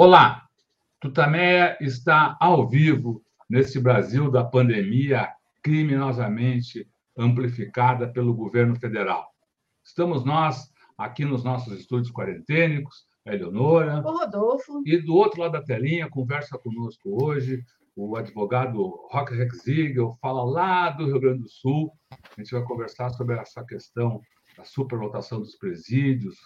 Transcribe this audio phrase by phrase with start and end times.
[0.00, 0.46] Olá,
[1.00, 5.28] Tutameia está ao vivo nesse Brasil da pandemia
[5.60, 9.26] criminosamente amplificada pelo governo federal.
[9.84, 13.98] Estamos nós aqui nos nossos estúdios quarentênicos, a Eleonora.
[14.06, 14.82] O Rodolfo.
[14.86, 17.64] E do outro lado da telinha, conversa conosco hoje
[17.96, 21.92] o advogado Roque Rexigel, fala lá do Rio Grande do Sul.
[22.12, 24.20] A gente vai conversar sobre essa questão
[24.56, 26.36] da superlotação dos presídios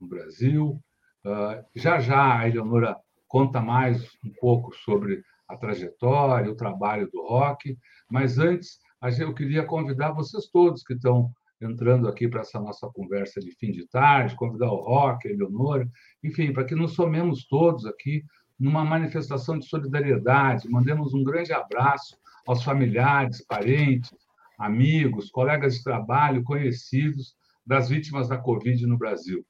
[0.00, 0.80] no Brasil.
[1.24, 2.96] Uh, já já a Eleonora
[3.28, 7.78] conta mais um pouco sobre a trajetória, o trabalho do Rock,
[8.10, 8.80] mas antes
[9.20, 11.30] eu queria convidar vocês todos que estão
[11.60, 15.88] entrando aqui para essa nossa conversa de fim de tarde, convidar o Rock, a Eleonora,
[16.24, 18.24] enfim, para que nos somemos todos aqui
[18.58, 22.16] numa manifestação de solidariedade, mandemos um grande abraço
[22.48, 24.12] aos familiares, parentes,
[24.58, 29.46] amigos, colegas de trabalho, conhecidos das vítimas da Covid no Brasil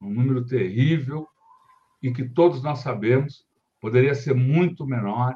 [0.00, 1.26] um número terrível
[2.02, 3.46] e que todos nós sabemos
[3.80, 5.34] poderia ser muito menor,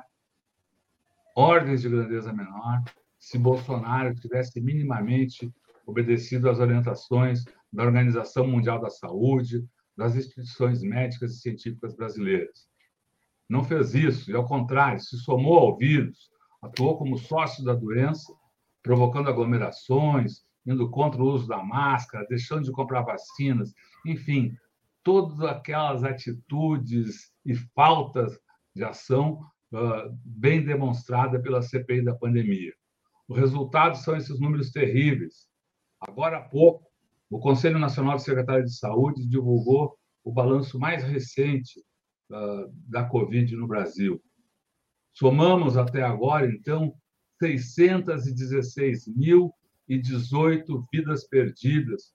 [1.36, 2.82] ordens de grandeza menor,
[3.18, 5.52] se Bolsonaro tivesse minimamente
[5.86, 9.64] obedecido às orientações da Organização Mundial da Saúde,
[9.96, 12.66] das instituições médicas e científicas brasileiras.
[13.48, 16.30] Não fez isso, e ao contrário, se somou ao vírus,
[16.62, 18.32] atuou como sócio da doença,
[18.82, 23.72] provocando aglomerações, indo contra o uso da máscara, deixando de comprar vacinas,
[24.06, 24.54] enfim,
[25.02, 28.38] todas aquelas atitudes e faltas
[28.74, 29.40] de ação
[29.72, 32.72] uh, bem demonstrada pela CPI da pandemia.
[33.28, 35.48] O resultado são esses números terríveis.
[36.00, 36.86] Agora há pouco,
[37.30, 41.80] o Conselho Nacional de Secretários de Saúde divulgou o balanço mais recente
[42.30, 44.22] uh, da Covid no Brasil.
[45.12, 46.94] Somamos até agora, então,
[47.40, 49.52] 616 mil
[49.88, 52.12] e 18 vidas perdidas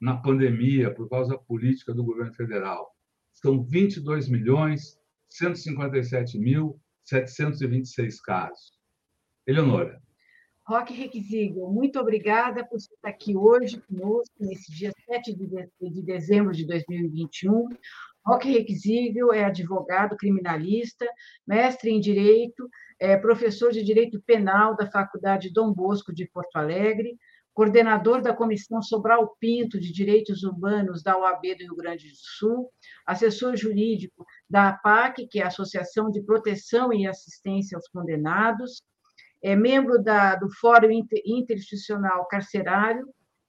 [0.00, 2.94] na pandemia por causa da política do governo federal.
[3.32, 8.72] São 22 milhões 157 mil 726 casos.
[9.46, 10.02] Eleonora.
[10.66, 16.66] Roque Requisigo, muito obrigada por estar aqui hoje conosco, nesse dia 7 de dezembro de
[16.66, 17.70] 2021.
[18.28, 21.06] Roque Requisigo é advogado criminalista,
[21.46, 22.68] mestre em Direito,
[23.00, 27.16] é professor de Direito Penal da Faculdade Dom Bosco de Porto Alegre,
[27.54, 32.70] coordenador da Comissão Sobral Pinto de Direitos Humanos da OAB do Rio Grande do Sul,
[33.06, 38.82] assessor jurídico da APAC, que é a Associação de Proteção e Assistência aos Condenados,
[39.42, 43.08] é membro da, do Fórum Interinstitucional Carcerário,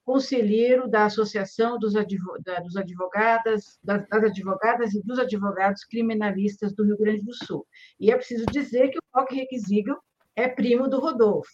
[0.09, 7.35] conselheiro da Associação dos, Advogadas, das Advogadas e dos Advogados Criminalistas do Rio Grande do
[7.45, 7.63] Sul.
[7.99, 9.99] E é preciso dizer que o Roque Requisível
[10.35, 11.51] é primo do Rodolfo.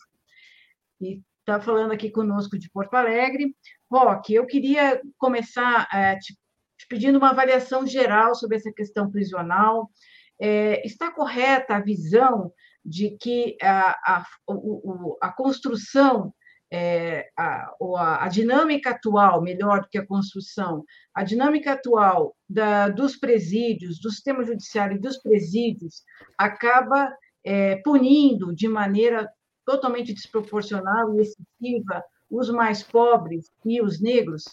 [1.02, 3.54] E está falando aqui conosco de Porto Alegre.
[3.92, 6.34] Roque, eu queria começar é, te,
[6.78, 9.92] te, pedindo uma avaliação geral sobre essa questão prisional.
[10.40, 12.54] É, está correta a visão
[12.86, 16.34] de que a, a, a, a construção
[16.78, 17.74] é, a,
[18.19, 24.12] a, dinâmica atual, melhor do que a construção, a dinâmica atual da, dos presídios, do
[24.12, 26.03] sistema judiciário e dos presídios,
[26.38, 27.16] acaba
[27.46, 29.25] é, punindo de maneira
[29.66, 34.44] totalmente desproporcional e excessiva os mais pobres e os negros?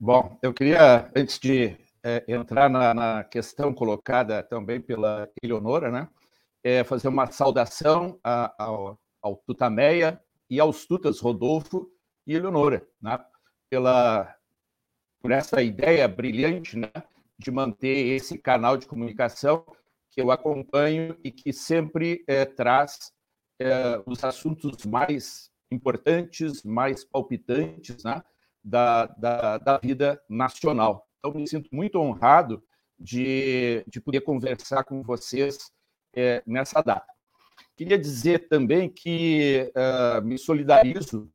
[0.00, 6.08] Bom, eu queria, antes de é, entrar na, na, questão colocada também pela Eleonora, né,
[6.64, 11.90] é, fazer uma saudação a, ao ao Tutameia e aos Tutas Rodolfo
[12.26, 13.18] e Eleonora, né?
[13.70, 14.36] pela
[15.20, 16.90] por essa ideia brilhante né?
[17.38, 19.64] de manter esse canal de comunicação
[20.10, 23.12] que eu acompanho e que sempre é, traz
[23.60, 28.22] é, os assuntos mais importantes, mais palpitantes né?
[28.62, 31.08] da, da, da vida nacional.
[31.18, 32.62] Então, me sinto muito honrado
[32.98, 35.72] de, de poder conversar com vocês
[36.14, 37.11] é, nessa data.
[37.76, 41.32] Queria dizer também que uh, me solidarizo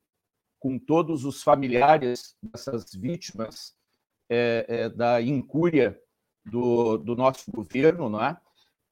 [0.58, 3.76] com todos os familiares dessas vítimas
[4.30, 6.00] é, é, da incúria
[6.44, 8.38] do, do, nosso governo, não é?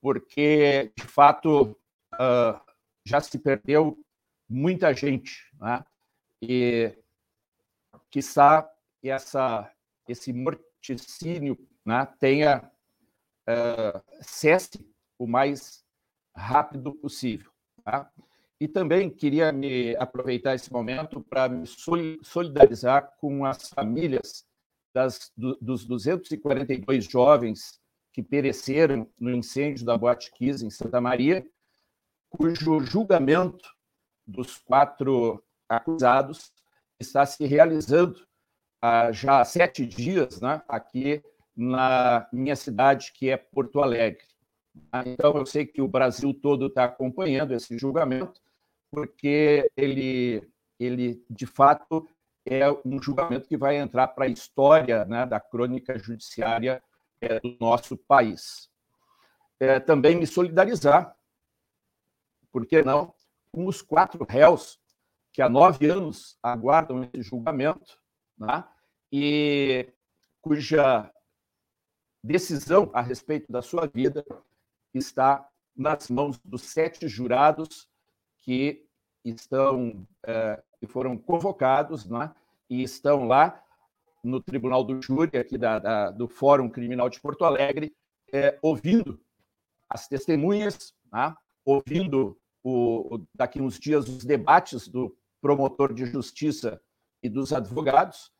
[0.00, 1.76] porque, de fato,
[2.14, 2.60] uh,
[3.04, 3.98] já se perdeu
[4.48, 5.50] muita gente.
[5.58, 5.84] Não é?
[6.42, 6.96] E,
[8.10, 8.70] quiçá,
[9.02, 9.70] essa,
[10.08, 12.70] esse morticínio né, tenha
[13.48, 14.88] uh, cesse
[15.18, 15.84] o mais
[16.36, 17.50] rápido possível.
[17.84, 18.10] Tá?
[18.60, 21.66] E também queria me aproveitar esse momento para me
[22.22, 24.46] solidarizar com as famílias
[24.94, 27.80] das, do, dos 242 jovens
[28.12, 31.46] que pereceram no incêndio da Boate Kiss em Santa Maria,
[32.30, 33.68] cujo julgamento
[34.26, 36.50] dos quatro acusados
[36.98, 38.26] está se realizando
[38.80, 41.22] há já sete dias né, aqui
[41.54, 44.24] na minha cidade, que é Porto Alegre.
[45.04, 48.40] Então, eu sei que o Brasil todo está acompanhando esse julgamento,
[48.90, 50.42] porque ele,
[50.78, 52.08] ele, de fato,
[52.44, 56.82] é um julgamento que vai entrar para a história né, da crônica judiciária
[57.20, 58.70] é, do nosso país.
[59.58, 61.16] É, também me solidarizar,
[62.52, 63.12] por que não,
[63.52, 64.78] com os quatro réus
[65.32, 67.98] que há nove anos aguardam esse julgamento,
[68.38, 68.64] né,
[69.10, 69.88] e
[70.40, 71.10] cuja
[72.22, 74.24] decisão a respeito da sua vida
[74.98, 77.88] está nas mãos dos sete jurados
[78.38, 78.86] que
[79.24, 82.32] estão é, que foram convocados né,
[82.68, 83.62] e estão lá
[84.22, 87.94] no Tribunal do Júri, aqui da, da, do Fórum Criminal de Porto Alegre,
[88.32, 89.20] é, ouvindo
[89.88, 91.34] as testemunhas, né,
[91.64, 96.80] ouvindo o, daqui uns dias os debates do promotor de justiça
[97.22, 98.32] e dos advogados,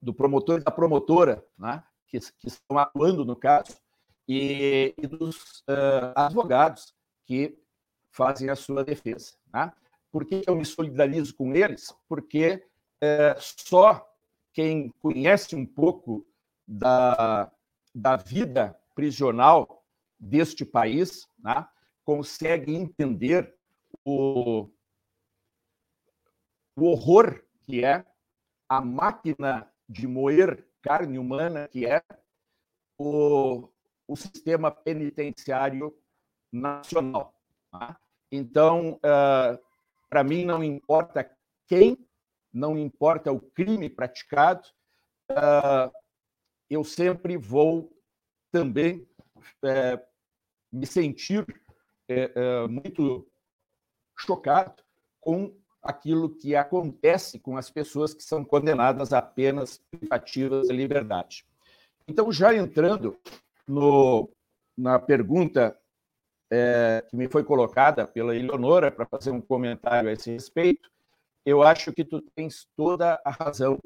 [0.00, 3.76] do promotor e da promotora, né, que, que estão atuando no caso,
[4.28, 6.94] e, e dos uh, advogados
[7.24, 7.58] que
[8.10, 9.32] fazem a sua defesa.
[9.52, 9.72] Né?
[10.10, 11.94] Por que eu me solidarizo com eles?
[12.08, 12.64] Porque
[13.00, 14.08] é, só
[14.52, 16.26] quem conhece um pouco
[16.66, 17.50] da,
[17.94, 19.84] da vida prisional
[20.18, 21.66] deste país né,
[22.04, 23.54] consegue entender
[24.04, 24.70] o,
[26.76, 28.04] o horror que é
[28.68, 32.02] a máquina de moer carne humana que é
[32.96, 33.68] o,
[34.06, 35.96] o sistema penitenciário
[36.52, 37.34] nacional.
[37.70, 37.98] Tá?
[38.30, 39.58] Então, uh,
[40.08, 41.28] para mim, não importa
[41.66, 41.98] quem,
[42.52, 44.66] não importa o crime praticado,
[45.30, 45.90] uh,
[46.68, 47.92] eu sempre vou
[48.50, 49.06] também
[49.36, 50.00] uh,
[50.72, 53.28] me sentir uh, muito
[54.16, 54.82] chocado
[55.20, 61.44] com aquilo que acontece com as pessoas que são condenadas a penas privativas de liberdade.
[62.08, 63.18] Então, já entrando
[63.66, 64.30] no,
[64.76, 65.78] na pergunta
[66.50, 70.90] é, que me foi colocada pela Eleonora para fazer um comentário a esse respeito,
[71.44, 73.78] eu acho que tu tens toda a razão.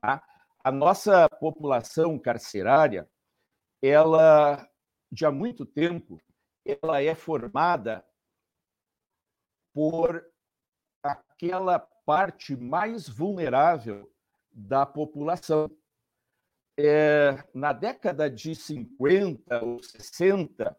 [0.00, 0.22] Tá?
[0.62, 3.08] A nossa população carcerária,
[3.82, 4.66] ela,
[5.10, 6.20] de há muito tempo,
[6.64, 8.04] ela é formada
[9.74, 10.24] por
[11.02, 14.10] aquela parte mais vulnerável
[14.50, 15.70] da população.
[16.76, 20.76] É, na década de 50 ou 60,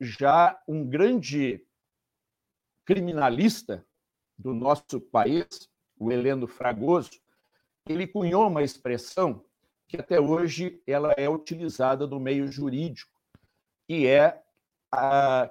[0.00, 1.64] já um grande
[2.84, 3.86] criminalista
[4.38, 5.46] do nosso país,
[5.98, 7.20] o Heleno Fragoso,
[7.86, 9.44] ele cunhou uma expressão
[9.86, 13.10] que até hoje ela é utilizada no meio jurídico,
[13.86, 14.42] que é
[14.92, 15.50] a,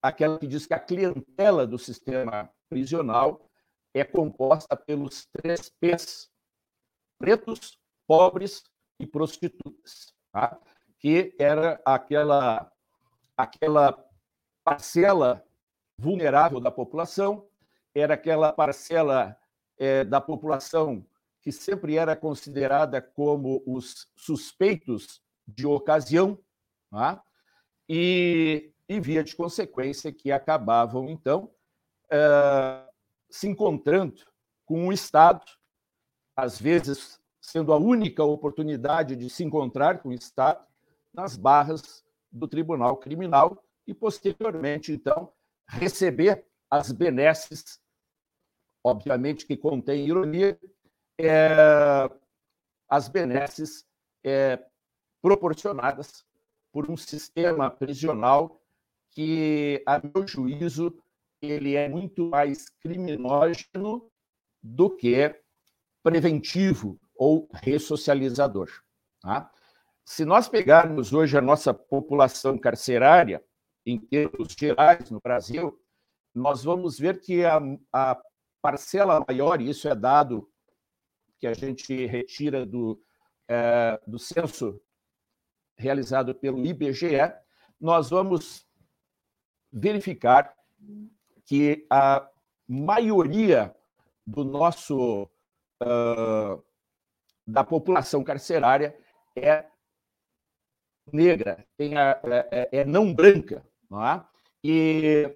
[0.00, 3.50] aquela que diz que a clientela do sistema prisional
[3.92, 6.30] é composta pelos três P's:
[7.18, 7.79] pretos,
[8.10, 8.64] pobres
[8.98, 10.58] e prostitutas, tá?
[10.98, 12.68] que era aquela
[13.36, 14.04] aquela
[14.64, 15.46] parcela
[15.96, 17.46] vulnerável da população,
[17.94, 19.38] era aquela parcela
[19.78, 21.06] é, da população
[21.40, 26.36] que sempre era considerada como os suspeitos de ocasião,
[26.90, 27.22] tá?
[27.88, 31.48] e, e via de consequência que acabavam, então,
[32.10, 32.88] é,
[33.30, 34.20] se encontrando
[34.66, 35.46] com o Estado,
[36.34, 37.19] às vezes
[37.50, 40.64] sendo a única oportunidade de se encontrar com o Estado,
[41.12, 45.32] nas barras do Tribunal Criminal e, posteriormente, então,
[45.66, 47.80] receber as benesses,
[48.84, 50.56] obviamente que contém ironia,
[51.18, 52.08] é,
[52.88, 53.84] as benesses
[54.22, 54.64] é,
[55.20, 56.24] proporcionadas
[56.72, 58.62] por um sistema prisional
[59.10, 60.96] que, a meu juízo,
[61.42, 64.08] ele é muito mais criminógeno
[64.62, 65.34] do que
[66.00, 68.70] preventivo ou ressocializador.
[69.20, 69.52] Tá?
[70.02, 73.44] Se nós pegarmos hoje a nossa população carcerária,
[73.84, 75.78] em termos gerais no Brasil,
[76.34, 77.60] nós vamos ver que a,
[77.92, 78.18] a
[78.62, 80.50] parcela maior, e isso é dado
[81.38, 82.98] que a gente retira do,
[83.46, 84.80] é, do censo
[85.76, 87.34] realizado pelo IBGE,
[87.78, 88.66] nós vamos
[89.70, 90.54] verificar
[91.44, 92.26] que a
[92.66, 93.74] maioria
[94.26, 95.24] do nosso
[95.82, 96.69] uh,
[97.50, 98.96] da população carcerária
[99.36, 99.64] é
[101.12, 104.24] negra, a, é, é, é não branca, não é?
[104.62, 105.34] E,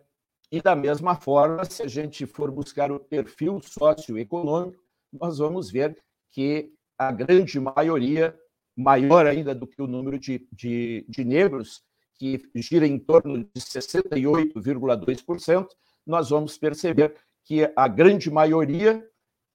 [0.52, 4.78] e da mesma forma, se a gente for buscar o perfil socioeconômico,
[5.12, 5.99] nós vamos ver
[6.30, 8.38] que a grande maioria,
[8.76, 11.83] maior ainda do que o número de, de, de negros,
[12.14, 15.68] que gira em torno de 68,2%,
[16.06, 19.04] nós vamos perceber que a grande maioria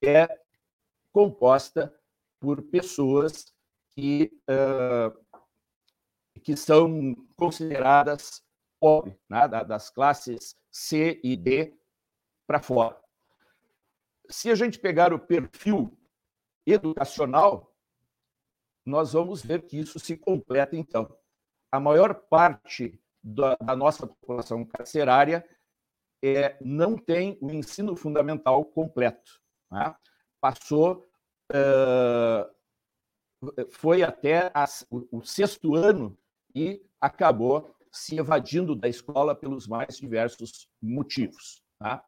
[0.04, 0.28] é
[1.12, 1.94] composta
[2.40, 3.54] por pessoas
[3.92, 5.42] que, uh,
[6.42, 8.42] que são consideradas
[8.80, 9.48] pobres, né?
[9.48, 11.78] das classes C e D
[12.48, 13.00] para fora.
[14.30, 15.98] Se a gente pegar o perfil
[16.66, 17.76] educacional,
[18.86, 21.16] nós vamos ver que isso se completa, então.
[21.72, 25.48] A maior parte da, da nossa população carcerária
[26.24, 29.42] é, não tem o ensino fundamental completo.
[29.72, 29.96] Né?
[30.42, 31.09] Passou,
[31.52, 32.50] uh,
[33.70, 34.52] foi até
[34.90, 36.18] o, o sexto ano
[36.54, 41.64] e acabou se evadindo da escola pelos mais diversos motivos.
[41.80, 42.04] Tá?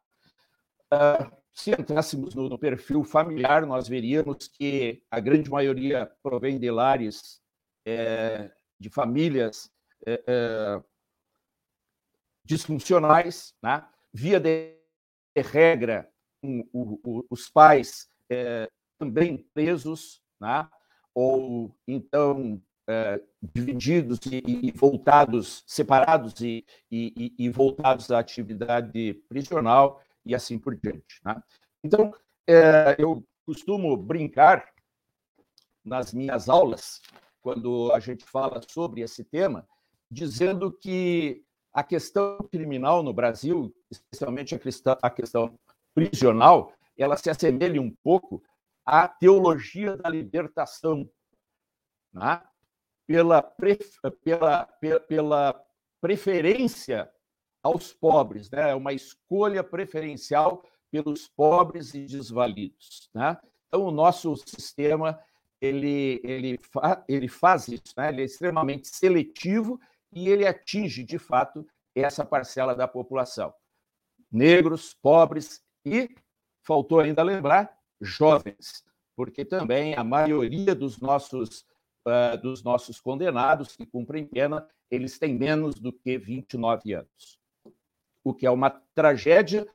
[0.92, 6.70] Uh, se entrássemos no, no, perfil familiar, nós veríamos que a grande maioria provém de
[6.70, 7.42] lares
[7.84, 9.70] é, de famílias
[10.06, 10.82] é, é,
[12.44, 13.86] disfuncionais, né?
[14.12, 14.76] via de
[15.36, 16.10] regra,
[16.42, 18.08] um, o, o, os pais
[19.02, 20.68] também presos, né?
[21.12, 23.20] ou então é,
[23.52, 30.76] divididos e, e, voltados, separados e, e, e, voltados à atividade prisional e assim por
[30.76, 31.20] diante.
[31.24, 31.42] Né?
[31.82, 32.14] Então,
[32.46, 34.68] é, eu costumo brincar
[35.84, 37.00] nas minhas aulas,
[37.40, 39.66] quando a gente fala sobre esse tema,
[40.08, 41.42] dizendo que
[41.74, 45.58] a questão criminal no Brasil, especialmente a a questão
[45.92, 48.42] prisional, ela se assemelha um pouco
[48.84, 51.08] à teologia da libertação,
[52.12, 52.42] né?
[53.06, 53.42] pela,
[54.22, 54.66] pela,
[55.08, 55.64] pela
[56.00, 57.10] preferência
[57.62, 58.70] aos pobres, né?
[58.70, 63.08] É uma escolha preferencial pelos pobres e desvalidos.
[63.14, 63.36] Né?
[63.68, 65.18] Então, o nosso sistema
[65.60, 68.08] ele, ele, fa, ele faz isso, né?
[68.08, 69.80] ele é extremamente seletivo
[70.12, 73.54] e ele atinge, de fato, essa parcela da população.
[74.30, 76.14] Negros, pobres e,
[76.62, 78.84] faltou ainda lembrar, jovens,
[79.16, 81.64] porque também a maioria dos nossos,
[82.06, 87.38] uh, dos nossos condenados que cumprem pena, eles têm menos do que 29 anos.
[88.24, 89.66] O que é uma tragédia,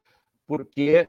[0.46, 1.07] porque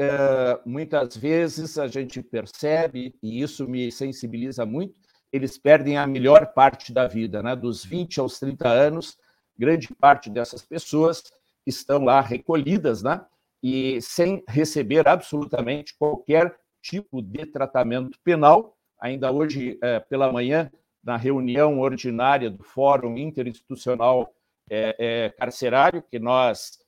[0.00, 4.94] uh, muitas vezes a gente percebe, e isso me sensibiliza muito,
[5.32, 7.54] eles perdem a melhor parte da vida, né?
[7.54, 9.16] dos 20 aos 30 anos,
[9.56, 11.22] grande parte dessas pessoas
[11.66, 13.24] estão lá recolhidas, né?
[13.62, 18.76] E sem receber absolutamente qualquer tipo de tratamento penal.
[19.00, 20.70] Ainda hoje, é, pela manhã,
[21.02, 24.32] na reunião ordinária do Fórum Interinstitucional
[24.70, 26.78] é, é, Carcerário, que nós,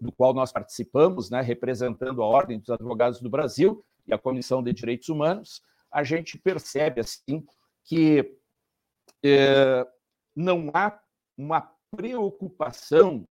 [0.00, 4.62] do qual nós participamos, né, representando a Ordem dos Advogados do Brasil e a Comissão
[4.62, 7.44] de Direitos Humanos, a gente percebe assim
[7.82, 8.36] que
[10.36, 11.00] não há
[11.36, 13.26] uma preocupação,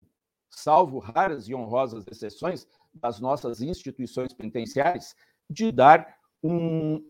[0.57, 5.15] salvo raras e honrosas exceções, das nossas instituições penitenciárias,
[5.51, 7.03] de dar um,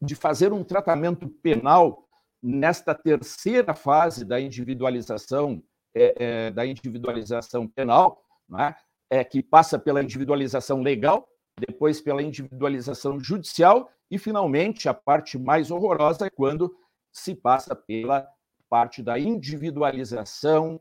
[0.00, 2.06] de fazer um tratamento penal
[2.42, 5.62] nesta terceira fase da individualização
[5.94, 8.22] é, é, da individualização penal,
[8.58, 8.74] é?
[9.18, 9.24] é?
[9.24, 11.28] que passa pela individualização legal,
[11.58, 16.74] depois pela individualização judicial e, finalmente, a parte mais horrorosa é quando
[17.12, 18.26] se passa pela
[18.70, 20.80] parte da individualização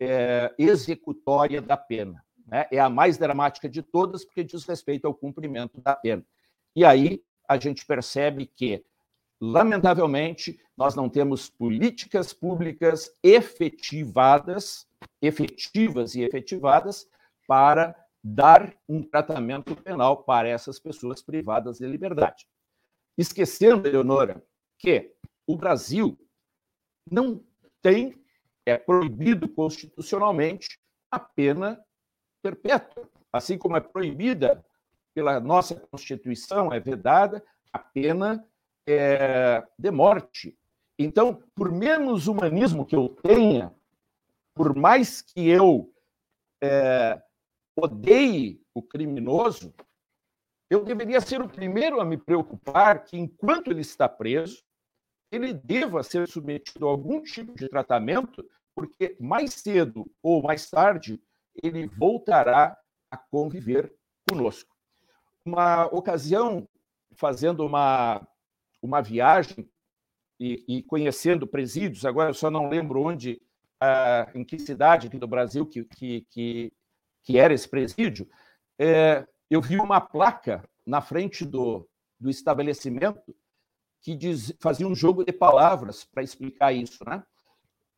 [0.00, 2.24] é, executória da pena.
[2.46, 2.66] Né?
[2.70, 6.24] É a mais dramática de todas, porque diz respeito ao cumprimento da pena.
[6.74, 8.84] E aí a gente percebe que,
[9.40, 14.86] lamentavelmente, nós não temos políticas públicas efetivadas,
[15.20, 17.08] efetivas e efetivadas,
[17.46, 22.46] para dar um tratamento penal para essas pessoas privadas de liberdade.
[23.16, 24.44] Esquecendo, Eleonora,
[24.78, 25.14] que
[25.46, 26.18] o Brasil
[27.10, 27.42] não
[27.80, 28.14] tem,
[28.68, 30.78] é proibido constitucionalmente
[31.10, 31.82] a pena
[32.42, 34.64] perpétua, assim como é proibida
[35.14, 38.46] pela nossa Constituição, é vedada a pena
[38.86, 40.56] é, de morte.
[40.98, 43.74] Então, por menos humanismo que eu tenha,
[44.54, 45.92] por mais que eu
[46.62, 47.22] é,
[47.76, 49.74] odeie o criminoso,
[50.70, 54.62] eu deveria ser o primeiro a me preocupar que, enquanto ele está preso,
[55.30, 58.44] ele deva ser submetido a algum tipo de tratamento,
[58.78, 61.20] porque mais cedo ou mais tarde
[61.60, 62.78] ele voltará
[63.10, 63.92] a conviver
[64.28, 64.72] conosco.
[65.44, 66.68] Uma ocasião,
[67.16, 68.24] fazendo uma,
[68.80, 69.68] uma viagem
[70.38, 73.42] e, e conhecendo presídios, agora eu só não lembro onde,
[73.80, 76.72] ah, em que cidade aqui do Brasil que, que, que
[77.28, 78.26] que era esse presídio,
[78.78, 81.86] é, eu vi uma placa na frente do,
[82.18, 83.36] do estabelecimento
[84.00, 87.04] que diz, fazia um jogo de palavras para explicar isso.
[87.04, 87.22] Né?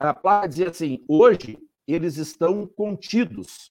[0.01, 3.71] A placa dizia assim: hoje eles estão contidos,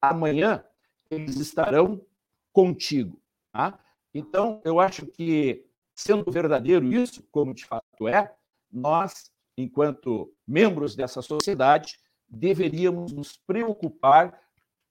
[0.00, 0.62] amanhã
[1.10, 2.04] eles estarão
[2.52, 3.18] contigo.
[3.52, 3.78] Tá?
[4.12, 8.34] Então, eu acho que sendo verdadeiro isso, como de fato é,
[8.70, 11.98] nós, enquanto membros dessa sociedade,
[12.28, 14.38] deveríamos nos preocupar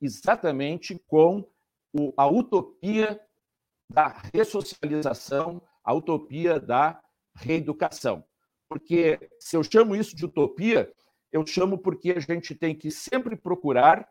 [0.02, 1.48] exatamente com
[2.18, 3.22] a utopia
[3.92, 7.00] da ressocialização, a utopia da
[7.36, 8.24] reeducação.
[8.68, 10.92] Porque se eu chamo isso de utopia,
[11.32, 14.08] eu chamo porque a gente tem que sempre procurar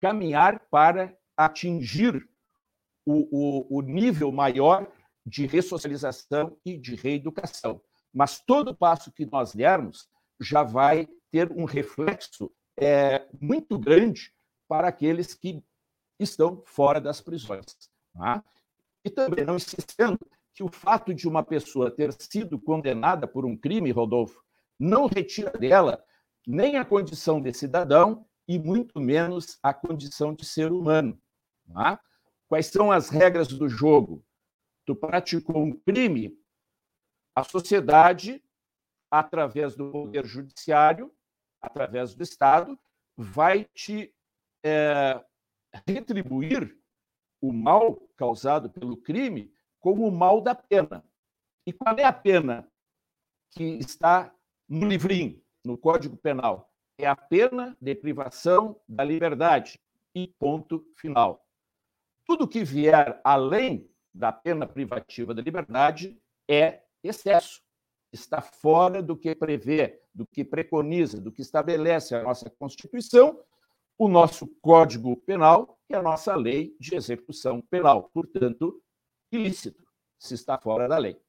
[0.00, 2.26] caminhar para atingir
[3.04, 4.90] o, o, o nível maior
[5.24, 7.80] de ressocialização e de reeducação.
[8.12, 10.08] Mas todo passo que nós dermos
[10.40, 14.32] já vai ter um reflexo é, muito grande
[14.66, 15.62] para aqueles que
[16.18, 17.64] estão fora das prisões.
[18.12, 18.42] Tá?
[19.04, 20.18] E também não esquecendo
[20.54, 24.42] que o fato de uma pessoa ter sido condenada por um crime, Rodolfo,
[24.78, 26.02] não retira dela
[26.46, 31.20] nem a condição de cidadão e muito menos a condição de ser humano.
[31.72, 32.00] Tá?
[32.48, 34.24] Quais são as regras do jogo?
[34.84, 36.36] Tu praticou um crime,
[37.34, 38.42] a sociedade,
[39.10, 41.12] através do poder judiciário,
[41.60, 42.78] através do Estado,
[43.16, 44.12] vai te
[44.64, 45.22] é,
[45.86, 46.76] retribuir
[47.40, 51.04] o mal causado pelo crime como o mal da pena.
[51.66, 52.68] E qual é a pena
[53.50, 54.32] que está
[54.68, 56.70] no livrinho, no Código Penal?
[56.98, 59.80] É a pena de privação da liberdade.
[60.14, 61.46] E ponto final.
[62.26, 67.62] Tudo que vier além da pena privativa da liberdade é excesso.
[68.12, 73.40] Está fora do que prevê, do que preconiza, do que estabelece a nossa Constituição
[74.00, 78.10] o nosso Código Penal e a nossa lei de execução penal.
[78.14, 78.82] Portanto,
[79.32, 79.86] ilícito,
[80.18, 81.20] se está fora da lei.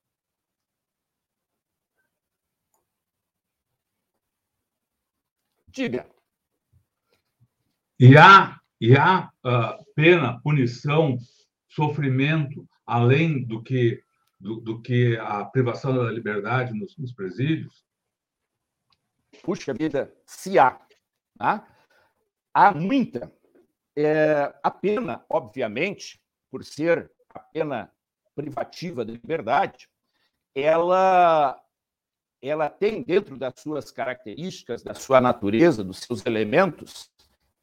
[5.67, 6.09] Diga.
[7.97, 11.17] E há, e há uh, pena, punição,
[11.69, 14.03] sofrimento, além do que,
[14.39, 17.85] do, do, que a privação da liberdade nos, nos presídios?
[19.43, 20.79] Puxa vida, se há.
[21.37, 21.65] Tá?
[22.53, 23.31] Há muita.
[23.95, 27.91] É, a pena, obviamente, por ser a pena
[28.35, 29.89] privativa da liberdade,
[30.55, 31.61] ela,
[32.41, 37.11] ela tem dentro das suas características, da sua natureza, dos seus elementos,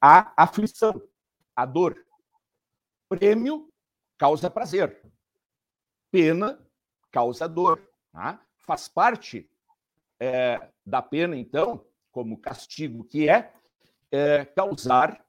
[0.00, 1.02] a aflição,
[1.54, 2.04] a dor.
[3.08, 3.72] Prêmio
[4.16, 5.02] causa prazer.
[6.10, 6.58] Pena
[7.10, 7.80] causa dor.
[8.12, 8.40] Tá?
[8.58, 9.50] Faz parte
[10.20, 13.52] é, da pena, então, como castigo que é,
[14.10, 15.24] é, causar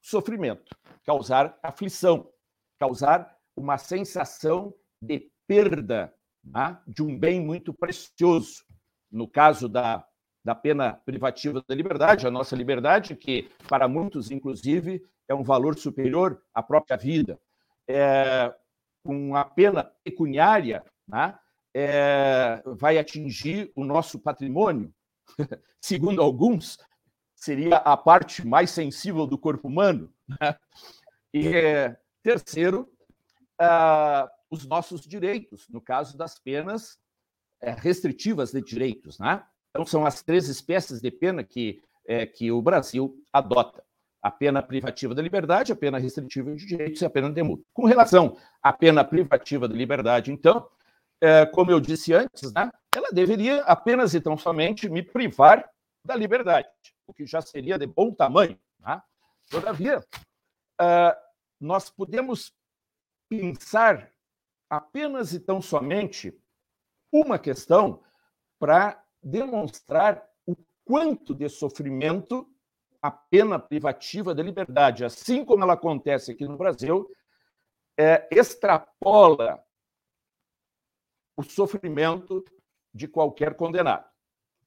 [0.00, 2.30] sofrimento, causar aflição,
[2.78, 6.12] causar uma sensação de perda
[6.44, 8.64] né, de um bem muito precioso.
[9.10, 10.04] No caso da,
[10.44, 15.78] da pena privativa da liberdade, a nossa liberdade, que para muitos, inclusive, é um valor
[15.78, 17.40] superior à própria vida.
[17.88, 18.52] É,
[19.04, 21.38] com a pena pecuniária, né,
[21.74, 24.92] é, vai atingir o nosso patrimônio.
[25.80, 26.78] Segundo alguns,
[27.34, 30.12] seria a parte mais sensível do corpo humano.
[30.28, 30.56] Né?
[31.32, 32.88] E terceiro,
[33.60, 36.98] uh, os nossos direitos, no caso das penas
[37.62, 39.18] uh, restritivas de direitos.
[39.18, 39.42] Né?
[39.70, 43.84] Então, são as três espécies de pena que, uh, que o Brasil adota.
[44.22, 47.62] A pena privativa da liberdade, a pena restritiva de direitos e a pena de multa.
[47.74, 50.66] Com relação à pena privativa da liberdade, então,
[51.20, 55.68] é, como eu disse antes, né, ela deveria apenas e tão somente me privar
[56.02, 56.68] da liberdade
[57.06, 58.58] o que já seria de bom tamanho.
[58.80, 59.00] Né?
[59.50, 61.16] Todavia, uh,
[61.60, 62.52] nós podemos
[63.28, 64.10] pensar
[64.68, 66.36] apenas e tão somente
[67.12, 68.02] uma questão
[68.58, 72.48] para demonstrar o quanto de sofrimento
[73.00, 77.10] a pena privativa da liberdade, assim como ela acontece aqui no Brasil,
[77.98, 79.62] é, extrapola
[81.36, 82.44] o sofrimento
[82.92, 84.08] de qualquer condenado.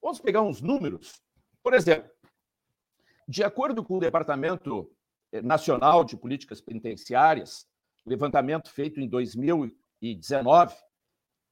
[0.02, 1.22] Vamos pegar uns números.
[1.63, 2.12] Por exemplo,
[3.28, 4.91] de acordo com o Departamento
[5.32, 7.67] eh, Nacional de Políticas Penitenciárias,
[8.08, 10.76] levantamento feito em 2019,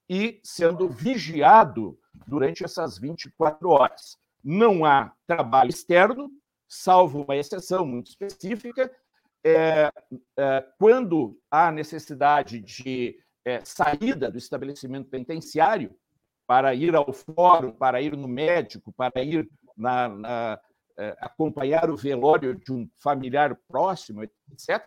[0.08, 4.16] e sendo vigiado durante essas 24 horas.
[4.42, 6.30] Não há trabalho externo,
[6.68, 8.94] salvo uma exceção muito específica,
[9.44, 9.90] é,
[10.36, 15.96] é, quando há necessidade de é, saída do estabelecimento penitenciário
[16.46, 20.60] para ir ao fórum, para ir no médico, para ir na, na,
[20.98, 24.84] é, acompanhar o velório de um familiar próximo, etc.,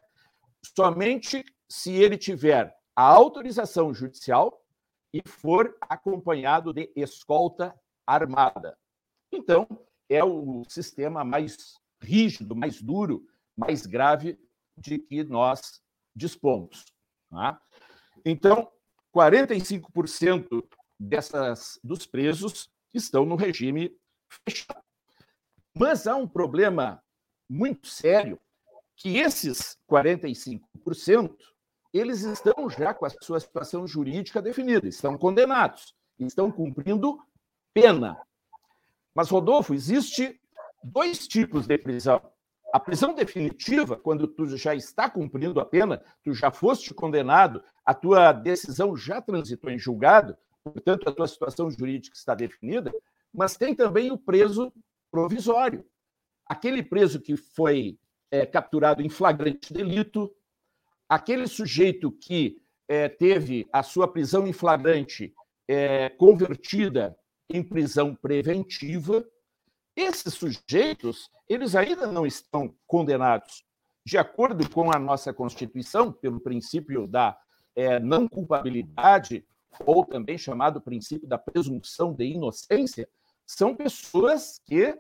[0.76, 4.62] somente se ele tiver a autorização judicial
[5.14, 7.74] e for acompanhado de escolta
[8.06, 8.78] armada.
[9.32, 9.68] Então,
[10.12, 14.38] é o sistema mais rígido, mais duro, mais grave
[14.78, 15.82] de que nós
[16.14, 16.84] dispomos.
[17.30, 17.62] Tá?
[18.26, 18.70] Então,
[19.16, 20.64] 45%
[21.00, 23.96] dessas, dos presos estão no regime
[24.46, 24.84] fechado.
[25.74, 27.02] Mas há um problema
[27.50, 28.40] muito sério
[28.98, 31.36] que esses 45%
[31.94, 37.20] eles estão já com a sua situação jurídica definida, estão condenados, estão cumprindo
[37.74, 38.22] pena.
[39.14, 40.40] Mas, Rodolfo, existe
[40.84, 42.22] dois tipos de prisão.
[42.74, 47.94] A prisão definitiva, quando tu já está cumprindo a pena, tu já foste condenado, a
[47.94, 52.94] tua decisão já transitou em julgado, portanto, a tua situação jurídica está definida,
[53.34, 54.72] mas tem também o preso
[55.12, 55.86] provisório.
[56.46, 58.00] Aquele preso que foi
[58.32, 60.34] é, capturado em flagrante delito,
[61.10, 65.34] aquele sujeito que é, teve a sua prisão em flagrante
[65.68, 67.18] é, convertida
[67.54, 69.26] em prisão preventiva,
[69.96, 73.66] esses sujeitos, eles ainda não estão condenados.
[74.06, 77.38] De acordo com a nossa Constituição, pelo princípio da
[77.76, 79.46] é, não culpabilidade,
[79.86, 83.08] ou também chamado princípio da presunção de inocência,
[83.46, 84.98] são pessoas que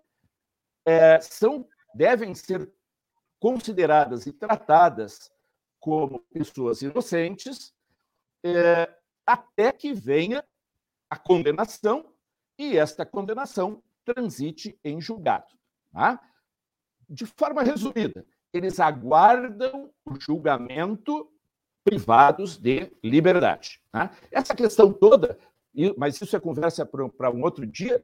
[0.85, 2.71] é, são, devem ser
[3.39, 5.31] consideradas e tratadas
[5.79, 7.73] como pessoas inocentes,
[8.43, 8.93] é,
[9.25, 10.43] até que venha
[11.09, 12.10] a condenação
[12.61, 15.51] e esta condenação transite em julgado.
[15.91, 16.21] Tá?
[17.09, 21.27] De forma resumida, eles aguardam o julgamento
[21.83, 23.81] privados de liberdade.
[23.91, 24.11] Tá?
[24.31, 25.39] Essa questão toda,
[25.97, 28.03] mas isso é conversa para um outro dia,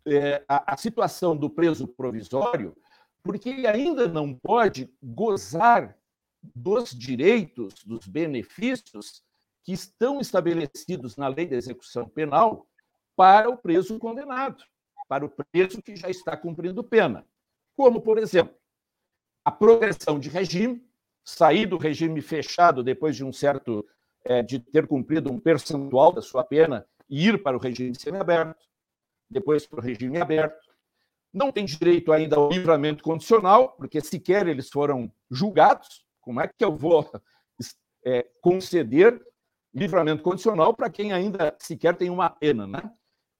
[0.05, 2.75] é, a, a situação do preso provisório,
[3.23, 5.97] porque ele ainda não pode gozar
[6.41, 9.23] dos direitos, dos benefícios
[9.63, 12.67] que estão estabelecidos na lei da execução penal
[13.15, 14.63] para o preso condenado
[15.09, 17.25] para o preso que já está cumprindo pena.
[17.75, 18.55] Como, por exemplo,
[19.43, 20.87] a progressão de regime,
[21.23, 23.85] sair do regime fechado depois de um certo
[24.25, 28.63] é, de ter cumprido um percentual da sua pena e ir para o regime semiaberto,
[29.29, 30.69] depois para o regime aberto.
[31.33, 36.05] Não tem direito ainda ao livramento condicional, porque sequer eles foram julgados.
[36.21, 37.09] Como é que eu vou
[38.05, 39.19] é, conceder
[39.73, 42.91] livramento condicional para quem ainda sequer tem uma pena, né?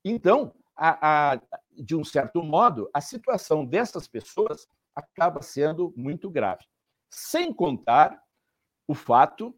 [0.05, 1.41] Então, a, a,
[1.77, 6.63] de um certo modo, a situação dessas pessoas acaba sendo muito grave.
[7.09, 8.21] Sem contar
[8.87, 9.55] o fato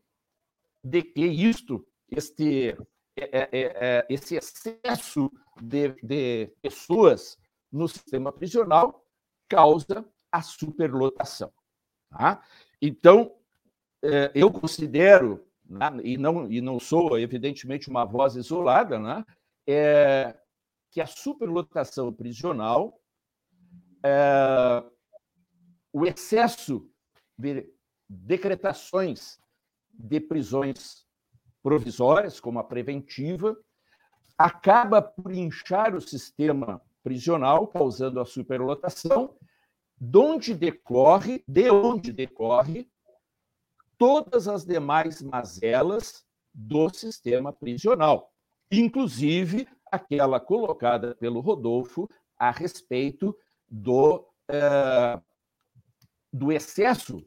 [0.84, 2.76] de que isto, este,
[3.16, 7.38] é, é, é, esse excesso de, de pessoas
[7.72, 9.06] no sistema prisional
[9.48, 11.52] causa a superlotação.
[12.10, 12.42] Tá?
[12.82, 13.36] Então,
[14.34, 19.24] eu considero, né, e, não, e não sou, evidentemente, uma voz isolada, né,
[19.68, 20.36] é,
[20.90, 23.00] que a superlotação prisional,
[24.04, 24.84] é,
[25.94, 26.91] o excesso
[27.42, 27.68] de
[28.08, 29.40] decretações
[29.92, 31.06] de prisões
[31.64, 33.58] provisórias, como a preventiva,
[34.38, 39.36] acaba por inchar o sistema prisional, causando a superlotação,
[40.00, 42.90] de onde decorre, de onde decorre
[43.98, 48.32] todas as demais mazelas do sistema prisional,
[48.72, 53.38] inclusive aquela colocada pelo Rodolfo a respeito
[53.70, 55.22] do, é,
[56.32, 57.24] do excesso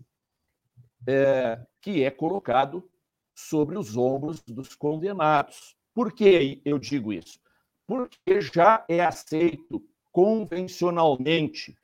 [1.06, 2.88] é, que é colocado
[3.34, 5.76] sobre os ombros dos condenados.
[5.92, 7.38] Por que eu digo isso?
[7.86, 11.76] Porque já é aceito convencionalmente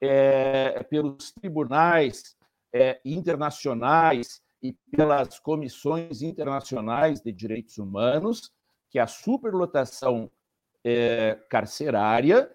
[0.00, 2.36] é, pelos tribunais
[2.72, 8.50] é, internacionais e pelas comissões internacionais de direitos humanos
[8.90, 10.30] que a superlotação
[10.82, 12.50] é, carcerária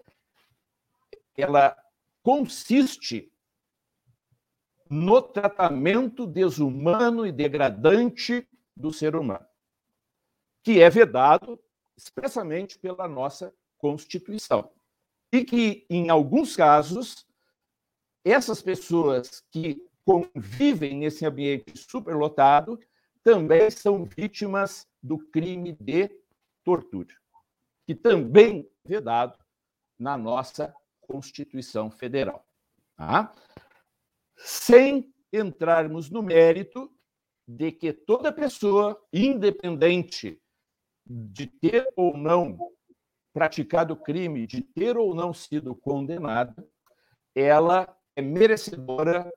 [1.37, 1.75] ela
[2.21, 3.31] consiste
[4.89, 9.45] no tratamento desumano e degradante do ser humano,
[10.63, 11.59] que é vedado
[11.95, 14.71] expressamente pela nossa Constituição.
[15.31, 17.27] E que, em alguns casos,
[18.25, 22.79] essas pessoas que convivem nesse ambiente superlotado
[23.23, 26.09] também são vítimas do crime de
[26.63, 27.13] tortura,
[27.85, 29.37] que também é vedado
[29.99, 32.43] na nossa Constituição Federal.
[32.95, 33.31] Tá?
[34.39, 36.91] Sem entrarmos no mérito
[37.47, 40.41] de que toda pessoa, independente
[41.05, 42.57] de ter ou não
[43.33, 46.67] praticado crime, de ter ou não sido condenada,
[47.35, 49.31] ela é merecedora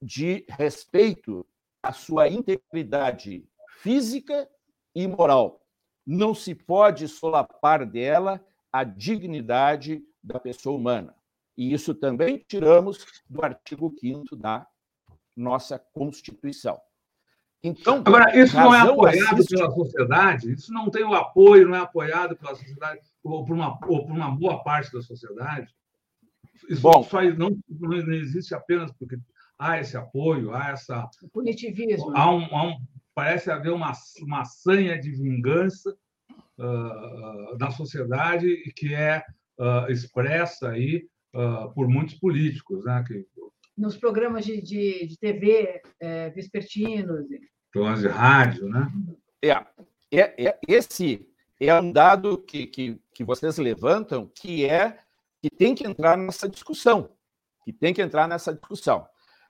[0.00, 1.46] de respeito
[1.82, 3.46] à sua integridade
[3.78, 4.48] física
[4.94, 5.64] e moral.
[6.06, 11.14] Não se pode solapar dela a dignidade da pessoa humana.
[11.56, 14.66] E isso também tiramos do artigo 5 da
[15.36, 16.80] nossa Constituição.
[17.62, 19.54] Então, Agora, isso não é apoiado assiste...
[19.54, 20.52] pela sociedade?
[20.52, 24.12] Isso não tem o apoio, não é apoiado pela sociedade, ou por uma, ou por
[24.12, 25.72] uma boa parte da sociedade?
[26.68, 29.16] Isso Bom, só não, não existe apenas porque
[29.58, 31.08] há esse apoio, há essa.
[31.22, 32.16] O punitivismo.
[32.16, 32.76] Há um, há um,
[33.14, 35.96] parece haver uma, uma sanha de vingança
[36.58, 39.24] uh, na sociedade que é
[39.58, 43.04] uh, expressa aí uh, por muitos políticos, né?
[43.06, 43.26] Que...
[43.76, 47.26] Nos programas de, de, de TV é, vespertinos.
[47.72, 48.92] Programas de rádio, né?
[49.42, 49.50] É,
[50.10, 51.26] é, é, esse
[51.58, 54.98] é um dado que, que, que vocês levantam que é
[55.40, 57.10] que tem que entrar nessa discussão,
[57.64, 59.08] que tem que entrar nessa discussão.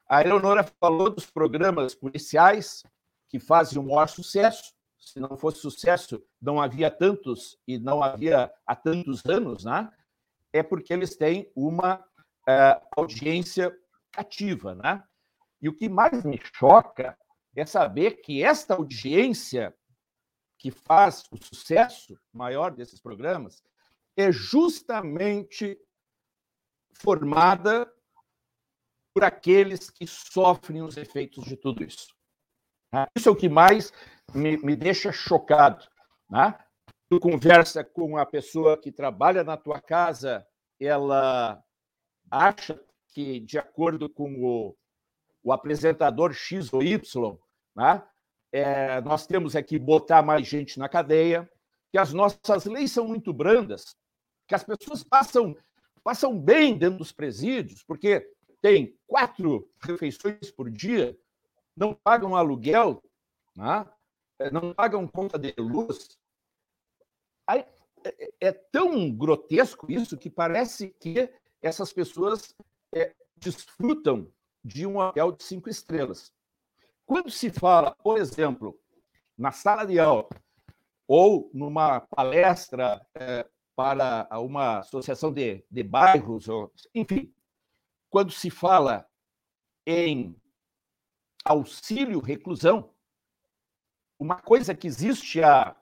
[0.08, 2.82] A Eleonora falou dos programas policiais
[3.28, 4.72] que fazem o maior sucesso.
[4.98, 9.90] Se não fosse sucesso, não havia tantos e não havia há tantos anos, né?
[10.52, 13.74] É porque eles têm uma uh, audiência
[14.16, 15.02] ativa, né?
[15.60, 17.16] E o que mais me choca
[17.54, 19.74] é saber que esta audiência
[20.58, 23.62] que faz o sucesso maior desses programas
[24.16, 25.78] é justamente
[26.94, 27.90] formada
[29.14, 32.14] por aqueles que sofrem os efeitos de tudo isso.
[32.92, 33.06] Né?
[33.16, 33.92] Isso é o que mais
[34.34, 35.86] me, me deixa chocado.
[36.28, 36.56] Né?
[37.12, 40.46] Tu conversa com a pessoa que trabalha na tua casa,
[40.81, 41.62] ela
[42.31, 44.75] acha que, de acordo com o,
[45.42, 47.37] o apresentador X ou Y,
[47.77, 48.03] né,
[48.51, 51.46] é, nós temos aqui botar mais gente na cadeia,
[51.90, 53.94] que as nossas leis são muito brandas,
[54.48, 55.55] que as pessoas passam,
[56.03, 58.27] passam bem dentro dos presídios, porque
[58.62, 61.14] tem quatro refeições por dia,
[61.77, 63.03] não pagam aluguel,
[63.55, 63.87] né,
[64.51, 66.21] não pagam conta de luz,
[68.04, 72.54] é, é, tão grotesco isso que parece que essas pessoas
[72.94, 74.30] é, desfrutam
[74.64, 76.32] de um hotel de cinco estrelas.
[77.04, 78.78] Quando se fala, por exemplo,
[79.36, 80.28] na sala de aula
[81.06, 87.32] ou numa palestra é, para uma associação de, de bairros, ou, enfim,
[88.08, 89.06] quando se fala
[89.86, 90.36] em
[91.44, 92.92] auxílio reclusão,
[94.18, 95.76] uma coisa que existe há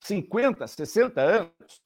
[0.00, 1.82] 50, 60 anos.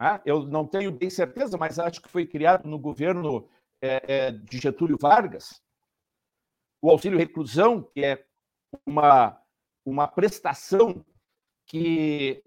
[0.00, 0.20] Né?
[0.24, 3.48] Eu não tenho bem certeza, mas acho que foi criado no governo
[3.80, 5.62] é, é, de Getúlio Vargas.
[6.80, 8.26] O auxílio reclusão, que é
[8.84, 9.40] uma,
[9.84, 11.04] uma prestação
[11.66, 12.42] que,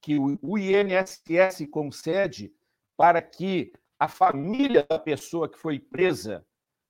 [0.00, 2.54] que o INSS concede
[2.96, 6.46] para que a família da pessoa que foi presa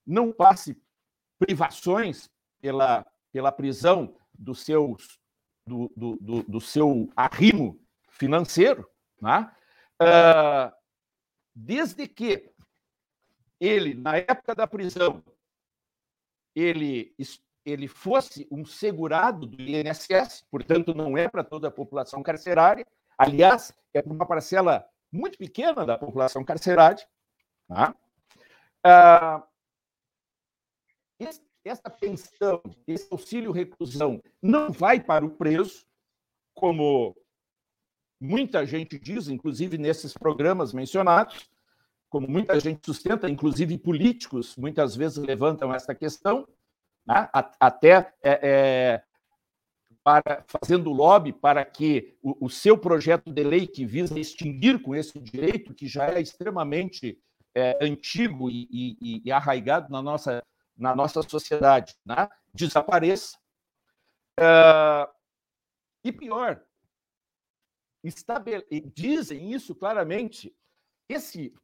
[0.07, 0.81] não passe
[1.39, 5.20] privações pela, pela prisão do, seus,
[5.67, 8.89] do, do, do, do seu arrimo financeiro,
[9.21, 9.51] né?
[10.03, 10.73] Uh,
[11.55, 12.51] desde que
[13.61, 15.23] ele, na época da prisão,
[16.55, 17.15] ele,
[17.65, 22.87] ele fosse um segurado do INSS, portanto, não é para toda a população carcerária,
[23.19, 27.07] aliás, é para uma parcela muito pequena da população carcerária.
[27.69, 27.95] Tá?
[28.83, 29.47] Ah,
[31.65, 35.85] essa pensão, esse auxílio reclusão, não vai para o preso,
[36.55, 37.17] como
[38.21, 41.51] muita gente diz, inclusive nesses programas mencionados,
[42.09, 46.47] como muita gente sustenta, inclusive políticos muitas vezes levantam essa questão,
[47.07, 47.29] né?
[47.33, 49.03] até é, é,
[50.03, 54.95] para, fazendo lobby para que o, o, seu projeto de lei que visa extinguir com
[54.95, 57.19] esse direito, que já é extremamente
[57.55, 60.43] é, antigo e, e, e, arraigado na nossa,
[60.81, 62.29] na nossa sociedade, né?
[62.53, 63.39] desapareça.
[64.39, 65.07] Uh,
[66.03, 66.65] e pior,
[68.03, 68.65] estabele...
[68.95, 70.57] dizem isso claramente,
[71.09, 71.55] esse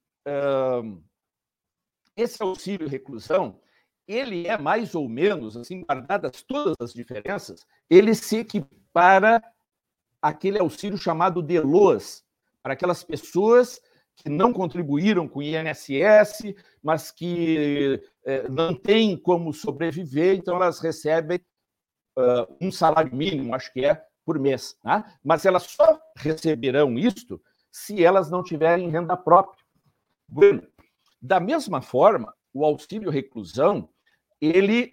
[2.17, 3.61] esse auxílio reclusão,
[4.09, 9.43] ele é mais ou menos, assim, guardadas todas as diferenças, ele se equipara
[10.21, 12.25] àquele auxílio chamado de LOAS,
[12.63, 13.81] para aquelas pessoas
[14.17, 20.81] que não contribuíram com o INSS, mas que eh, não têm como sobreviver, então elas
[20.81, 21.39] recebem
[22.19, 24.77] uh, um salário mínimo, acho que é, por mês.
[24.83, 25.05] Né?
[25.23, 29.63] Mas elas só receberão isto se elas não tiverem renda própria.
[30.27, 30.67] Bueno,
[31.21, 33.89] da mesma forma, o auxílio reclusão,
[34.41, 34.93] ele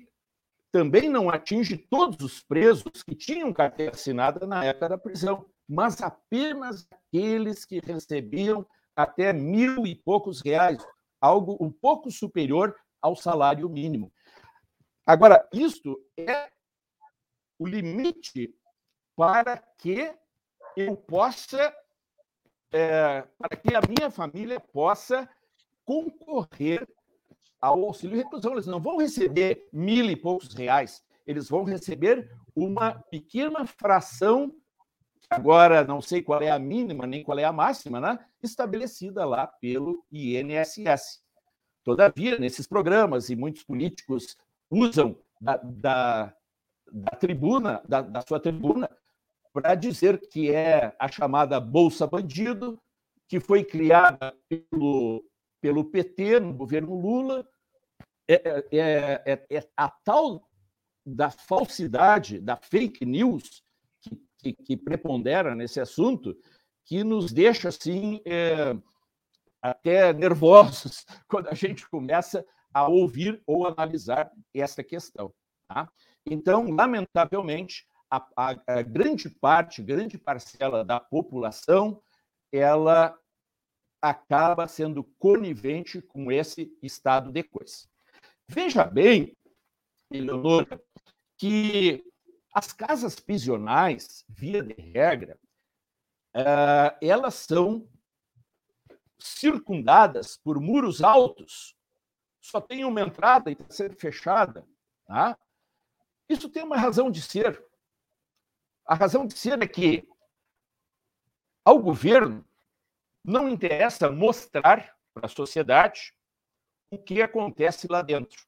[0.72, 6.02] também não atinge todos os presos que tinham carteira assinada na época da prisão, mas
[6.02, 10.86] apenas aqueles que recebiam até mil e poucos reais,
[11.20, 14.12] algo um pouco superior ao salário mínimo.
[15.06, 16.50] Agora, isto é
[17.60, 18.54] o limite
[19.16, 20.14] para que
[20.76, 21.74] eu possa
[22.72, 25.30] é, para que a minha família possa
[25.86, 26.88] concorrer
[27.62, 28.54] ao auxílio reclusão.
[28.54, 34.54] Eles não vão receber mil e poucos reais, eles vão receber uma pequena fração,
[35.34, 38.20] agora não sei qual é a mínima nem qual é a máxima, né?
[38.42, 41.22] estabelecida lá pelo INSS.
[41.84, 44.38] Todavia, nesses programas, e muitos políticos
[44.70, 46.34] usam da, da,
[46.92, 48.90] da tribuna, da, da sua tribuna,
[49.52, 52.80] para dizer que é a chamada Bolsa Bandido,
[53.28, 55.24] que foi criada pelo,
[55.62, 57.48] pelo PT no governo Lula.
[58.28, 60.48] É, é, é, é a tal
[61.06, 63.62] da falsidade, da fake news
[64.44, 66.38] que, que, prepondera nesse assunto,
[66.86, 68.76] que nos deixa assim é,
[69.62, 75.34] até nervosos quando a gente começa a ouvir ou analisar essa questão.
[75.68, 75.90] Tá?
[76.26, 82.02] Então, lamentavelmente, a, a, a grande parte, grande parcela da população,
[82.52, 83.18] ela
[84.02, 87.88] acaba sendo conivente com esse estado de coisa.
[88.50, 89.36] Veja bem,
[90.12, 90.80] Eleonora,
[91.38, 92.04] que
[92.54, 95.40] as casas prisionais, via de regra,
[96.36, 97.90] uh, elas são
[99.18, 101.76] circundadas por muros altos,
[102.40, 104.68] só tem uma entrada e está sendo fechada.
[105.06, 105.38] Tá?
[106.30, 107.64] Isso tem uma razão de ser.
[108.86, 110.08] A razão de ser é que
[111.66, 112.46] ao governo
[113.24, 116.14] não interessa mostrar para a sociedade
[116.92, 118.46] o que acontece lá dentro.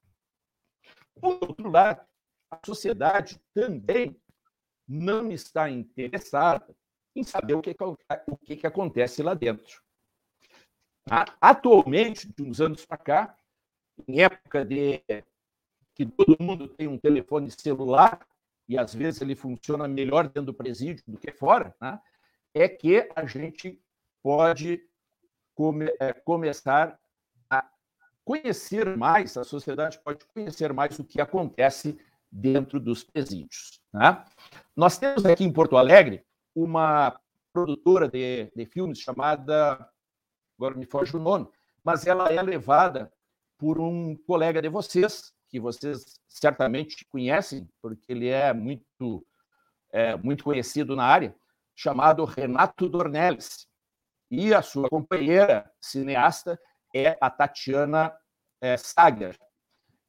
[1.16, 2.06] Por outro lado,
[2.52, 4.20] a sociedade também
[4.88, 6.76] não está interessada
[7.16, 7.76] em saber o que,
[8.28, 9.82] o que, acontece lá dentro.
[11.40, 13.38] Atualmente, de uns anos para cá,
[14.08, 15.02] em época de
[15.94, 18.28] que todo mundo tem um telefone celular,
[18.68, 22.00] e às vezes ele funciona melhor dentro do presídio do que fora, né?
[22.54, 23.80] é que a gente
[24.24, 24.84] pode
[25.54, 27.00] come, é, começar
[27.50, 27.70] a
[28.24, 31.98] conhecer mais, a sociedade pode conhecer mais o que acontece
[32.36, 33.80] dentro dos presídios.
[33.94, 34.24] Né?
[34.76, 37.18] Nós temos aqui em Porto Alegre uma
[37.54, 39.90] produtora de, de filmes chamada,
[40.58, 41.48] agora me foge o nome,
[41.84, 43.12] mas ela é levada
[43.58, 49.26] por um colega de vocês, que vocês certamente conhecem, porque ele é muito,
[49.92, 51.34] é, muito conhecido na área,
[51.74, 53.66] chamado Renato Dornelles.
[54.30, 56.60] E a sua companheira cineasta
[56.94, 58.14] é a Tatiana
[58.60, 59.38] é, Sager.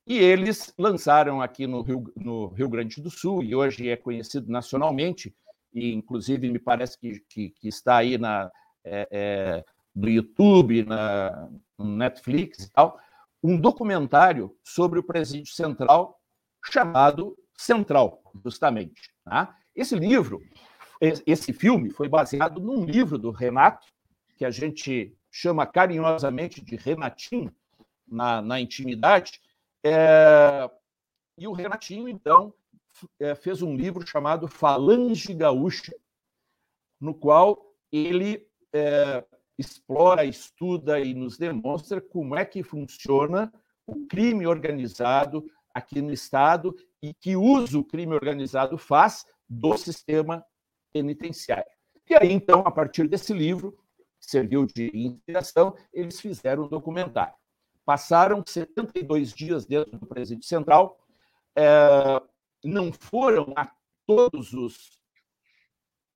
[0.06, 4.50] E eles lançaram aqui no Rio, no Rio Grande do Sul, e hoje é conhecido
[4.50, 5.34] nacionalmente,
[5.72, 8.50] e inclusive me parece que, que, que está aí na,
[8.84, 11.48] é, é, no YouTube, na
[11.78, 12.98] no Netflix e tal,
[13.42, 16.18] um documentário sobre o Presídio Central
[16.64, 19.12] chamado Central, justamente.
[19.24, 19.56] Tá?
[19.74, 20.42] Esse livro,
[21.00, 23.86] esse filme, foi baseado num livro do Renato,
[24.36, 27.54] que a gente chama carinhosamente de Renatinho,
[28.06, 29.40] na, na intimidade.
[29.88, 30.68] É,
[31.38, 32.52] e o Renatinho, então,
[33.20, 35.94] é, fez um livro chamado Falange Gaúcha,
[37.00, 39.24] no qual ele é,
[39.56, 43.52] explora, estuda e nos demonstra como é que funciona
[43.86, 50.44] o crime organizado aqui no Estado e que uso o crime organizado faz do sistema
[50.92, 51.70] penitenciário.
[52.10, 53.78] E aí, então, a partir desse livro,
[54.18, 57.36] que serviu de inspiração, eles fizeram um documentário.
[57.86, 60.98] Passaram 72 dias dentro do Presídio Central,
[61.54, 62.20] é,
[62.64, 63.72] não foram a
[64.04, 65.00] todos os,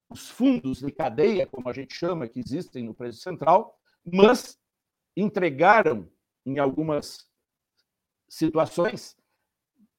[0.08, 4.58] os fundos de cadeia, como a gente chama, que existem no Presídio Central, mas
[5.16, 6.10] entregaram,
[6.44, 7.30] em algumas
[8.28, 9.16] situações,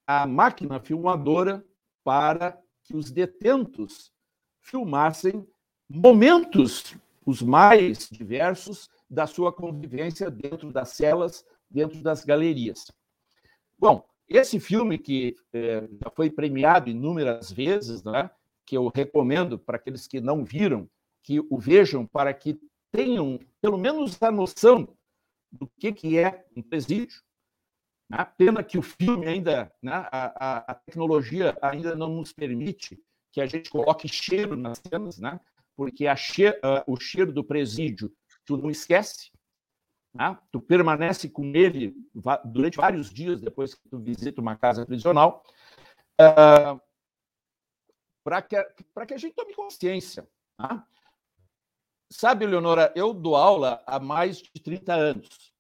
[0.06, 1.66] a máquina filmadora
[2.04, 4.12] para que os detentos
[4.60, 5.48] filmassem
[5.88, 12.86] momentos os mais diversos da sua convivência dentro das celas, dentro das galerias.
[13.78, 18.30] Bom, esse filme que é, já foi premiado inúmeras vezes, né,
[18.66, 20.90] que eu recomendo para aqueles que não viram,
[21.24, 22.60] que o vejam para que
[22.92, 24.96] tenham pelo menos a noção
[25.52, 27.22] do que, que é um presídio,
[28.12, 33.02] a pena que o filme ainda, né, a, a, tecnologia ainda não nos permite
[33.32, 35.40] que a gente coloque cheiro nas cenas, né,
[35.76, 38.14] porque che, uh, o cheiro do presídio
[38.46, 39.32] tu não esquece,
[40.14, 41.96] né, tu permanece com ele
[42.46, 45.44] durante vários dias depois que tu visita uma casa prisional,
[46.20, 46.80] uh,
[48.24, 48.64] para que,
[49.08, 50.28] que a gente tome consciência.
[50.60, 50.84] Né?
[52.10, 55.54] Sabe, Leonora, eu dou aula há mais de 30 anos.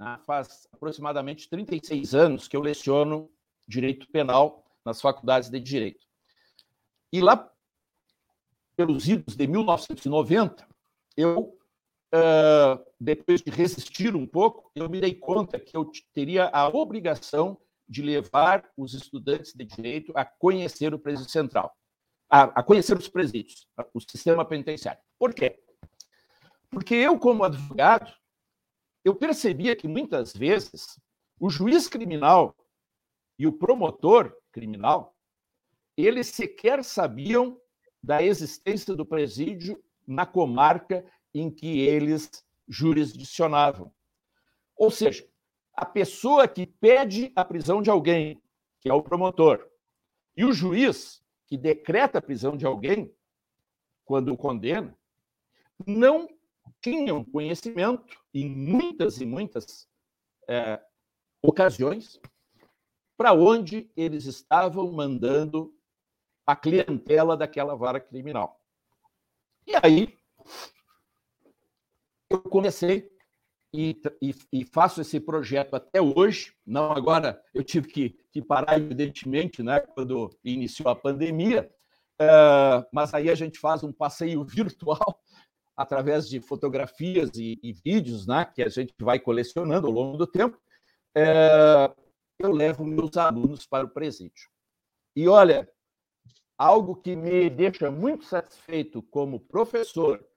[0.00, 0.18] Né?
[0.26, 3.30] Faz aproximadamente 36 anos que eu leciono
[3.66, 6.06] direito penal nas faculdades de direito.
[7.12, 7.50] E lá,
[8.74, 10.66] pelos idos de 1990,
[11.16, 11.58] eu,
[13.00, 17.56] depois de resistir um pouco, eu me dei conta que eu teria a obrigação
[17.88, 21.74] de levar os estudantes de direito a conhecer o presídio central,
[22.28, 25.00] a, conhecer os presídios, o sistema penitenciário.
[25.18, 25.58] Por quê?
[26.68, 28.12] Porque eu, como advogado,
[29.04, 31.00] eu percebia que muitas vezes
[31.40, 32.54] o juiz criminal
[33.38, 35.16] e o promotor criminal,
[35.96, 37.58] eles sequer sabiam
[38.02, 43.92] da existência do presídio na comarca em que eles jurisdicionavam.
[44.76, 45.26] Ou seja,
[45.72, 48.40] a pessoa que pede a prisão de alguém,
[48.80, 49.66] que é o promotor,
[50.36, 53.12] e o juiz que decreta a prisão de alguém,
[54.04, 54.96] quando o condena,
[55.86, 56.28] não
[56.80, 59.88] tinham conhecimento, em muitas e muitas
[60.48, 60.80] é,
[61.42, 62.20] ocasiões,
[63.16, 65.74] para onde eles estavam mandando
[66.46, 68.60] a clientela daquela vara criminal.
[69.66, 70.16] E aí,
[72.30, 73.10] eu comecei
[73.72, 76.54] e, e, e, faço esse projeto até hoje.
[76.66, 81.70] Não agora, eu tive que, que parar, evidentemente, né, quando iniciou a pandemia,
[82.20, 85.22] uh, mas aí a gente faz um passeio virtual
[85.76, 90.26] através de fotografias e, e, vídeos né, que a gente vai colecionando ao longo do
[90.26, 90.60] tempo,
[91.14, 91.88] é,
[92.36, 94.48] eu levo meus alunos para o presídio.
[95.14, 95.68] E olha,
[96.56, 100.27] algo que me deixa muito satisfeito como professor,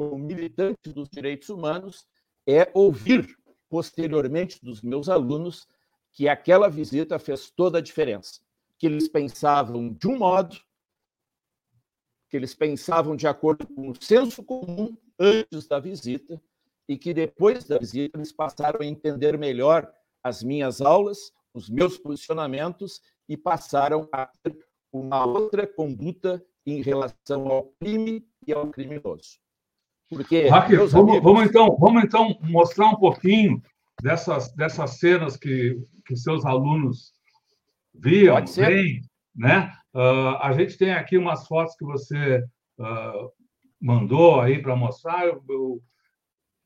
[0.00, 2.06] como militante dos direitos humanos,
[2.48, 3.36] é ouvir
[3.68, 5.68] posteriormente dos meus alunos
[6.10, 8.40] que aquela visita fez toda a diferença,
[8.78, 10.56] que eles pensavam de um modo
[12.30, 16.40] que eles pensavam de acordo com o senso comum antes da visita
[16.88, 19.92] e que depois da visita eles passaram a entender melhor
[20.22, 27.48] as minhas aulas, os meus posicionamentos e passaram a ter uma outra conduta em relação
[27.48, 29.38] ao crime e ao criminoso.
[30.10, 31.22] Porque Raquel, vamos, amigos...
[31.22, 33.62] vamos, então, vamos então mostrar um pouquinho
[34.02, 37.12] dessas, dessas cenas que, que seus alunos
[37.94, 39.00] viam, veem,
[39.34, 39.72] né?
[39.94, 42.44] Uh, a gente tem aqui umas fotos que você
[42.78, 43.32] uh,
[43.80, 45.26] mandou aí para mostrar.
[45.26, 45.82] Eu, eu,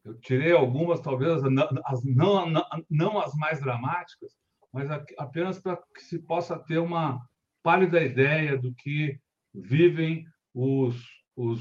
[0.06, 1.42] eu, tirei algumas, talvez
[1.84, 4.32] as, não, não, não as mais dramáticas,
[4.72, 7.20] mas apenas para que se possa ter uma
[7.62, 9.18] pálida ideia do que
[9.54, 10.96] vivem os,
[11.36, 11.60] os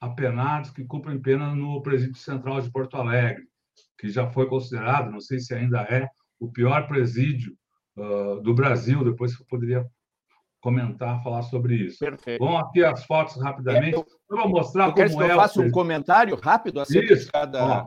[0.00, 3.44] apenados que cumprem pena no Presídio Central de Porto Alegre,
[3.98, 7.54] que já foi considerado, não sei se ainda é, o pior presídio
[7.96, 9.86] uh, do Brasil, depois eu poderia
[10.60, 11.98] comentar, falar sobre isso.
[11.98, 12.42] Perfeito.
[12.42, 13.94] Vamos aqui as fotos rapidamente.
[13.94, 15.32] Eu, eu, vou mostrar como que é.
[15.32, 17.26] Eu faço um comentário rápido acerca isso.
[17.26, 17.64] de cada.
[17.64, 17.86] Ó,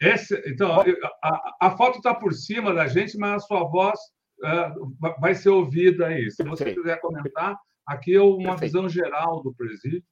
[0.00, 0.82] esse, então,
[1.22, 3.98] a, a foto está por cima da gente, mas a sua voz
[4.44, 6.30] uh, vai ser ouvida aí.
[6.30, 6.82] Se você Perfeito.
[6.82, 7.56] quiser comentar,
[7.86, 8.60] aqui é uma Perfeito.
[8.60, 10.02] visão geral do presídio.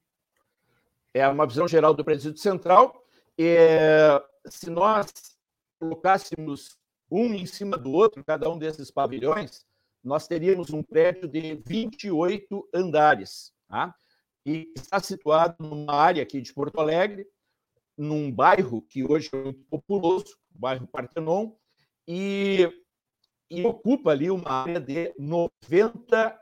[1.13, 3.05] É uma visão geral do presídio central.
[3.39, 5.13] É, se nós
[5.79, 6.79] colocássemos
[7.11, 9.67] um em cima do outro, cada um desses pavilhões,
[10.03, 13.95] nós teríamos um prédio de 28 andares, tá?
[14.45, 17.27] e está situado numa área aqui de Porto Alegre,
[17.97, 21.53] num bairro que hoje é muito populoso, o bairro Partenon,
[22.09, 22.71] e,
[23.51, 26.41] e ocupa ali uma área de 90,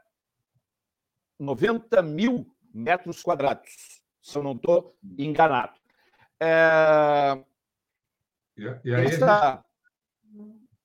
[1.38, 3.97] 90 mil metros quadrados,
[4.28, 5.72] se eu não estou enganado.
[6.40, 7.42] É...
[8.56, 9.64] E, e aí, Essa...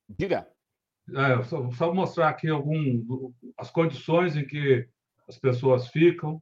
[0.08, 0.48] Diga.
[1.14, 4.88] É, só, só, mostrar aqui algum, as condições em que
[5.28, 6.42] as pessoas ficam.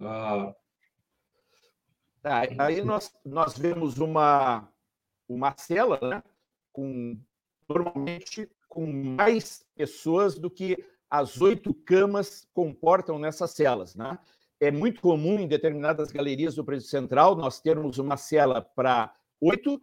[0.00, 0.52] Ah,
[2.22, 4.68] Tá, aí nós, nós vemos uma,
[5.26, 6.22] uma cela, né,
[6.70, 7.18] com,
[7.66, 13.94] normalmente com mais pessoas do que as oito camas comportam nessas celas.
[13.94, 14.18] Né?
[14.60, 19.80] É muito comum em determinadas galerias do Prédio Central nós termos uma cela para oito,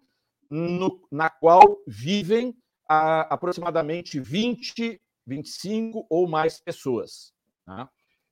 [1.12, 2.56] na qual vivem
[2.88, 7.34] a, aproximadamente 20, 25 ou mais pessoas.
[7.66, 7.90] Né?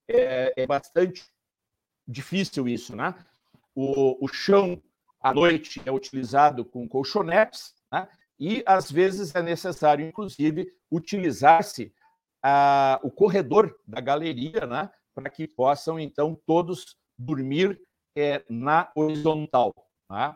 [0.07, 1.23] É, é bastante
[2.07, 3.15] difícil isso, né?
[3.75, 4.81] o, o chão
[5.21, 8.07] à noite é utilizado com colchonetes, né?
[8.39, 11.93] e às vezes é necessário, inclusive, utilizar-se
[13.01, 14.91] o corredor da galeria, né?
[15.15, 17.81] Para que possam, então, todos dormir
[18.15, 19.73] é, na horizontal,
[20.11, 20.35] né?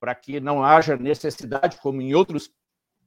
[0.00, 2.52] para que não haja necessidade, como em outros,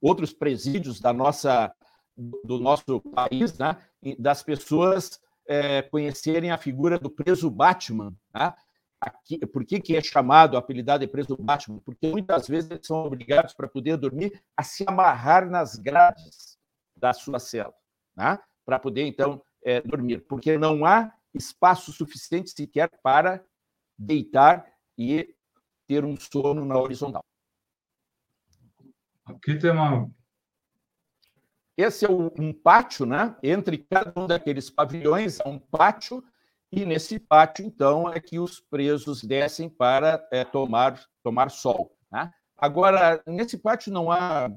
[0.02, 1.76] outros presídios da nossa,
[2.16, 3.78] do nosso país, né?
[4.18, 8.54] das pessoas é, conhecerem a figura do preso Batman, né?
[9.02, 11.80] Aqui, por que, que é chamado, apelidado de preso Batman?
[11.80, 16.58] Porque muitas vezes eles são obrigados, para poder dormir, a se amarrar nas grades
[16.96, 17.74] da sua cela,
[18.16, 18.39] né?
[18.66, 20.26] para poder, então, é, dormir.
[20.28, 23.43] Porque não há espaço suficiente sequer para
[23.97, 24.66] deitar
[24.97, 25.36] e
[25.88, 27.24] ter um sono na horizontal.
[29.26, 30.09] Aqui tem uma.
[31.76, 33.36] Esse é um pátio, né?
[33.43, 36.24] Entre cada um daqueles pavilhões, há um pátio
[36.76, 41.95] e nesse pátio, então, é que os presos descem para é, tomar, tomar sol.
[42.11, 42.30] Né?
[42.57, 44.51] Agora, nesse pátio não há,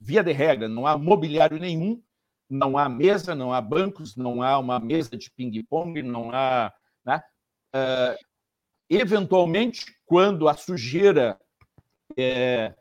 [0.00, 2.02] via de regra, não há mobiliário nenhum,
[2.48, 6.72] não há mesa, não há bancos, não há uma mesa de ping-pong, não há.
[7.04, 7.22] Né?
[7.74, 8.24] Uh,
[8.88, 11.38] eventualmente, quando a sujeira
[12.16, 12.74] é,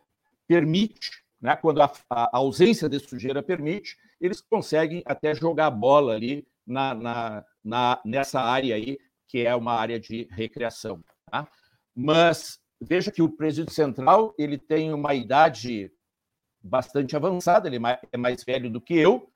[0.48, 1.56] permite, né?
[1.56, 7.46] quando a, a ausência de sujeira permite, eles conseguem até jogar bola ali na, na,
[7.64, 8.98] na, nessa área aí,
[9.28, 11.04] que é uma área de recreação.
[11.30, 11.48] Tá?
[11.96, 15.92] Mas veja que o presídio central ele tem uma idade
[16.62, 17.80] bastante avançada, ele
[18.12, 19.30] é mais velho do que eu,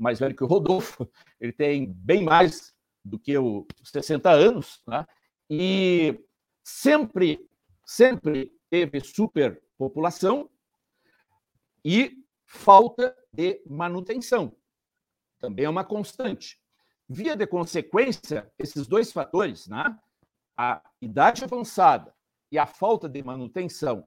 [0.00, 1.08] mais velho que o Rodolfo,
[1.40, 2.74] ele tem bem mais
[3.04, 5.06] do que os 60 anos, né?
[5.48, 6.18] e
[6.62, 7.48] sempre,
[7.84, 10.48] sempre teve superpopulação
[11.84, 14.56] e falta de manutenção.
[15.38, 16.60] Também é uma constante.
[17.08, 19.98] Via de consequência, esses dois fatores, né?
[20.56, 22.14] a idade avançada
[22.52, 24.06] e a falta de manutenção,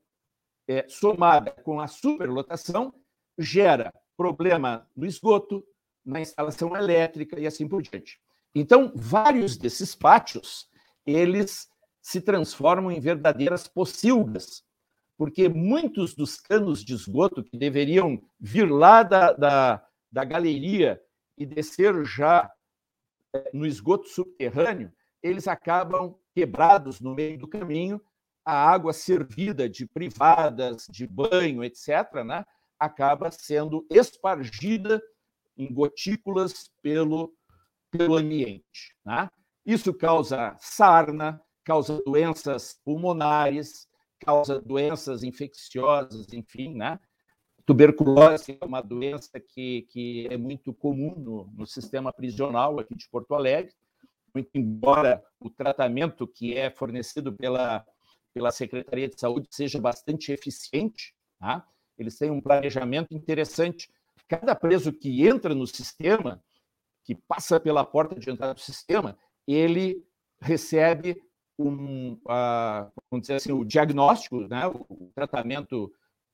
[0.67, 2.93] é, somada com a superlotação,
[3.37, 5.65] gera problema no esgoto,
[6.05, 8.19] na instalação elétrica e assim por diante.
[8.53, 10.67] Então, vários desses pátios,
[11.05, 11.67] eles
[12.01, 14.63] se transformam em verdadeiras pocilgas,
[15.17, 21.01] porque muitos dos canos de esgoto que deveriam vir lá da, da, da galeria
[21.37, 22.51] e descer já
[23.53, 24.91] no esgoto subterrâneo,
[25.21, 28.01] eles acabam quebrados no meio do caminho,
[28.45, 32.45] a água servida de privadas, de banho, etc., né,
[32.77, 35.01] acaba sendo espargida
[35.57, 37.33] em gotículas pelo,
[37.91, 38.95] pelo ambiente.
[39.05, 39.29] Né?
[39.65, 43.87] Isso causa sarna, causa doenças pulmonares,
[44.19, 46.99] causa doenças infecciosas, enfim, né?
[47.65, 53.07] Tuberculose é uma doença que, que é muito comum no, no sistema prisional aqui de
[53.07, 53.73] Porto Alegre,
[54.33, 57.85] muito embora o tratamento que é fornecido pela,
[58.33, 61.65] pela Secretaria de Saúde seja bastante eficiente, tá?
[61.97, 63.89] eles têm um planejamento interessante.
[64.27, 66.43] Cada preso que entra no sistema,
[67.03, 69.17] que passa pela porta de entrada do sistema,
[69.47, 70.03] ele
[70.41, 71.21] recebe
[71.57, 75.91] um, uh, vamos dizer assim, o diagnóstico, né, o tratamento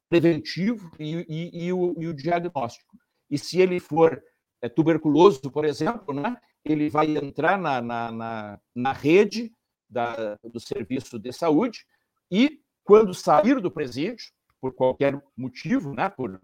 [0.09, 2.97] preventivo e, e, e, o, e, o, diagnóstico.
[3.29, 4.21] E se ele for
[4.61, 9.51] é, tuberculoso, por exemplo, né, ele vai entrar na, na, na, na rede
[9.87, 11.85] da, do serviço de saúde
[12.31, 16.39] e, quando sair do presídio, por qualquer motivo, né, por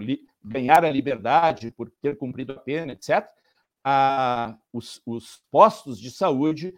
[0.45, 3.27] ganhar a liberdade, por ter cumprido a pena, etc.,
[3.83, 6.73] a, os, os postos de saúde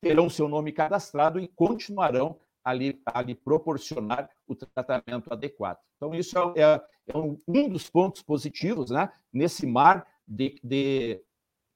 [0.00, 5.78] terão seu nome cadastrado e continuarão ali, ali proporcionar o tratamento adequado.
[5.96, 11.22] Então, isso é, é, é um, um, dos pontos positivos né, nesse mar de, de,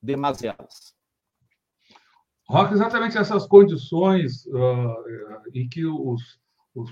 [0.03, 0.95] de mazelas.
[2.49, 6.39] Rock, exatamente essas condições uh, em que os,
[6.75, 6.91] os,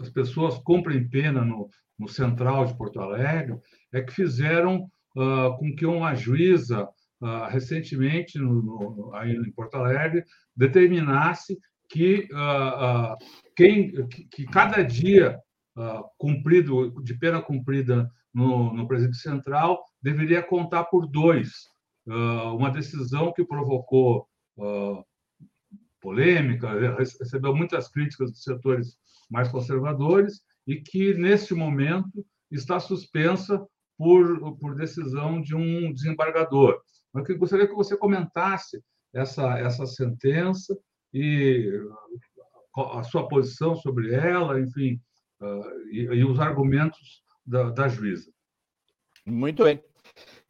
[0.00, 3.58] as pessoas cumprem pena no, no Central de Porto Alegre
[3.92, 6.88] é que fizeram uh, com que uma juíza,
[7.20, 10.24] uh, recentemente, no, no, aí em Porto Alegre,
[10.56, 11.58] determinasse
[11.92, 12.28] que,
[13.56, 15.36] quem, que, que, cada dia
[16.16, 21.50] cumprido, de pena cumprida no, no Presídio Central deveria contar por dois.
[22.06, 24.24] uma decisão que provocou
[26.00, 28.96] polêmica, recebeu muitas críticas dos setores
[29.30, 33.64] mais conservadores e que, neste momento, está suspensa
[33.96, 36.80] por, por decisão de um desembargador.
[37.14, 38.82] Eu gostaria que você comentasse
[39.12, 40.76] essa, essa sentença
[41.12, 41.70] e
[42.76, 45.00] a sua posição sobre ela, enfim,
[45.90, 48.30] e, e os argumentos da, da juíza.
[49.26, 49.82] Muito bem.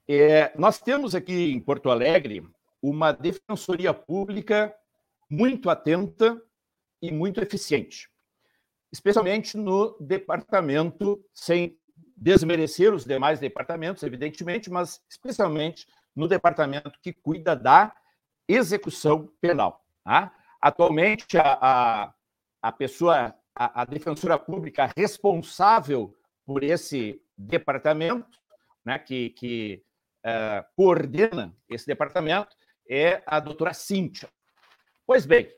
[0.09, 2.43] É, nós temos aqui em Porto Alegre
[2.83, 4.75] uma defensoria pública
[5.31, 6.43] muito atenta
[7.01, 8.11] e muito eficiente,
[8.93, 11.79] especialmente no departamento, sem
[12.17, 17.95] desmerecer os demais departamentos, evidentemente, mas especialmente no departamento que cuida da
[18.47, 19.83] execução penal.
[20.05, 20.35] Tá?
[20.61, 22.15] Atualmente, a, a,
[22.61, 26.15] a pessoa, a, a defensora pública responsável
[26.45, 28.39] por esse departamento,
[28.85, 29.83] né, que, que
[30.27, 32.55] uh, coordena esse departamento,
[32.89, 34.29] é a doutora Cíntia.
[35.07, 35.53] Pois bem,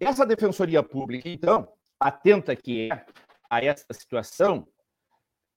[0.00, 3.06] essa defensoria pública, então, atenta que é
[3.50, 4.68] a essa situação,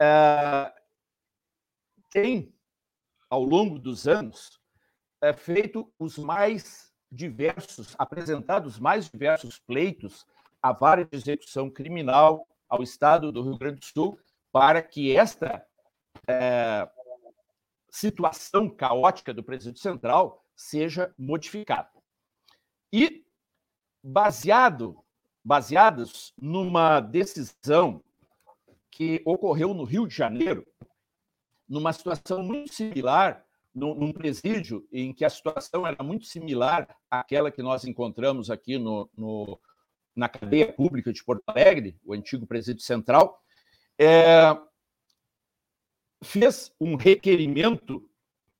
[0.02, 0.72] uh,
[2.10, 2.54] tem,
[3.30, 4.60] ao longo dos anos,
[5.24, 10.26] uh, feito os mais diversos, apresentado os mais diversos pleitos
[10.62, 14.20] à vara de execução criminal ao Estado do Rio Grande do Sul
[14.52, 15.66] para que esta
[16.20, 17.02] uh,
[17.90, 22.01] situação caótica do Presídio Central seja modificado.
[22.92, 23.26] E
[24.04, 24.98] baseado,
[25.44, 28.04] baseados numa decisão
[28.90, 30.66] que ocorreu no Rio de Janeiro,
[31.68, 37.62] numa situação muito similar, num presídio em que a situação era muito similar àquela que
[37.62, 39.58] nós encontramos aqui no, no
[40.14, 43.42] na cadeia pública de Porto Alegre, o antigo presídio central,
[43.98, 44.58] é,
[46.22, 48.08] fez um requerimento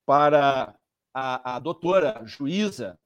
[0.06, 0.74] para
[1.12, 2.98] a, a doutora juíza,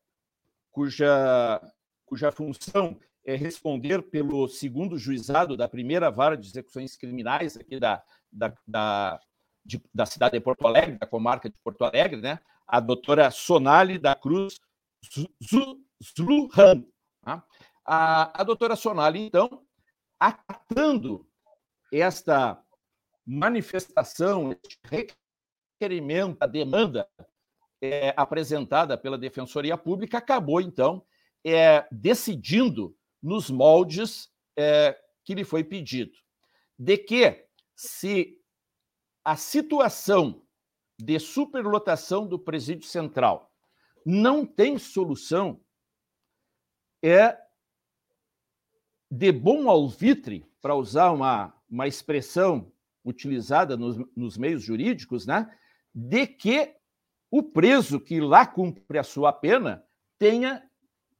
[0.77, 1.59] cuja,
[2.05, 8.05] cuja função é responder pelo segundo juizado da primeira vara de execuções criminais aqui da,
[8.31, 9.19] da, da,
[9.65, 12.41] de, da cidade de Porto Alegre, da comarca de Porto Alegre, né?
[12.69, 14.61] a doutora Sonali da Cruz
[16.15, 16.85] Zluhan.
[17.23, 17.43] Tá?
[17.83, 19.65] A, a doutora Sonali, então,
[20.21, 21.27] acatando
[21.91, 22.63] esta
[23.25, 24.79] manifestação, este
[25.81, 27.09] requerimento, a demanda
[27.81, 31.05] é, apresentada pela Defensoria Pública acabou, então,
[31.45, 36.13] é, decidindo nos moldes é, que lhe foi pedido.
[36.79, 38.39] De que, se
[39.25, 40.43] a situação
[40.99, 43.53] de superlotação do presídio central
[44.05, 45.61] não tem solução,
[47.03, 47.37] é
[49.11, 52.73] de bom alvitre, para usar uma, uma expressão
[53.05, 55.49] utilizada nos, nos meios jurídicos, né,
[55.95, 56.76] de que
[57.31, 59.85] o preso que lá cumpre a sua pena
[60.19, 60.63] tenha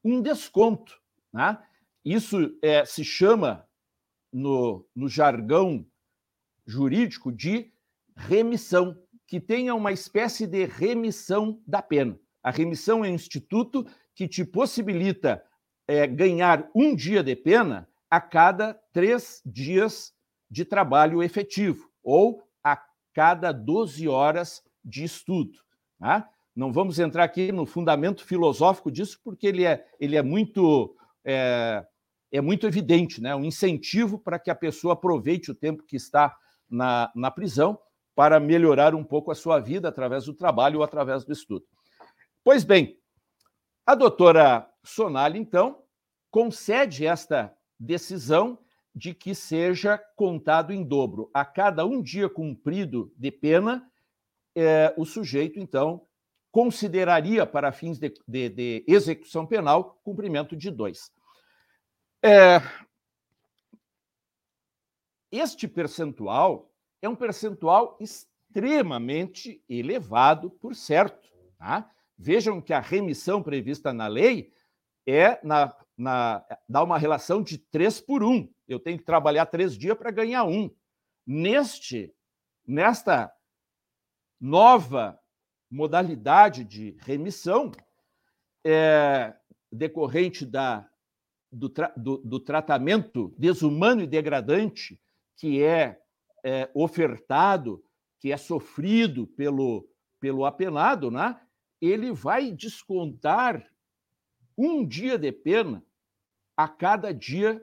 [0.03, 0.99] um desconto.
[1.33, 1.59] Né?
[2.05, 3.67] Isso é, se chama,
[4.33, 5.87] no, no jargão
[6.67, 7.73] jurídico, de
[8.17, 8.97] remissão,
[9.27, 12.19] que tenha uma espécie de remissão da pena.
[12.43, 15.43] A remissão é um instituto que te possibilita
[15.89, 20.15] é, ganhar um dia de pena a cada três dias
[20.51, 22.81] de trabalho efetivo, ou a
[23.13, 25.66] cada 12 horas de estudo.
[25.99, 26.29] Tá?
[26.55, 31.85] Não vamos entrar aqui no fundamento filosófico disso, porque ele é, ele é muito é,
[32.31, 33.35] é muito evidente, né?
[33.35, 36.37] um incentivo para que a pessoa aproveite o tempo que está
[36.69, 37.79] na, na prisão
[38.15, 41.65] para melhorar um pouco a sua vida através do trabalho ou através do estudo.
[42.43, 42.99] Pois bem,
[43.85, 45.83] a doutora Sonali, então,
[46.31, 48.59] concede esta decisão
[48.95, 51.31] de que seja contado em dobro.
[51.35, 53.87] A cada um dia cumprido de pena,
[54.57, 56.07] é, o sujeito, então,
[56.51, 61.13] consideraria, para fins de, de, de execução penal, cumprimento de dois.
[62.25, 62.63] É,
[65.31, 71.29] este percentual é um percentual extremamente elevado, por certo.
[71.59, 71.91] Tá?
[72.17, 74.51] Vejam que a remissão prevista na lei
[75.07, 78.51] é na, na, dá uma relação de 3 por 1.
[78.67, 80.71] Eu tenho que trabalhar três dias para ganhar um.
[81.27, 82.15] Neste,
[82.67, 83.31] nesta
[84.41, 85.19] nova
[85.71, 87.73] modalidade de remissão,
[88.65, 89.35] é,
[89.71, 90.89] decorrente da,
[91.51, 95.01] do, tra, do, do, tratamento desumano e degradante
[95.37, 96.01] que é,
[96.45, 97.85] é, ofertado,
[98.21, 99.89] que é sofrido pelo,
[100.21, 101.39] pelo apenado, né?
[101.81, 103.65] ele vai descontar
[104.57, 105.85] um dia de pena
[106.57, 107.63] a cada dia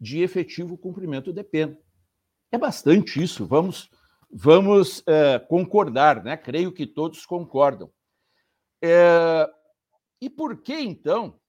[0.00, 1.78] de efetivo cumprimento de pena.
[2.50, 3.88] É bastante isso, vamos,
[4.36, 6.36] vamos é, concordar, né?
[6.36, 7.88] creio que todos concordam.
[8.82, 9.48] É,
[10.20, 11.40] e por que, então,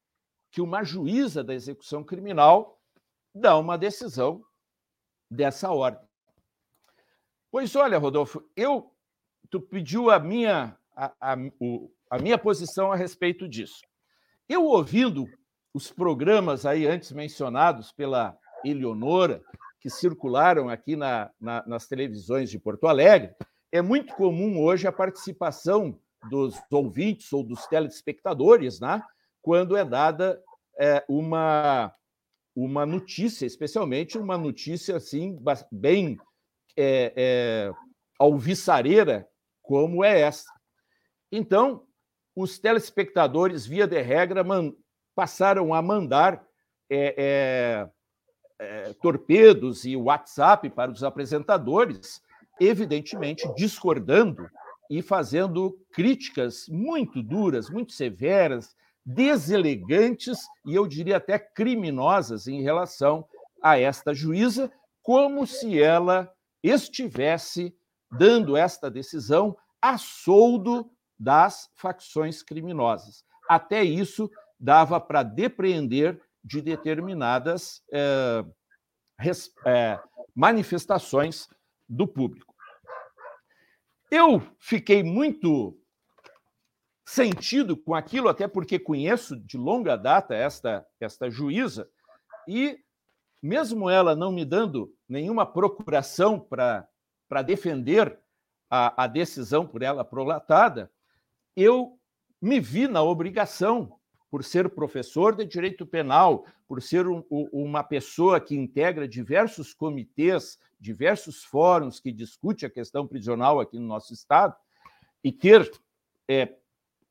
[0.51, 2.79] que uma juíza da execução criminal
[3.33, 4.43] dá uma decisão
[5.29, 6.07] dessa ordem?
[7.49, 8.93] Pois olha, Rodolfo, eu
[9.49, 11.35] tu pediu a minha a, a,
[12.09, 13.81] a minha posição a respeito disso.
[14.47, 15.25] Eu ouvindo
[15.73, 19.43] os programas aí antes mencionados pela Eleonora,
[19.85, 23.35] que circularam aqui na, na, nas televisões de Porto Alegre,
[23.71, 29.03] é muito comum hoje a participação dos ouvintes ou dos telespectadores, né,
[29.43, 30.41] quando é dada
[30.79, 31.93] é, uma,
[32.55, 35.39] uma notícia, especialmente uma notícia assim
[35.71, 36.17] bem
[36.75, 37.71] é, é,
[38.17, 39.29] alvissareira
[39.61, 40.49] como é essa.
[41.31, 41.85] Então,
[42.35, 44.73] os telespectadores, via de regra, man,
[45.13, 46.43] passaram a mandar
[46.89, 47.87] é,
[48.59, 52.21] é, torpedos e WhatsApp para os apresentadores,
[52.59, 54.49] evidentemente discordando
[54.89, 58.75] e fazendo críticas muito duras, muito severas,
[59.05, 63.25] deselegantes e eu diria até criminosas em relação
[63.61, 64.71] a esta juíza,
[65.03, 66.31] como se ela
[66.63, 67.75] estivesse
[68.11, 70.89] dando esta decisão a soldo
[71.19, 73.23] das facções criminosas.
[73.47, 74.29] Até isso
[74.59, 78.45] dava para depreender de determinadas é,
[79.19, 79.99] res, é,
[80.35, 81.49] manifestações
[81.89, 82.53] do público.
[84.11, 85.75] Eu fiquei muito
[87.03, 91.89] sentido com aquilo, até porque conheço de longa data esta, esta juíza,
[92.47, 92.79] e
[93.41, 98.19] mesmo ela não me dando nenhuma procuração para defender
[98.69, 100.91] a, a decisão por ela prolatada,
[101.55, 101.99] eu
[102.39, 103.99] me vi na obrigação,
[104.35, 107.23] por ser professor de direito penal, por ser um,
[107.53, 113.87] uma pessoa que integra diversos comitês, diversos fóruns que discute a questão prisional aqui no
[113.87, 114.53] nosso Estado,
[115.23, 115.71] e ter,
[116.27, 116.53] é,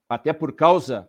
[0.06, 1.08] até por causa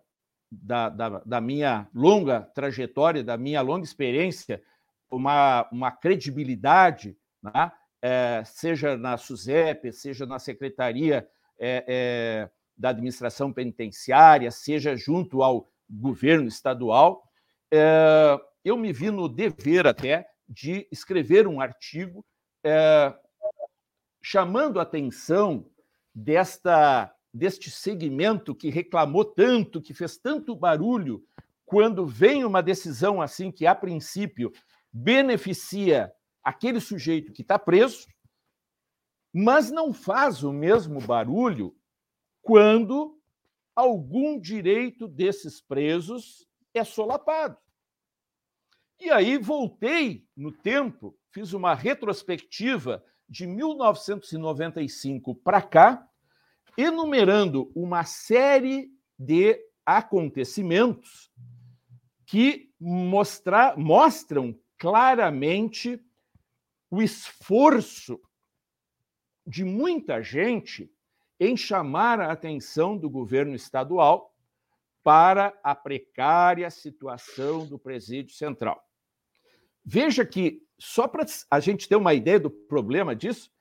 [0.50, 4.64] da, da, da, minha longa trajetória, da minha longa experiência,
[5.12, 7.74] uma, uma credibilidade, né?
[8.02, 11.28] é, seja na SUSEP, seja na Secretaria
[11.60, 17.24] é, é da administração penitenciária, seja junto ao governo estadual,
[17.72, 22.26] é, eu me vi no dever até de escrever um artigo
[22.64, 23.14] é,
[24.24, 25.70] chamando a atenção
[26.14, 31.22] desta deste segmento que reclamou tanto, que fez tanto barulho,
[31.66, 34.54] quando vem uma decisão assim que a princípio
[34.90, 38.08] beneficia aquele sujeito que está preso,
[39.34, 41.76] mas não faz o mesmo barulho
[42.42, 43.20] quando
[43.76, 47.58] algum direito desses presos é solapado.
[49.00, 56.08] E aí voltei no tempo, fiz uma retrospectiva de 1995 para cá,
[56.78, 61.32] enumerando uma série de acontecimentos
[62.26, 66.02] que mostra, mostram claramente
[66.90, 68.20] o esforço
[69.46, 70.92] de muita gente
[71.40, 74.34] em chamar a atenção do governo estadual
[75.04, 78.84] para a precária situação do presídio central.
[79.84, 83.52] Veja que, só para a gente ter uma ideia do problema disso,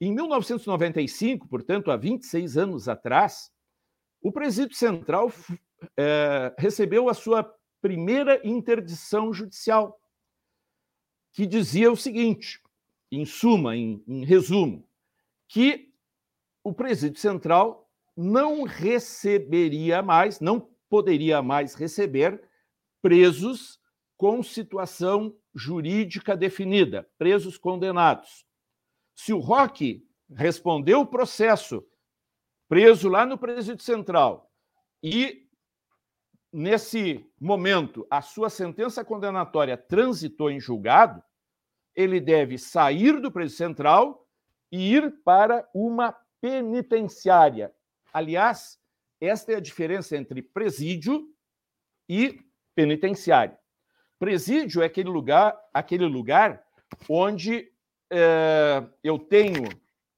[0.00, 3.52] em 1995, portanto, há 26 anos atrás,
[4.20, 5.32] o presídio central
[5.96, 7.44] é, recebeu a sua
[7.80, 10.00] primeira interdição judicial,
[11.32, 12.60] que dizia o seguinte,
[13.10, 14.88] em suma, em, em resumo,
[15.46, 15.87] que
[16.62, 22.42] o presídio central não receberia mais, não poderia mais receber
[23.00, 23.78] presos
[24.16, 28.44] com situação jurídica definida, presos condenados.
[29.14, 30.04] Se o Roque
[30.34, 31.86] respondeu o processo
[32.68, 34.52] preso lá no Presídio Central,
[35.02, 35.48] e
[36.52, 41.22] nesse momento a sua sentença condenatória transitou em julgado,
[41.94, 44.26] ele deve sair do Presídio Central
[44.70, 47.72] e ir para uma penitenciária.
[48.12, 48.78] Aliás,
[49.20, 51.28] esta é a diferença entre presídio
[52.08, 52.40] e
[52.74, 53.58] penitenciária.
[54.18, 56.64] Presídio é aquele lugar, aquele lugar
[57.08, 57.70] onde
[58.10, 59.64] é, eu tenho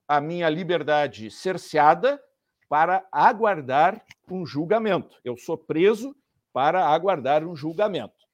[0.07, 2.23] a minha liberdade cerceada
[2.69, 5.17] para aguardar um julgamento.
[5.25, 6.15] Eu sou preso
[6.53, 8.27] para aguardar um julgamento.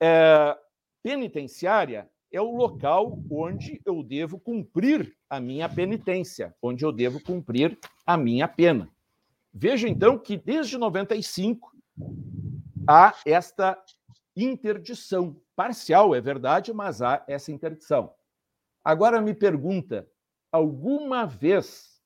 [0.00, 0.56] É,
[1.02, 7.78] penitenciária é o local onde eu devo cumprir a minha penitência, onde eu devo cumprir
[8.06, 8.88] a minha pena.
[9.52, 11.72] Veja então que desde 95
[12.86, 13.76] há esta
[14.36, 18.12] interdição parcial, é verdade, mas há essa interdição.
[18.84, 20.08] Agora me pergunta,
[20.50, 22.00] alguma vez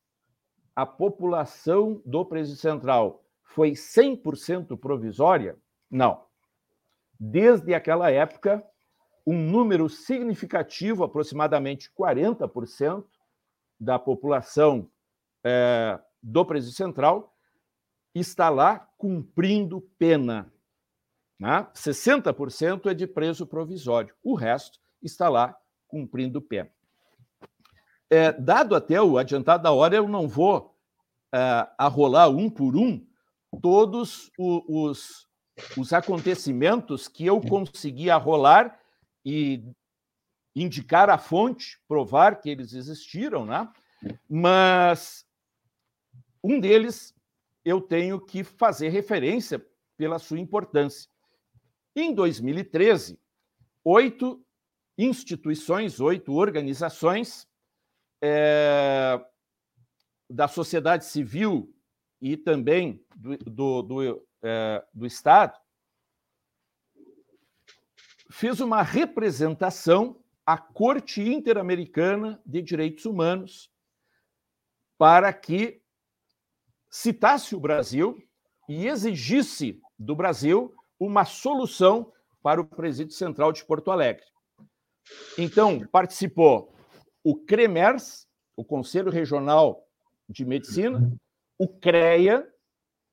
[0.75, 5.57] a população do Presídio Central foi 100% provisória?
[5.91, 6.25] Não.
[7.19, 8.65] Desde aquela época,
[9.27, 13.05] um número significativo, aproximadamente 40%
[13.81, 14.91] da população
[15.43, 17.35] é, do Presídio Central,
[18.15, 20.53] está lá cumprindo pena.
[21.39, 21.67] Né?
[21.75, 25.57] 60% é de preso provisório, o resto está lá
[25.89, 26.71] cumprindo pena.
[28.11, 30.77] É, dado até o adiantado da hora, eu não vou
[31.35, 33.05] é, arrolar um por um
[33.61, 35.27] todos os,
[35.77, 38.79] os acontecimentos que eu consegui arrolar
[39.25, 39.65] e
[40.55, 43.69] indicar a fonte, provar que eles existiram, né?
[44.29, 45.27] mas
[46.43, 47.15] um deles
[47.65, 49.65] eu tenho que fazer referência
[49.97, 51.11] pela sua importância.
[51.97, 53.19] Em 2013,
[53.85, 54.45] oito
[54.99, 57.49] instituições, oito organizações
[58.23, 59.19] é,
[60.29, 61.75] da sociedade civil
[62.21, 65.59] e também do, do, do, é, do Estado
[68.35, 73.71] fez uma representação à Corte Interamericana de Direitos Humanos
[74.99, 75.81] para que
[76.91, 78.21] citasse o Brasil
[78.69, 82.13] e exigisse do Brasil uma solução
[82.43, 84.27] para o Presídio Central de Porto Alegre.
[85.39, 86.75] Então, participou
[87.23, 88.27] o CREMERS,
[88.57, 89.87] o Conselho Regional
[90.29, 91.09] de Medicina,
[91.57, 92.45] o CREA,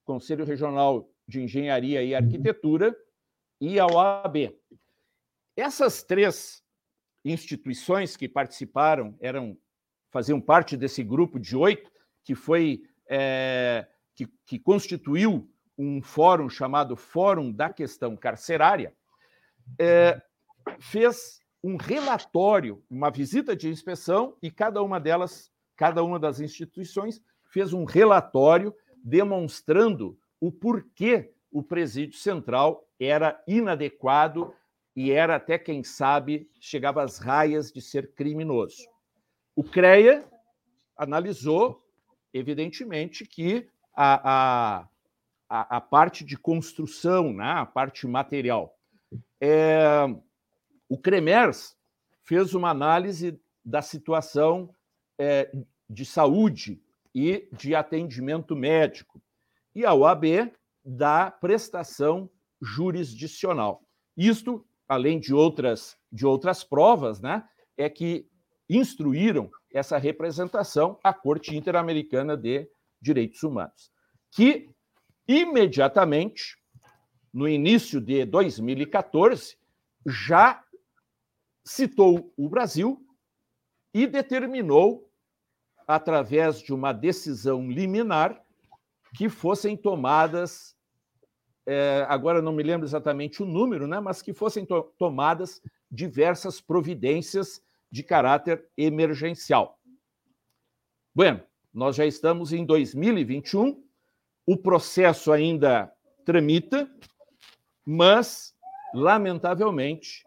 [0.04, 2.98] Conselho Regional de Engenharia e Arquitetura,
[3.62, 4.60] e a OAB.
[5.56, 6.64] Essas três
[7.24, 9.58] instituições que participaram eram
[10.10, 11.90] faziam parte desse grupo de oito
[12.24, 18.94] que foi é, que, que constituiu um fórum chamado Fórum da Questão Carcerária,
[19.80, 20.22] é,
[20.80, 27.22] fez um relatório, uma visita de inspeção, e cada uma delas, cada uma das instituições,
[27.46, 34.54] fez um relatório demonstrando o porquê o presídio central era inadequado
[34.96, 38.88] e era até, quem sabe, chegava às raias de ser criminoso.
[39.56, 40.28] O CREA
[40.98, 41.82] analisou
[42.34, 44.88] evidentemente que a,
[45.50, 48.78] a, a parte de construção, né, a parte material.
[49.40, 50.06] É,
[50.88, 51.76] o Cremers
[52.24, 54.74] fez uma análise da situação
[55.18, 55.52] é,
[55.90, 56.82] de saúde
[57.14, 59.22] e de atendimento médico,
[59.76, 60.52] e a OAB
[60.84, 62.30] da prestação
[62.62, 63.84] jurisdicional.
[64.16, 68.28] Isto, além de outras, de outras provas, né, é que
[68.70, 72.70] instruíram essa representação à Corte Interamericana de
[73.02, 73.90] Direitos Humanos,
[74.32, 74.70] que
[75.26, 76.58] imediatamente,
[77.34, 79.58] no início de 2014,
[80.06, 80.62] já
[81.64, 83.02] citou o Brasil
[83.94, 85.10] e determinou,
[85.88, 88.44] através de uma decisão liminar,
[89.16, 90.76] que fossem tomadas,
[91.66, 96.60] é, agora não me lembro exatamente o número, né, mas que fossem to tomadas diversas
[96.60, 99.80] providências de caráter emergencial.
[101.14, 101.42] Bueno,
[101.74, 103.84] nós já estamos em 2021,
[104.46, 105.92] o processo ainda
[106.26, 106.90] tramita,
[107.86, 108.56] mas,
[108.94, 110.24] lamentavelmente,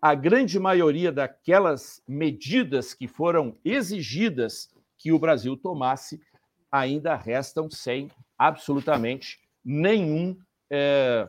[0.00, 6.20] a grande maioria daquelas medidas que foram exigidas que o Brasil tomasse
[6.70, 10.36] ainda restam sem absolutamente nenhum
[10.70, 11.28] é,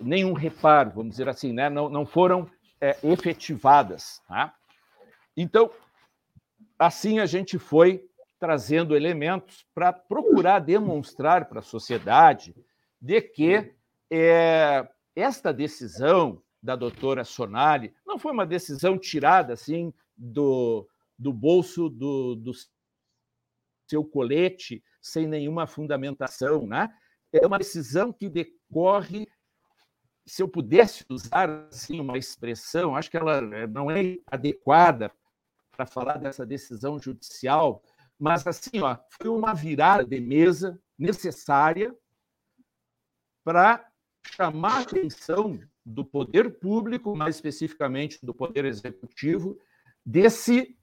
[0.00, 1.68] nenhum reparo, vamos dizer assim, né?
[1.70, 4.20] não, não foram é, efetivadas.
[4.28, 4.54] Tá?
[5.36, 5.70] Então,
[6.78, 8.08] assim a gente foi
[8.38, 12.54] trazendo elementos para procurar demonstrar para a sociedade
[13.00, 13.74] de que
[14.10, 20.86] é, esta decisão da doutora Sonali não foi uma decisão tirada assim do,
[21.18, 22.52] do bolso do, do
[23.88, 26.66] seu colete, sem nenhuma fundamentação.
[26.66, 26.92] Né?
[27.42, 29.26] É uma decisão que decorre
[30.26, 35.12] se eu pudesse usar assim uma expressão, acho que ela eh, não é adequada
[35.70, 37.82] para falar dessa decisão judicial,
[38.18, 41.94] mas assim, ó, foi uma virada de mesa necessária
[43.44, 43.86] para
[44.34, 49.56] chamar a atenção do poder público, mais especificamente do poder executivo,
[50.04, 50.76] desse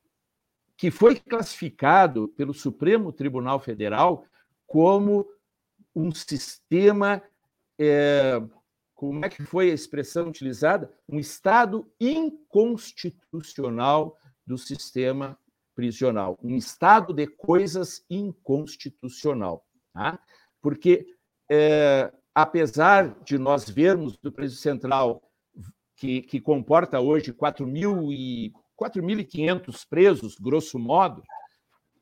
[0.77, 4.25] que foi classificado pelo Supremo Tribunal Federal
[4.65, 5.27] como
[5.95, 7.21] um sistema
[7.79, 8.41] é,
[9.03, 10.89] como é que foi a expressão utilizada?
[11.09, 15.37] Um estado inconstitucional do sistema
[15.75, 19.67] prisional, um estado de coisas inconstitucional.
[19.93, 20.17] Tá?
[20.61, 21.05] Porque,
[21.49, 25.21] é, apesar de nós vermos do presídio central,
[25.97, 31.21] que, que comporta hoje 4.500 presos, grosso modo,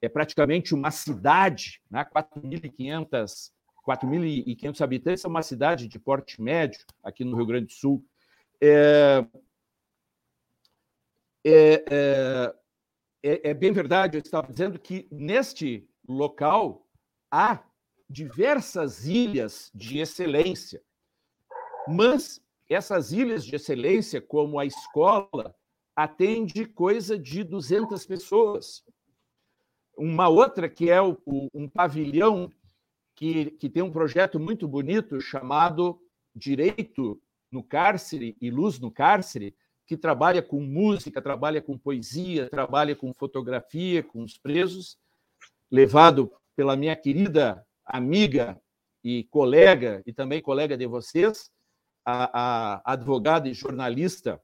[0.01, 2.05] é praticamente uma cidade, né?
[2.05, 3.49] 4.500
[3.87, 8.05] 4.500 habitantes, é uma cidade de porte médio aqui no Rio Grande do Sul.
[8.61, 9.25] É,
[11.43, 12.55] é, é,
[13.23, 16.87] é, é bem verdade, eu estava dizendo que neste local
[17.29, 17.63] há
[18.09, 20.81] diversas ilhas de excelência,
[21.87, 25.55] mas essas ilhas de excelência, como a escola,
[25.95, 28.83] atende coisa de 200 pessoas.
[29.97, 32.51] Uma outra que é um pavilhão
[33.21, 36.01] que, que tem um projeto muito bonito chamado
[36.35, 39.55] Direito no Cárcere e Luz no Cárcere,
[39.85, 44.97] que trabalha com música, trabalha com poesia, trabalha com fotografia, com os presos,
[45.69, 48.59] levado pela minha querida amiga
[49.03, 51.51] e colega, e também colega de vocês,
[52.03, 54.41] a, a advogada e jornalista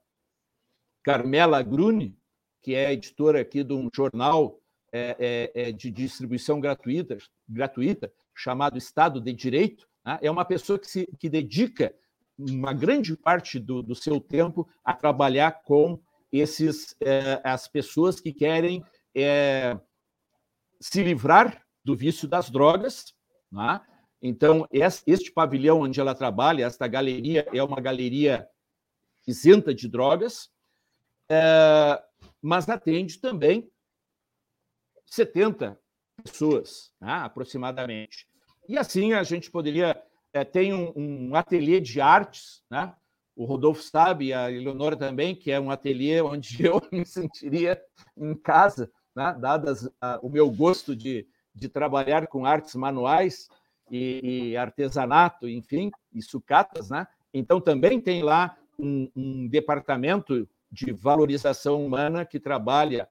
[1.02, 2.16] Carmela Grune,
[2.62, 4.60] que é editora aqui de um jornal
[4.92, 7.18] é, é, é de distribuição gratuita,
[7.48, 10.18] gratuita chamado Estado de Direito, né?
[10.22, 11.92] é uma pessoa que, se, que dedica
[12.38, 18.32] uma grande parte do, do seu tempo a trabalhar com esses é, as pessoas que
[18.32, 19.76] querem é,
[20.80, 23.12] se livrar do vício das drogas.
[23.50, 23.80] Né?
[24.22, 28.48] Então, este pavilhão onde ela trabalha, esta galeria, é uma galeria
[29.26, 30.48] isenta de drogas,
[31.28, 32.00] é,
[32.40, 33.68] mas atende também
[35.06, 35.78] 70
[36.22, 38.27] pessoas, né, aproximadamente.
[38.68, 40.00] E assim a gente poderia.
[40.32, 40.92] É, tem um,
[41.30, 42.94] um ateliê de artes, né?
[43.38, 47.80] o Rodolfo sabe, a Eleonora também, que é um ateliê onde eu me sentiria
[48.16, 49.34] em casa, né?
[49.40, 53.48] dadas a, o meu gosto de, de trabalhar com artes manuais
[53.88, 56.90] e, e, artesanato, enfim, e sucatas.
[56.90, 57.06] Né?
[57.32, 63.08] Então, também tem lá um, um departamento de valorização humana que trabalha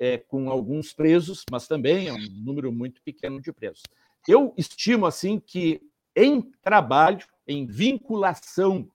[0.00, 3.82] é, com alguns presos, mas também é um número muito pequeno de presos.
[4.28, 5.80] Eu estimo assim que
[6.14, 8.86] em trabalho, em vinculação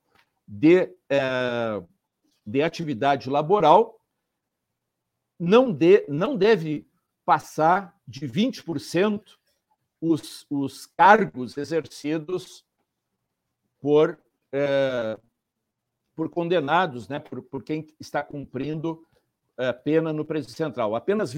[0.48, 1.84] de, é,
[2.46, 4.00] de atividade laboral,
[5.40, 6.88] não, de, não deve
[7.26, 9.24] passar de 20%
[10.00, 12.64] os, os cargos exercidos
[13.80, 14.20] por,
[14.52, 15.18] é,
[16.16, 19.04] por condenados, né, por, por quem está cumprindo
[19.58, 20.96] é, pena no presídio central.
[20.96, 21.34] Apenas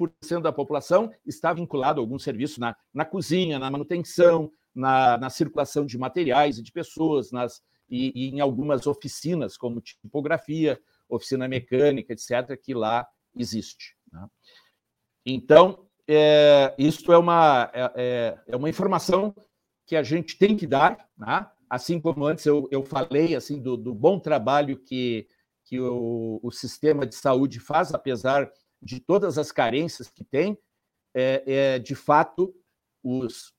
[0.00, 5.30] 20% da população está vinculado a algum serviço na, na cozinha, na manutenção, na, na,
[5.30, 11.46] circulação de materiais e de pessoas, nas, e, e, em algumas oficinas, como tipografia, oficina
[11.46, 13.96] mecânica, etc., que lá existe.
[14.12, 14.26] Né?
[15.24, 19.34] Então, é, isso é uma, é, é, é uma informação
[19.86, 21.46] que a gente tem que dar, né?
[21.68, 25.26] assim como antes eu, eu falei assim do, do bom trabalho que
[25.64, 28.52] que o, o sistema de saúde faz, apesar de
[29.00, 30.58] todas as carências que tem,
[31.14, 32.54] é, é de fato
[33.02, 33.52] os,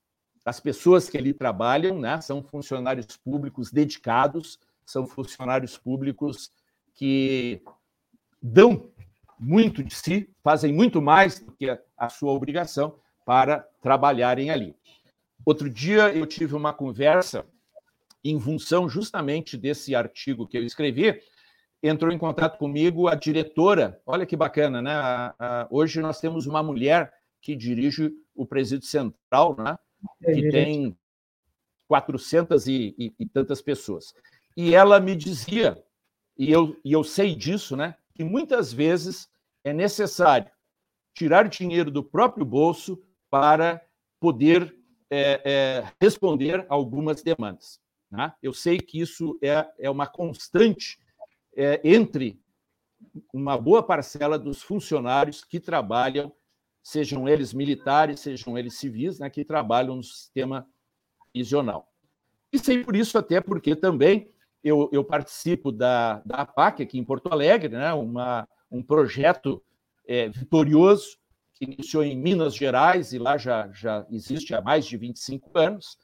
[0.44, 6.52] as pessoas que ali trabalham né, são funcionários públicos dedicados, são funcionários públicos
[6.94, 7.62] que
[8.40, 8.90] dão
[9.38, 14.74] muito de si, fazem muito mais do que a sua obrigação para trabalharem ali.
[15.44, 17.44] Outro dia eu tive uma conversa
[18.24, 21.20] em função justamente desse artigo que eu escrevi,
[21.82, 24.00] entrou em contato comigo a diretora.
[24.06, 24.92] Olha que bacana, né?
[24.92, 29.78] A, a, hoje nós temos uma mulher que dirige o presídio central, né?
[30.22, 30.96] É que tem
[31.88, 34.14] 400 e, e, e, tantas pessoas.
[34.56, 35.82] E ela me dizia,
[36.36, 37.96] e eu, e eu sei disso, né?
[38.14, 39.28] Que muitas vezes
[39.64, 40.50] é necessário
[41.14, 43.82] tirar dinheiro do próprio bolso para
[44.20, 44.74] poder
[45.10, 47.80] é, é, responder algumas demandas.
[48.10, 48.32] Né?
[48.42, 50.98] Eu sei que isso é, é uma constante
[51.56, 52.40] é, entre
[53.32, 56.32] uma boa parcela dos funcionários que trabalham
[56.82, 60.68] sejam eles militares, sejam eles civis, né, que trabalham no sistema
[61.32, 61.92] prisional.
[62.52, 64.30] E sei por isso até porque também
[64.62, 69.60] eu, eu participo da, da APAC aqui em Porto Alegre, né, uma, um projeto
[70.06, 71.18] é, vitorioso
[71.54, 75.98] que iniciou em Minas Gerais e lá já, já existe há mais de 25 anos,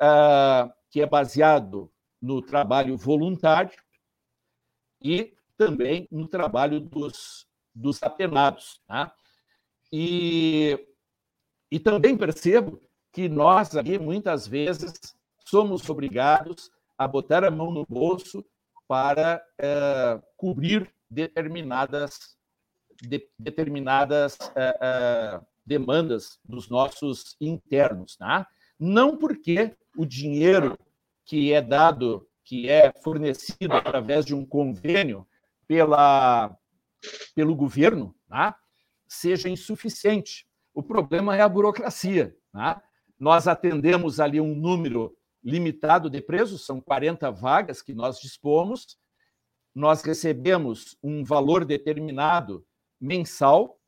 [0.00, 1.90] uh, que é baseado
[2.20, 3.72] no trabalho voluntário
[5.00, 8.80] e também no trabalho dos, dos apenados.
[8.86, 9.14] Tá?
[9.92, 10.78] E,
[11.70, 12.80] e também percebo
[13.12, 14.92] que nós aqui, muitas vezes,
[15.44, 18.44] somos obrigados a botar a mão no bolso
[18.86, 22.36] para uh, cobrir determinadas
[23.00, 28.46] de, determinadas uh, uh, demandas dos nossos internos, tá?
[28.78, 30.78] Não porque o dinheiro
[31.24, 35.28] que é dado, que é fornecido através de um convênio
[35.66, 36.56] pela,
[37.34, 38.56] pelo governo, tá?
[39.06, 40.48] seja insuficiente.
[40.72, 42.34] O problema é a burocracia.
[42.50, 42.82] Tá?
[43.20, 48.98] Nós atendemos ali um número limitado de presos, são 40 vagas que nós dispomos,
[49.74, 52.66] nós recebemos um valor determinado
[52.98, 53.78] mensal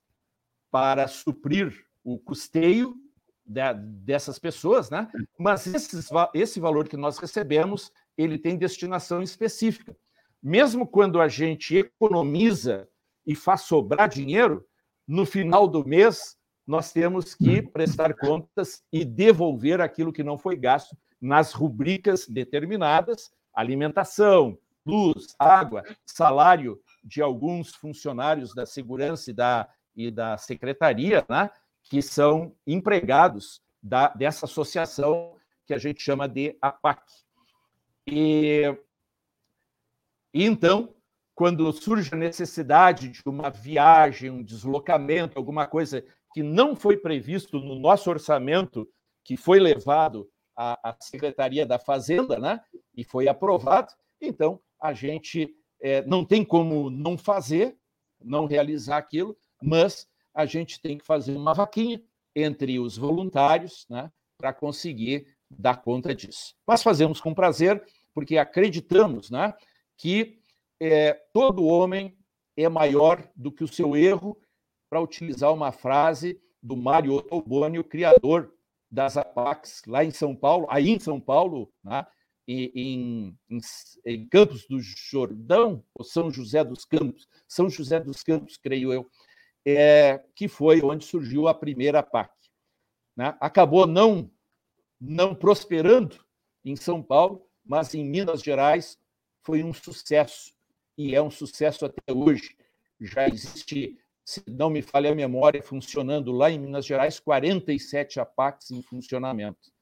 [0.71, 2.95] para suprir o custeio
[3.43, 3.73] de,
[4.05, 5.11] dessas pessoas, né?
[5.39, 9.97] Mas esses, esse valor que nós recebemos, ele tem destinação específica.
[10.43, 12.89] Mesmo quando a gente economiza
[13.27, 14.67] e faz sobrar dinheiro,
[15.07, 16.37] no final do mês
[16.67, 23.31] nós temos que prestar contas e devolver aquilo que não foi gasto nas rubricas determinadas,
[23.53, 24.57] alimentação,
[24.87, 31.51] luz, água, salário de alguns funcionários da segurança e da, e da secretaria, né,
[31.85, 35.35] que são empregados da, dessa associação
[35.67, 37.03] que a gente chama de APAC.
[38.07, 38.63] E,
[40.33, 40.95] e então,
[41.35, 47.59] quando surge a necessidade de uma viagem, um deslocamento, alguma coisa que não foi previsto
[47.59, 48.89] no nosso orçamento,
[49.25, 52.61] que foi levado à, à Secretaria da Fazenda, né,
[52.95, 57.77] e foi aprovado, então a gente é, não tem como não fazer,
[58.23, 62.03] não realizar aquilo, mas a gente tem que fazer uma vaquinha
[62.35, 66.55] entre os voluntários né, para conseguir dar conta disso.
[66.67, 67.83] Mas fazemos com prazer,
[68.15, 69.55] porque acreditamos né,
[69.97, 70.41] que
[70.81, 72.17] é, todo homem
[72.57, 74.37] é maior do que o seu erro,
[74.89, 78.53] para utilizar uma frase do Mário Ottoboni, o criador
[78.91, 82.05] das APACs, lá em São Paulo, aí em São Paulo, né,
[82.47, 83.61] em, em,
[84.05, 89.09] em, Campos do Jordão, ou São José dos Campos, São José dos Campos, creio eu,
[89.65, 92.33] é, que foi onde surgiu a primeira PAC.
[93.17, 93.37] Né?
[93.41, 94.29] Acabou não,
[95.01, 96.23] não prosperando
[96.65, 98.99] em São Paulo, mas em Minas Gerais
[99.43, 100.53] foi um sucesso,
[100.99, 102.57] e é um sucesso até hoje.
[103.01, 108.71] Já existe, se não me falha a memória, funcionando lá em Minas Gerais, 47 APACs
[108.71, 109.73] em funcionamento.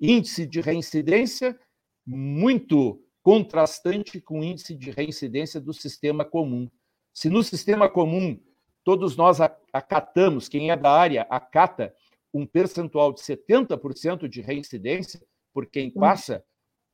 [0.00, 1.58] Índice de reincidência
[2.04, 6.70] muito contrastante com o índice de reincidência do sistema comum.
[7.12, 8.40] Se no sistema comum
[8.84, 9.40] todos nós
[9.72, 11.92] acatamos, quem é da área acata
[12.32, 15.20] um percentual de 70% de reincidência
[15.52, 16.44] por quem passa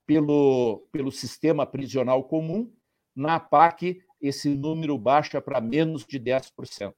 [0.07, 2.73] pelo, pelo sistema prisional comum,
[3.15, 6.95] na PAC esse número baixa para menos de 10%.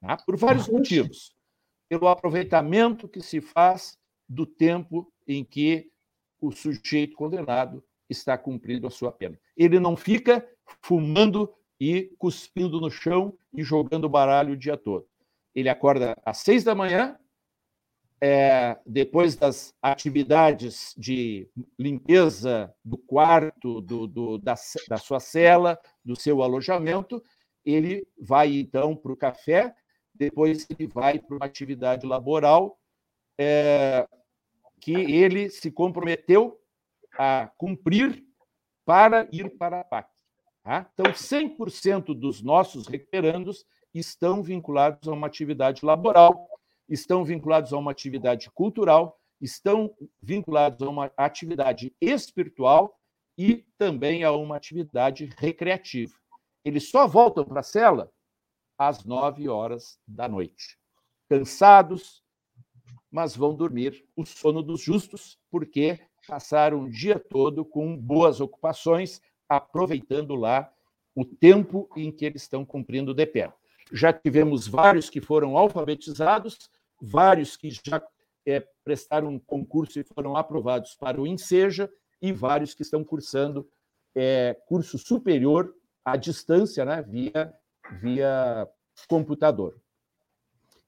[0.00, 0.16] Tá?
[0.16, 1.36] Por vários motivos.
[1.88, 3.98] Pelo aproveitamento que se faz
[4.28, 5.90] do tempo em que
[6.40, 9.38] o sujeito condenado está cumprindo a sua pena.
[9.56, 10.46] Ele não fica
[10.82, 15.06] fumando e cuspindo no chão e jogando baralho o dia todo.
[15.54, 17.18] Ele acorda às seis da manhã,
[18.20, 24.54] é, depois das atividades de limpeza do quarto, do, do, da,
[24.88, 27.22] da sua cela, do seu alojamento,
[27.64, 29.74] ele vai então para o café,
[30.14, 32.78] depois ele vai para uma atividade laboral,
[33.38, 34.08] é,
[34.80, 36.60] que ele se comprometeu
[37.16, 38.24] a cumprir
[38.84, 40.10] para ir para a PAC.
[40.62, 40.90] Tá?
[40.92, 43.64] Então, 100% dos nossos recuperandos
[43.94, 46.48] estão vinculados a uma atividade laboral,
[46.88, 52.98] estão vinculados a uma atividade cultural, estão vinculados a uma atividade espiritual
[53.36, 56.14] e também a uma atividade recreativa.
[56.64, 58.10] Eles só voltam para a cela
[58.76, 60.78] às nove horas da noite,
[61.28, 62.22] cansados,
[63.10, 69.20] mas vão dormir o sono dos justos, porque passaram o dia todo com boas ocupações,
[69.48, 70.70] aproveitando lá
[71.14, 73.52] o tempo em que eles estão cumprindo o DPE.
[73.92, 78.02] Já tivemos vários que foram alfabetizados, vários que já
[78.46, 83.68] é, prestaram um concurso e foram aprovados para o INSEJA, e vários que estão cursando
[84.14, 85.72] é, curso superior
[86.04, 87.54] à distância, né, via,
[88.00, 88.68] via
[89.08, 89.80] computador.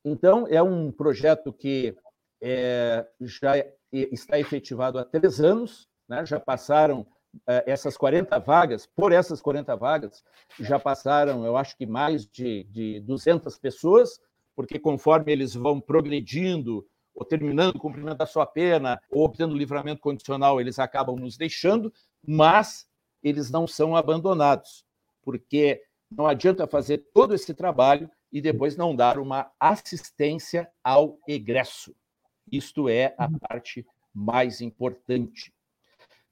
[0.04, 1.96] Então, é um projeto que
[2.40, 3.52] é, já
[3.92, 6.24] está efetivado há três anos, né?
[6.24, 7.06] já passaram
[7.46, 10.24] é, essas 40 vagas, por essas 40 vagas,
[10.58, 14.18] já passaram, eu acho que mais de, de 200 pessoas,
[14.60, 20.02] porque conforme eles vão progredindo, ou terminando o cumprimento da sua pena, ou obtendo livramento
[20.02, 21.90] condicional, eles acabam nos deixando,
[22.22, 22.86] mas
[23.22, 24.84] eles não são abandonados,
[25.22, 31.96] porque não adianta fazer todo esse trabalho e depois não dar uma assistência ao egresso.
[32.52, 35.54] Isto é a parte mais importante.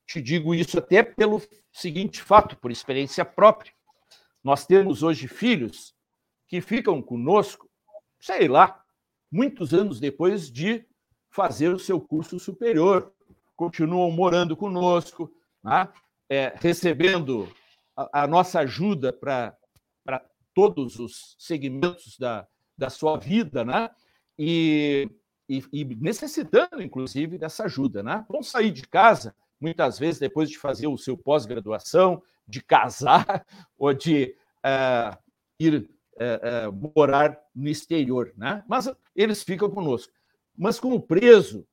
[0.07, 1.41] Te digo isso até pelo
[1.73, 3.73] seguinte fato, por experiência própria.
[4.45, 5.95] Nós temos hoje filhos
[6.47, 7.68] que ficam conosco,
[8.21, 8.83] sei lá,
[9.31, 10.85] muitos anos depois de
[11.31, 13.13] fazer o seu curso superior,
[13.55, 15.31] continuam morando conosco,
[15.63, 15.89] né?
[16.29, 17.49] é, recebendo
[17.97, 19.57] a, a, nossa ajuda para
[20.55, 22.47] todos os segmentos da,
[22.77, 23.91] da sua vida, né?
[24.39, 25.11] E,
[25.49, 28.25] e, e, necessitando, inclusive, dessa ajuda, né?
[28.29, 33.47] Vão sair de casa, muitas vezes, depois de fazer o seu pós-graduação, de casar
[33.79, 34.35] ou de
[34.65, 35.17] uh,
[35.59, 35.89] ir
[36.19, 38.65] uh, uh, morar no exterior, né?
[38.69, 40.13] Mas eles ficam conosco.
[40.57, 41.67] Mas com o preso,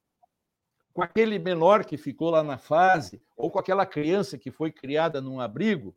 [0.94, 5.20] com aquele menor que ficou lá na fase, ou com aquela criança que foi criada
[5.20, 5.96] num abrigo,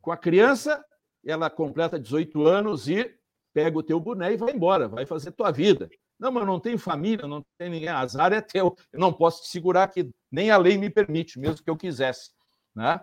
[0.00, 0.84] com a criança,
[1.24, 3.16] ela completa 18 anos e
[3.52, 5.88] pega o teu boné e vai embora, vai fazer tua vida.
[6.18, 8.76] Não, mas não tenho família, não tem ninguém, azar é teu.
[8.92, 12.30] Eu não posso te segurar aqui, nem a lei me permite, mesmo que eu quisesse.
[12.74, 13.00] Né?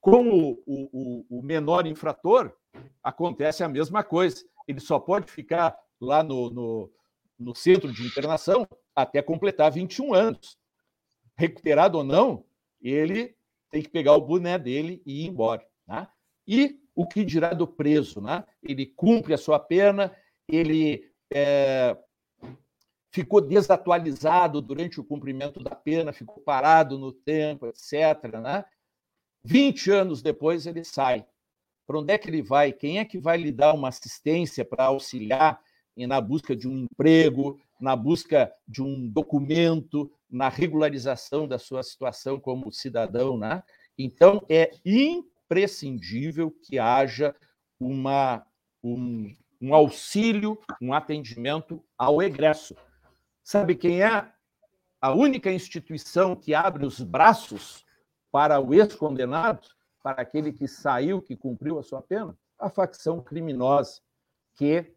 [0.00, 2.52] Com o, o, o menor infrator,
[3.02, 4.44] acontece a mesma coisa.
[4.66, 6.92] Ele só pode ficar lá no, no,
[7.38, 10.58] no centro de internação até completar 21 anos.
[11.36, 12.44] Recuperado ou não,
[12.80, 13.34] ele
[13.70, 15.66] tem que pegar o boné dele e ir embora.
[15.86, 16.06] Né?
[16.46, 18.20] E o que dirá do preso?
[18.20, 18.44] Né?
[18.62, 20.14] Ele cumpre a sua pena,
[20.46, 21.96] ele é,
[23.10, 28.40] ficou desatualizado durante o cumprimento da pena, ficou parado no tempo, etc.
[28.42, 28.64] Né?
[29.44, 31.26] 20 anos depois ele sai.
[31.86, 32.72] Para onde é que ele vai?
[32.72, 35.60] Quem é que vai lhe dar uma assistência para auxiliar
[35.96, 42.40] na busca de um emprego, na busca de um documento, na regularização da sua situação
[42.40, 43.62] como cidadão, né?
[43.98, 47.34] Então é imprescindível que haja
[47.78, 48.46] uma,
[48.82, 52.74] um, um auxílio, um atendimento ao egresso.
[53.42, 54.26] Sabe quem é
[55.00, 57.84] a única instituição que abre os braços
[58.30, 59.68] para o ex-condenado,
[60.02, 62.36] para aquele que saiu, que cumpriu a sua pena?
[62.58, 64.00] A facção criminosa,
[64.54, 64.92] que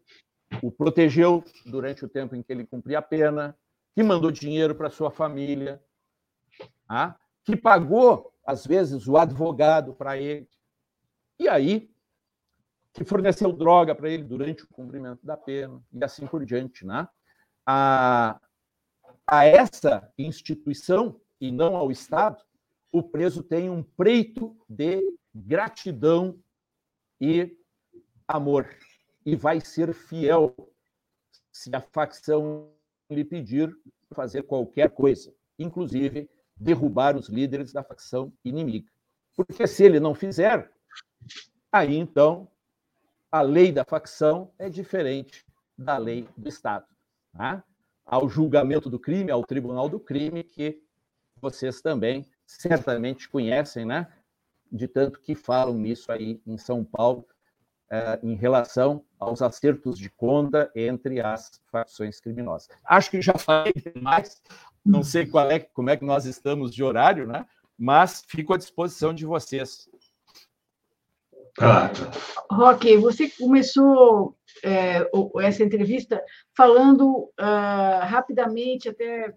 [0.62, 3.56] o protegeu durante o tempo em que ele cumpria a pena,
[3.94, 5.82] que mandou dinheiro para sua família,
[6.88, 10.48] ah, que pagou, às vezes, o advogado para ele,
[11.38, 11.90] e aí
[12.96, 16.86] que forneceu droga para ele durante o cumprimento da pena, e assim por diante.
[16.86, 17.06] Né?
[17.66, 18.40] A,
[19.26, 22.42] a essa instituição, e não ao Estado,
[22.92, 25.02] o preso tem um preito de
[25.34, 26.38] gratidão
[27.20, 27.56] e
[28.26, 28.68] amor
[29.24, 30.54] e vai ser fiel
[31.52, 32.70] se a facção
[33.10, 33.74] lhe pedir
[34.12, 38.90] fazer qualquer coisa, inclusive derrubar os líderes da facção inimiga.
[39.34, 40.70] Porque se ele não fizer,
[41.70, 42.48] aí então
[43.30, 45.44] a lei da facção é diferente
[45.76, 46.86] da lei do Estado.
[47.32, 47.62] Tá?
[48.04, 50.82] Ao julgamento do crime, ao tribunal do crime, que
[51.40, 54.06] vocês também certamente conhecem, né?
[54.70, 57.26] De tanto que falam nisso aí em São Paulo,
[57.90, 62.68] eh, em relação aos acertos de conta entre as facções criminosas.
[62.84, 64.42] Acho que já falei demais,
[64.84, 67.46] não sei qual é, como é que nós estamos de horário, né?
[67.78, 69.88] mas fico à disposição de vocês.
[71.58, 71.90] Ah.
[72.50, 75.08] Roque, você começou é,
[75.42, 76.22] essa entrevista
[76.54, 79.34] falando uh, rapidamente, até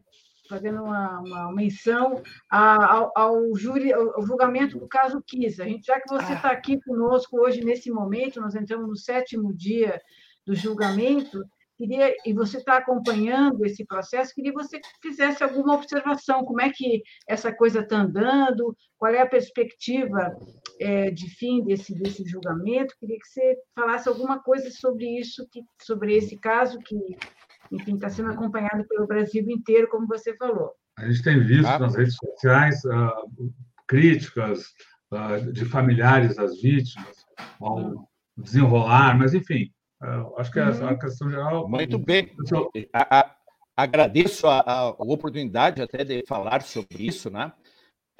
[0.49, 5.63] fazendo uma, uma menção ao, ao, júri, ao, julgamento do caso Kisa.
[5.63, 9.53] A gente, já que você está aqui conosco hoje, nesse momento, nós entramos no sétimo
[9.53, 10.01] dia
[10.45, 11.43] do julgamento,
[11.77, 16.69] queria, e você está acompanhando esse processo, queria que você fizesse alguma observação, como é
[16.69, 20.35] que essa coisa está andando, qual é a perspectiva
[20.79, 25.61] é, de fim desse, desse julgamento, queria que você falasse alguma coisa sobre isso, que,
[25.81, 26.97] sobre esse caso que
[27.71, 30.73] enfim, está sendo acompanhado pelo Brasil inteiro, como você falou.
[30.97, 33.53] A gente tem visto ah, nas redes sociais uh,
[33.87, 34.65] críticas
[35.11, 37.25] uh, de familiares das vítimas
[37.59, 39.71] ao desenrolar, mas, enfim,
[40.03, 40.99] uh, acho que a, a, uhum.
[40.99, 41.69] questão geral.
[41.69, 42.31] Muito bem.
[42.93, 43.35] A, a,
[43.77, 47.51] agradeço a, oportunidade até de falar sobre isso, né?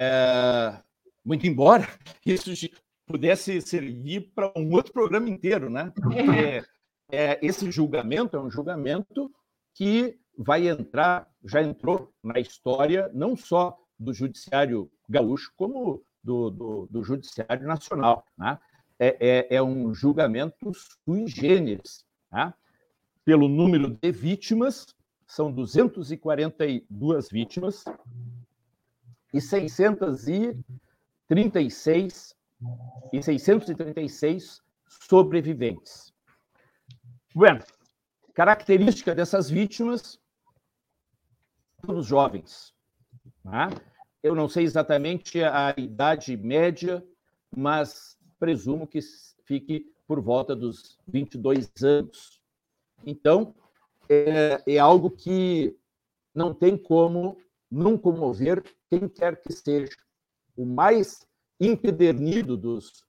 [0.00, 0.78] É,
[1.24, 1.86] muito embora
[2.24, 2.50] isso
[3.06, 5.92] pudesse servir para um outro programa inteiro, né?
[5.94, 6.62] Porque
[7.12, 9.30] é, esse julgamento é um julgamento
[9.74, 16.86] que vai entrar, já entrou na história não só do judiciário gaúcho, como do, do,
[16.90, 18.24] do judiciário nacional.
[18.36, 18.58] Né?
[18.98, 22.04] É, é, é, um julgamento sui generis.
[22.32, 22.52] Né?
[23.24, 24.94] Pelo número de vítimas,
[25.26, 27.84] são 242 vítimas
[29.32, 32.36] e 636
[33.12, 36.12] e 636 sobreviventes.
[37.34, 37.60] Bueno,
[38.34, 40.18] característica dessas vítimas,
[41.82, 42.74] todos jovens.
[43.44, 43.68] Né?
[44.22, 47.04] Eu não sei exatamente a idade média,
[47.54, 49.00] mas presumo que
[49.44, 52.42] fique por volta dos 22 anos.
[53.04, 53.54] Então,
[54.08, 55.76] é, é algo que
[56.34, 57.36] não tem como
[57.70, 59.96] não comover quem quer que seja.
[60.56, 61.26] O mais
[61.60, 63.04] empedernido dos,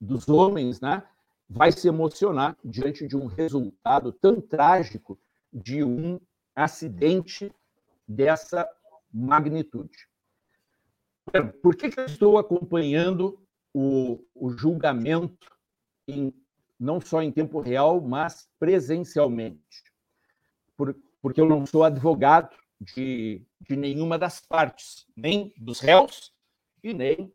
[0.00, 1.02] dos homens, né,
[1.48, 5.18] vai se emocionar diante de um resultado tão trágico
[5.52, 6.20] de um
[6.54, 7.50] acidente
[8.06, 8.68] dessa
[9.12, 10.08] magnitude.
[11.62, 13.40] Por que, que eu estou acompanhando
[13.72, 15.50] o, o julgamento,
[16.06, 16.32] em,
[16.78, 19.84] não só em tempo real, mas presencialmente?
[20.76, 26.32] Por, porque eu não sou advogado de, de nenhuma das partes, nem dos réus
[26.82, 27.32] e nem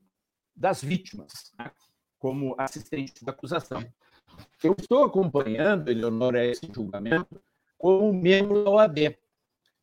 [0.55, 1.71] das vítimas, né?
[2.19, 3.83] como assistente da acusação.
[4.63, 7.41] Eu estou acompanhando, Eleonora, esse julgamento
[7.77, 9.17] como membro da OAB.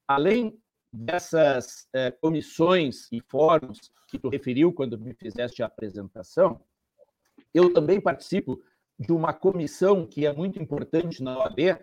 [0.09, 0.59] Além
[0.93, 6.60] dessas eh, comissões e fóruns que tu referiu quando me fizeste a apresentação,
[7.52, 8.60] eu também participo
[8.98, 11.78] de uma comissão que é muito importante na OAB,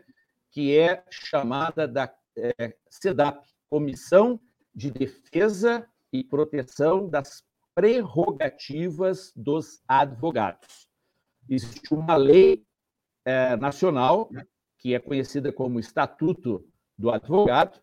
[0.51, 4.39] que é chamada da eh, CEDAP, Comissão
[4.73, 7.43] de Defesa e Proteção das
[7.75, 10.86] Prerrogativas dos Advogados.
[11.49, 12.65] Existe uma lei
[13.25, 14.29] eh, nacional,
[14.77, 16.65] que é conhecida como Estatuto
[16.97, 17.79] do Advogado,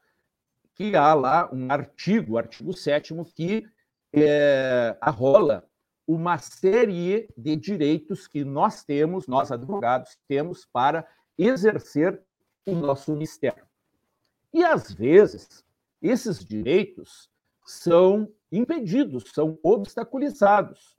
[0.74, 3.64] que há lá um artigo, artigo 7 que
[4.12, 5.68] é, arrola
[6.06, 11.06] uma série de direitos que nós temos, nós advogados, temos para
[11.38, 12.22] exercer
[12.66, 13.66] o nosso mistério.
[14.52, 15.64] E, às vezes,
[16.02, 17.30] esses direitos
[17.64, 20.96] são impedidos, são obstaculizados,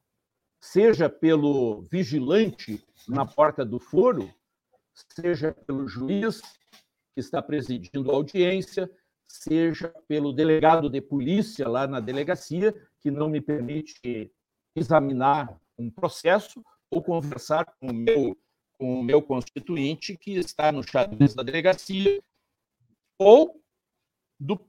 [0.66, 4.34] seja pelo vigilante na porta do foro,
[5.14, 8.90] seja pelo juiz que está presidindo a audiência,
[9.28, 14.34] seja pelo delegado de polícia lá na delegacia, que não me permite
[14.76, 18.38] examinar um processo ou conversar com o meu,
[18.74, 22.22] com o meu constituinte, que está no xadrez da delegacia,
[23.20, 23.62] ou
[24.40, 24.60] do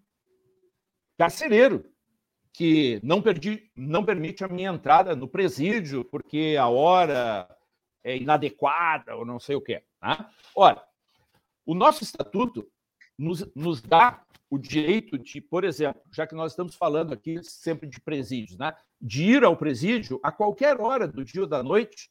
[1.18, 1.90] carcereiro,
[2.56, 7.46] que não, perdi, não permite a minha entrada no presídio porque a hora
[8.02, 9.82] é inadequada ou não sei o quê.
[10.00, 10.30] Tá?
[10.54, 10.82] Ora,
[11.66, 12.66] o nosso estatuto
[13.18, 17.86] nos, nos dá o direito de, por exemplo, já que nós estamos falando aqui sempre
[17.86, 22.10] de presídios, né, de ir ao presídio a qualquer hora do dia ou da noite,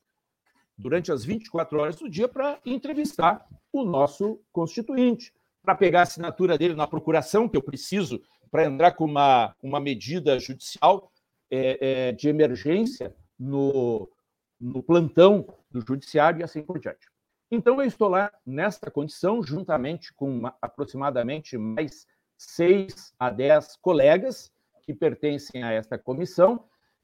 [0.78, 3.44] durante as 24 horas do dia, para entrevistar
[3.74, 8.22] o nosso constituinte, para pegar a assinatura dele na procuração, que eu preciso
[8.56, 11.12] para entrar com uma, uma medida judicial
[11.52, 14.10] é, é, de emergência no,
[14.58, 17.06] no plantão do judiciário e assim por diante.
[17.52, 22.08] Então, eu estou lá nesta condição, juntamente com aproximadamente mais
[22.38, 24.50] seis a dez colegas
[24.84, 26.64] que pertencem a esta comissão,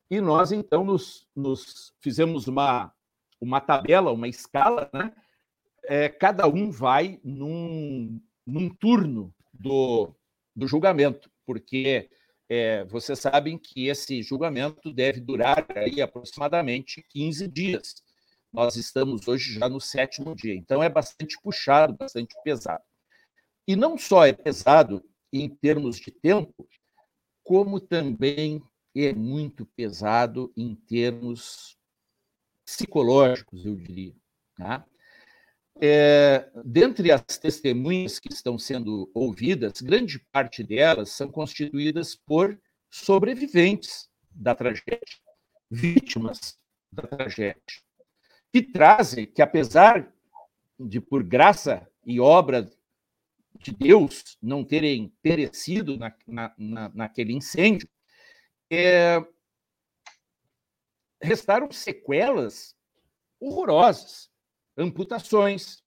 [0.09, 2.93] e nós, então, nos, nos fizemos uma,
[3.41, 5.11] uma tabela, uma escala, né?
[5.83, 10.15] É, cada um vai num, num turno do,
[10.55, 12.09] do julgamento, porque
[12.49, 17.95] é, vocês sabem que esse julgamento deve durar aí aproximadamente 15 dias.
[18.51, 22.83] Nós estamos hoje já no sétimo dia, então é bastante puxado, bastante pesado.
[23.65, 25.01] E não só é pesado
[25.31, 26.67] em termos de tempo,
[27.43, 28.61] como também
[28.93, 31.77] é muito pesado em termos
[32.65, 34.13] psicológicos, eu diria.
[34.57, 34.85] Tá?
[35.83, 42.59] É, dentre as testemunhas que estão sendo ouvidas, grande parte delas são constituídas por
[42.89, 44.99] sobreviventes da tragédia,
[45.71, 46.59] vítimas
[46.91, 47.81] da tragédia
[48.51, 50.13] que trazem que, apesar
[50.77, 52.69] de, por graça e obra
[53.59, 57.87] de Deus, não terem perecido na, na, na naquele incêndio,
[58.69, 59.23] é,
[61.21, 62.75] restaram sequelas
[63.39, 64.30] horrorosas,
[64.81, 65.83] amputações,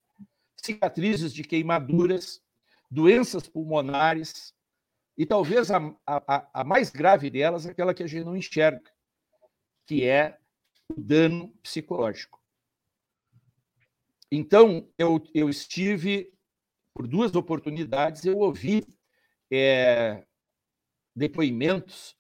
[0.56, 2.42] cicatrizes de queimaduras,
[2.90, 4.54] doenças pulmonares,
[5.16, 8.90] e talvez a, a, a mais grave delas, aquela que a gente não enxerga,
[9.86, 10.38] que é
[10.90, 12.40] o dano psicológico.
[14.30, 16.32] então, eu, eu estive,
[16.92, 18.84] por duas oportunidades, eu ouvi
[19.52, 20.26] é,
[21.14, 22.16] depoimentos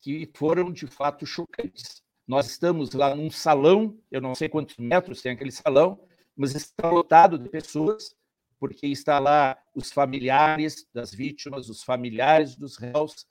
[0.00, 2.02] que foram de fato chocantes.
[2.30, 6.00] Nós estamos lá num salão, eu não sei quantos metros tem aquele salão,
[6.36, 8.14] mas está lotado de pessoas,
[8.56, 13.26] porque está lá os familiares das vítimas, os familiares dos réus,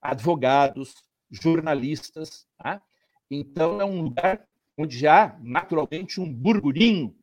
[0.00, 0.94] advogados,
[1.28, 2.46] jornalistas.
[2.56, 2.80] Tá?
[3.28, 4.46] Então, é um lugar
[4.76, 7.18] onde há, naturalmente, um burburinho,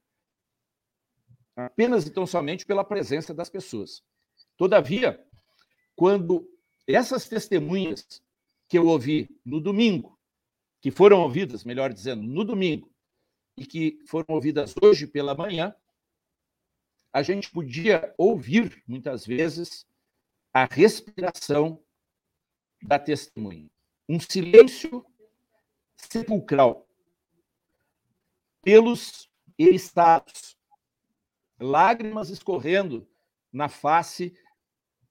[1.55, 4.03] apenas e tão somente pela presença das pessoas.
[4.57, 5.25] Todavia,
[5.95, 6.45] quando
[6.85, 8.05] essas testemunhas
[8.67, 10.14] que eu ouvi no domingo,
[10.85, 12.93] que foram ouvidas, melhor dizendo, no domingo,
[13.57, 15.75] e que foram ouvidas hoje pela manhã,
[17.11, 19.83] a gente podia ouvir, muitas vezes,
[20.53, 21.83] a respiração
[22.83, 23.67] da testemunha.
[24.07, 25.03] Um silêncio
[25.97, 26.87] sepulcral,
[28.61, 30.55] pelos eristados,
[31.59, 33.09] lágrimas escorrendo
[33.51, 34.37] na face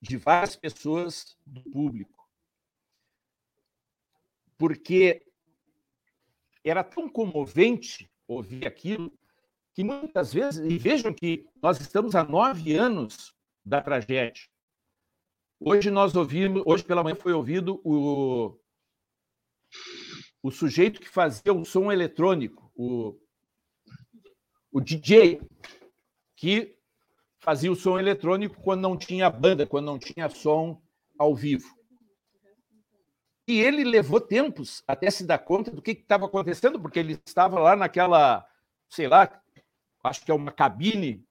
[0.00, 2.30] de várias pessoas do público.
[4.56, 5.23] Porque
[6.64, 9.12] era tão comovente ouvir aquilo
[9.74, 13.34] que muitas vezes, e vejam que nós estamos há nove anos
[13.64, 14.48] da tragédia.
[15.60, 18.56] Hoje nós ouvimos, hoje pela manhã foi ouvido o,
[20.42, 23.18] o sujeito que fazia o som eletrônico, o,
[24.70, 25.40] o DJ,
[26.36, 26.76] que
[27.40, 30.80] fazia o som eletrônico quando não tinha banda, quando não tinha som
[31.18, 31.68] ao vivo.
[33.46, 37.60] E ele levou tempos até se dar conta do que estava acontecendo, porque ele estava
[37.60, 38.46] lá naquela,
[38.88, 39.42] sei lá,
[40.02, 41.26] acho que é uma cabine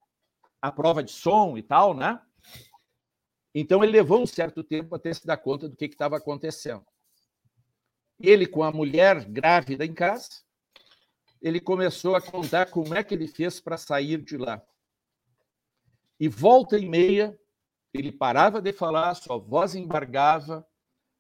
[0.62, 2.22] à prova de som e tal, né?
[3.54, 6.86] Então ele levou um certo tempo até se dar conta do que estava acontecendo.
[8.20, 10.44] Ele com a mulher grávida em casa,
[11.42, 14.62] ele começou a contar como é que ele fez para sair de lá.
[16.20, 17.38] E volta e meia,
[17.94, 20.66] ele parava de falar, sua voz embargava,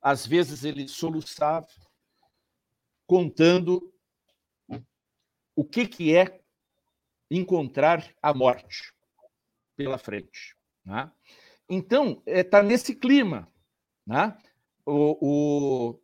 [0.03, 1.67] às vezes ele soluçava,
[3.07, 3.91] contando
[5.55, 6.41] o que, que é
[7.31, 8.93] encontrar a morte
[9.75, 10.57] pela frente.
[10.83, 11.11] Né?
[11.69, 13.47] Então, está é, nesse clima
[14.05, 14.37] né?
[14.85, 16.01] o, o,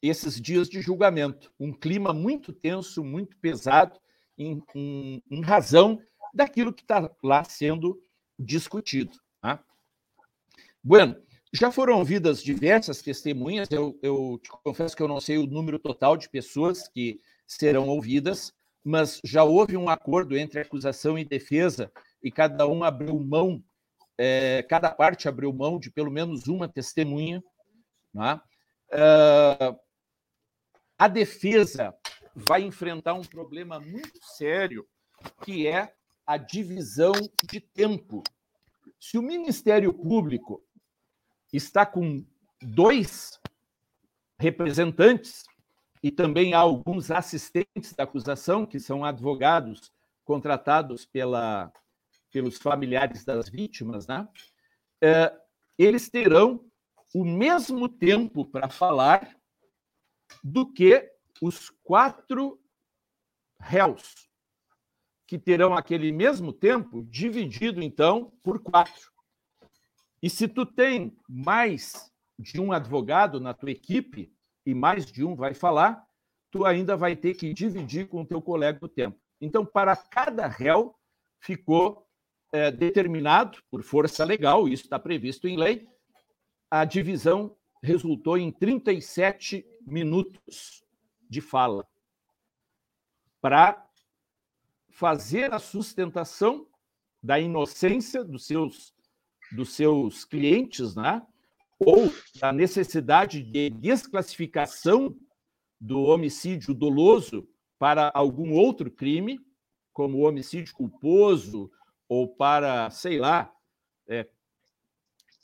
[0.00, 4.00] esses dias de julgamento, um clima muito tenso, muito pesado,
[4.38, 6.00] em, em, em razão
[6.32, 8.02] daquilo que está lá sendo
[8.38, 9.18] discutido.
[9.40, 9.62] Tá?
[10.82, 11.20] Bueno,
[11.52, 15.78] já foram ouvidas diversas testemunhas, eu, eu te confesso que eu não sei o número
[15.78, 21.92] total de pessoas que serão ouvidas, mas já houve um acordo entre acusação e defesa
[22.22, 23.62] e cada um abriu mão,
[24.16, 27.42] é, cada parte abriu mão de pelo menos uma testemunha.
[28.14, 28.40] Né?
[28.92, 29.78] Uh,
[30.98, 31.94] a defesa
[32.34, 34.86] vai enfrentar um problema muito sério,
[35.44, 35.92] que é
[36.26, 37.12] a divisão
[37.44, 38.22] de tempo.
[38.98, 40.62] Se o Ministério Público
[41.52, 42.24] está com
[42.60, 43.40] dois
[44.38, 45.44] representantes
[46.02, 49.92] e também há alguns assistentes da acusação, que são advogados
[50.24, 51.72] contratados pela,
[52.30, 54.28] pelos familiares das vítimas, né?
[55.00, 55.32] É,
[55.78, 56.64] eles terão
[57.14, 59.36] o mesmo tempo para falar
[60.42, 62.60] do que os quatro
[63.60, 64.14] réus
[65.26, 69.11] que terão aquele mesmo tempo dividido, então, por quatro.
[70.22, 74.32] E se tu tem mais de um advogado na tua equipe,
[74.64, 76.06] e mais de um vai falar,
[76.50, 79.18] tu ainda vai ter que dividir com o teu colega o tempo.
[79.40, 80.94] Então, para cada réu,
[81.40, 82.06] ficou
[82.52, 85.88] é, determinado, por força legal, isso está previsto em lei,
[86.70, 90.84] a divisão resultou em 37 minutos
[91.28, 91.86] de fala
[93.40, 93.84] para
[94.88, 96.68] fazer a sustentação
[97.20, 98.91] da inocência dos seus,
[99.52, 101.22] dos seus clientes, né?
[101.84, 105.16] ou da necessidade de desclassificação
[105.80, 107.48] do homicídio doloso
[107.78, 109.40] para algum outro crime,
[109.92, 111.70] como homicídio culposo,
[112.08, 113.52] ou para, sei lá,
[114.08, 114.28] é,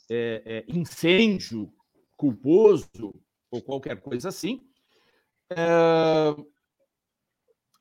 [0.09, 1.71] é, é, incêndio
[2.15, 3.13] culposo,
[3.51, 4.65] ou qualquer coisa assim,
[5.49, 6.35] é,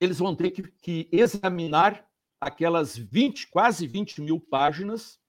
[0.00, 2.08] eles vão ter que, que examinar
[2.40, 5.20] aquelas 20, quase 20 mil páginas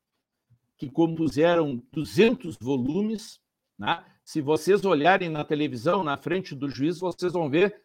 [0.79, 3.39] que compuseram 200 volumes.
[3.77, 4.03] Né?
[4.23, 7.79] Se vocês olharem na televisão, na frente do juiz, vocês vão ver,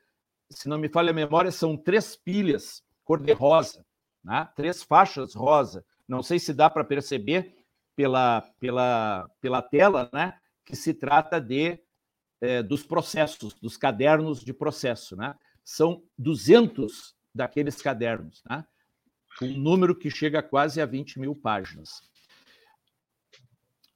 [0.49, 3.85] se não me falha a memória, são três pilhas cor-de-rosa,
[4.23, 4.49] né?
[4.57, 5.85] três faixas rosa.
[6.09, 7.55] Não sei se dá para perceber
[7.95, 10.39] pela, pela, pela tela, né?
[10.65, 11.79] que se trata de
[12.41, 15.15] é, dos processos, dos cadernos de processo.
[15.17, 15.35] Né?
[15.65, 18.65] são 200 daqueles cadernos, né?
[19.43, 22.03] um número que chega quase a 20 mil páginas.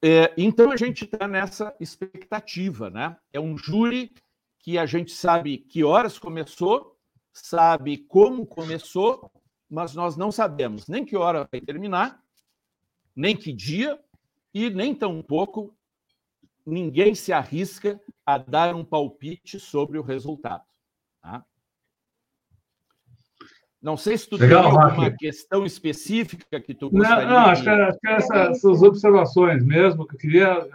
[0.01, 3.17] É, então a gente está nessa expectativa, né?
[3.33, 4.13] É um júri
[4.59, 6.97] que a gente sabe que horas começou,
[7.33, 9.31] sabe como começou,
[9.69, 12.23] mas nós não sabemos nem que hora vai terminar,
[13.15, 13.99] nem que dia
[14.53, 15.75] e nem tampouco
[16.65, 20.63] ninguém se arrisca a dar um palpite sobre o resultado.
[21.21, 21.45] Tá?
[23.81, 27.63] Não sei se tu Legal, tem alguma questão específica que tu gostaria Não, não acho
[27.63, 30.69] que, acho que essas observações mesmo que eu queria,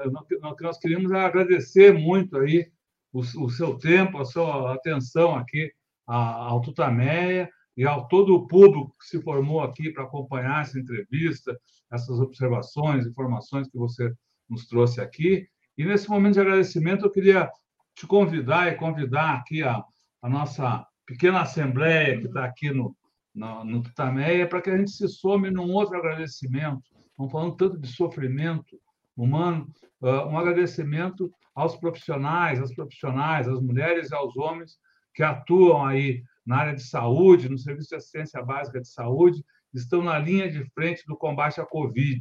[0.57, 2.67] que nós queríamos é agradecer muito aí
[3.13, 5.71] o, o, seu tempo, a sua atenção aqui
[6.07, 11.59] ao Tutameia e ao todo o público que se formou aqui para acompanhar essa entrevista,
[11.93, 14.13] essas observações, informações que você
[14.49, 15.47] nos trouxe aqui.
[15.77, 17.51] E nesse momento de agradecimento, eu queria
[17.95, 19.85] te convidar e convidar aqui a,
[20.23, 22.97] a nossa pequena assembleia que está aqui no,
[23.35, 26.83] no, no Tutameia para que a gente se some num outro agradecimento.
[27.11, 28.79] Estamos falando tanto de sofrimento
[29.17, 29.69] humano,
[30.01, 34.77] uh, um agradecimento aos profissionais, às profissionais, às mulheres e aos homens
[35.15, 40.03] que atuam aí na área de saúde, no Serviço de Assistência Básica de Saúde, estão
[40.03, 42.21] na linha de frente do combate à Covid.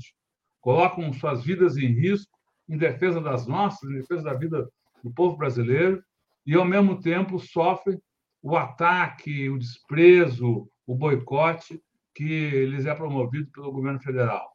[0.61, 2.31] Colocam suas vidas em risco
[2.69, 4.69] em defesa das nossas, em defesa da vida
[5.03, 6.01] do povo brasileiro,
[6.45, 7.99] e, ao mesmo tempo, sofrem
[8.43, 11.81] o ataque, o desprezo, o boicote
[12.13, 14.51] que lhes é promovido pelo governo federal.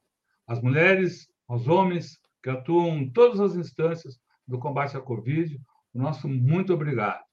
[0.47, 5.59] As mulheres, os homens que atuam em todas as instâncias do combate à Covid,
[5.95, 7.25] o nosso muito obrigado.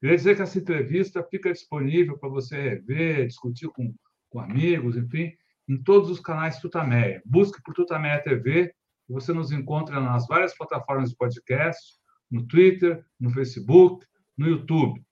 [0.00, 3.94] Queria dizer que essa entrevista fica disponível para você rever, discutir com,
[4.30, 5.32] com amigos, enfim,
[5.68, 7.20] em todos os canais Tutameia.
[7.26, 8.72] Busque por Tutameia TV
[9.08, 11.98] e você nos encontra nas várias plataformas de podcast,
[12.30, 14.06] no Twitter, no Facebook,
[14.36, 15.02] no YouTube.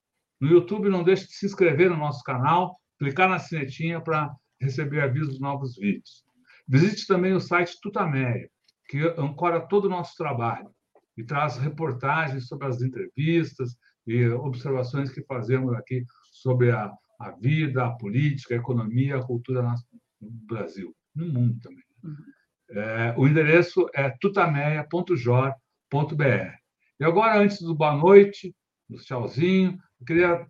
[0.41, 5.01] No YouTube, não deixe de se inscrever no nosso canal, clicar na sinetinha para receber
[5.01, 6.25] avisos de novos vídeos.
[6.69, 8.49] Visite também o site Tutameia,
[8.89, 10.71] que ancora todo o nosso trabalho
[11.17, 13.77] e traz reportagens sobre as entrevistas
[14.07, 19.63] e observações que fazemos aqui sobre a, a vida, a política, a economia, a cultura
[20.21, 21.85] no Brasil, no mundo também.
[22.05, 22.17] Uhum.
[22.71, 26.57] É, o endereço é tutameia.jor.br.
[26.99, 28.55] E agora, antes do boa noite,
[28.89, 30.47] do tchauzinho, eu queria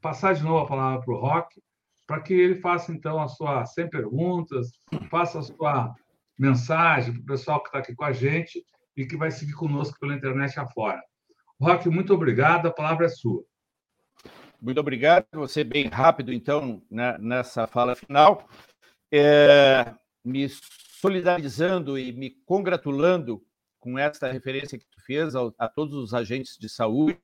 [0.00, 1.62] passar de novo a palavra para o Rock,
[2.06, 4.70] para que ele faça, então, a sua 100 perguntas,
[5.10, 5.94] faça a sua
[6.38, 8.64] mensagem para o pessoal que está aqui com a gente
[8.96, 11.02] e que vai seguir conosco pela internet afora.
[11.60, 13.44] Rock, muito obrigado, a palavra é sua.
[14.60, 18.48] Muito obrigado, você bem rápido, então, né, nessa fala final.
[19.12, 19.94] É,
[20.24, 20.48] me
[21.00, 23.42] solidarizando e me congratulando
[23.78, 27.18] com essa referência que tu fez a, a todos os agentes de saúde,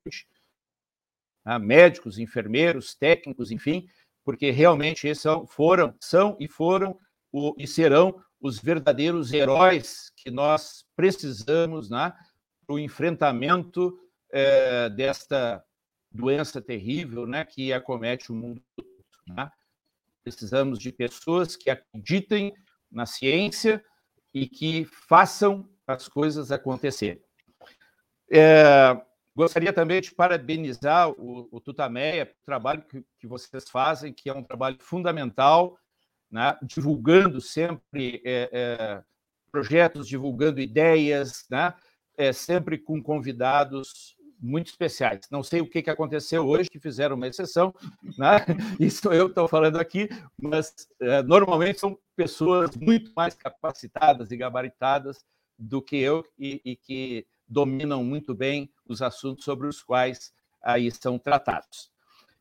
[1.44, 3.88] a médicos, enfermeiros, técnicos, enfim,
[4.24, 6.98] porque realmente esses são, foram, são e foram
[7.32, 12.12] o, e serão os verdadeiros heróis que nós precisamos né,
[12.66, 13.98] para o enfrentamento
[14.30, 15.64] é, desta
[16.10, 18.62] doença terrível né, que acomete o mundo.
[19.26, 19.50] Né?
[20.22, 22.52] Precisamos de pessoas que acreditem
[22.90, 23.82] na ciência
[24.34, 27.22] e que façam as coisas acontecerem.
[28.30, 29.00] É,
[29.34, 34.34] gostaria também de parabenizar o, o Tutameia pelo trabalho que, que, vocês fazem, que é
[34.34, 35.78] um trabalho fundamental,
[36.30, 39.02] né, divulgando sempre é, é,
[39.50, 41.74] projetos, divulgando ideias, né,
[42.16, 45.28] é, sempre com convidados muito especiais.
[45.30, 47.72] Não sei o que, que aconteceu hoje, que fizeram uma exceção,
[48.18, 48.38] né?
[48.80, 55.24] isso eu estou falando aqui, mas é, normalmente são pessoas muito mais capacitadas e gabaritadas
[55.56, 60.90] do que eu e, e, que dominam muito bem os assuntos sobre os quais aí
[60.90, 61.90] são tratados.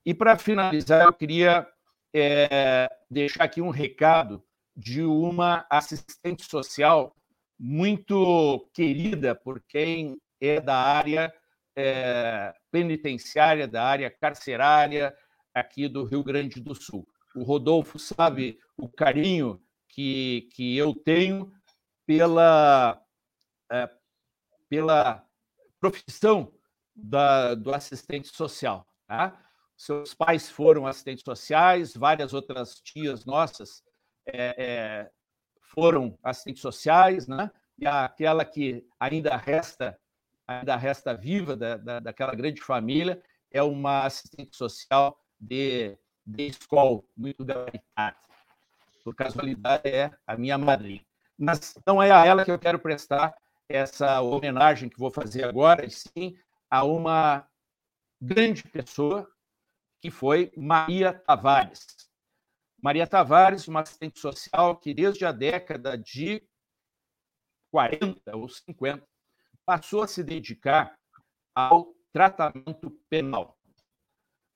[0.06, 1.68] E para finalizar, eu queria
[2.14, 4.44] é, deixar aqui um recado
[4.76, 7.16] de uma assistente social
[7.60, 11.32] muito querida por quem é da área
[11.76, 15.16] é, penitenciária, da área carcerária
[15.54, 17.08] aqui do Rio Grande do Sul.
[17.36, 21.52] O Rodolfo sabe o carinho que, que eu tenho
[22.06, 23.00] pela,
[23.72, 23.90] é,
[24.72, 25.22] pela
[25.82, 26.54] profissão
[26.96, 28.88] da, do assistente social.
[29.06, 29.38] Tá?
[29.76, 33.84] Seus pais foram assistentes sociais, várias outras tias nossas
[34.26, 35.12] é, é,
[35.60, 37.52] foram assistentes sociais, né?
[37.78, 40.00] e aquela que ainda resta
[40.48, 43.22] ainda resta viva da, da, daquela grande família
[43.52, 48.16] é uma assistente social de, de escola, muito gabaritada.
[49.04, 51.06] Por casualidade, é a minha madrinha.
[51.38, 53.34] Mas não é a ela que eu quero prestar
[53.72, 56.38] essa homenagem que vou fazer agora, sim
[56.70, 57.48] a uma
[58.22, 59.30] grande pessoa
[60.00, 61.86] que foi Maria Tavares.
[62.82, 66.44] Maria Tavares, uma assistente social que desde a década de
[67.72, 69.08] 40 ou 50
[69.66, 70.98] passou a se dedicar
[71.56, 73.58] ao tratamento penal.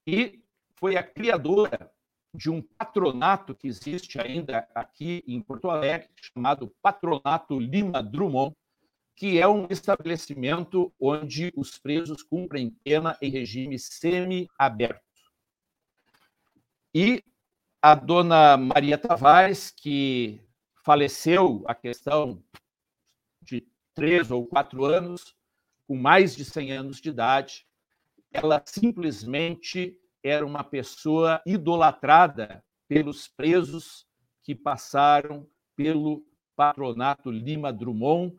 [0.08, 0.44] E
[0.76, 1.92] foi a criadora
[2.34, 8.56] de um patronato que existe ainda aqui em Porto Alegre, chamado Patronato Lima Drummond,
[9.16, 15.02] que é um estabelecimento onde os presos cumprem pena em regime semi-aberto.
[16.94, 17.24] E
[17.82, 20.42] a dona Maria Tavares, que
[20.84, 22.44] faleceu a questão
[23.42, 25.36] de três ou quatro anos,
[25.88, 27.66] com mais de 100 anos de idade,
[28.32, 34.06] ela simplesmente era uma pessoa idolatrada pelos presos
[34.44, 36.26] que passaram pelo
[36.56, 38.36] patronato Lima Drummond,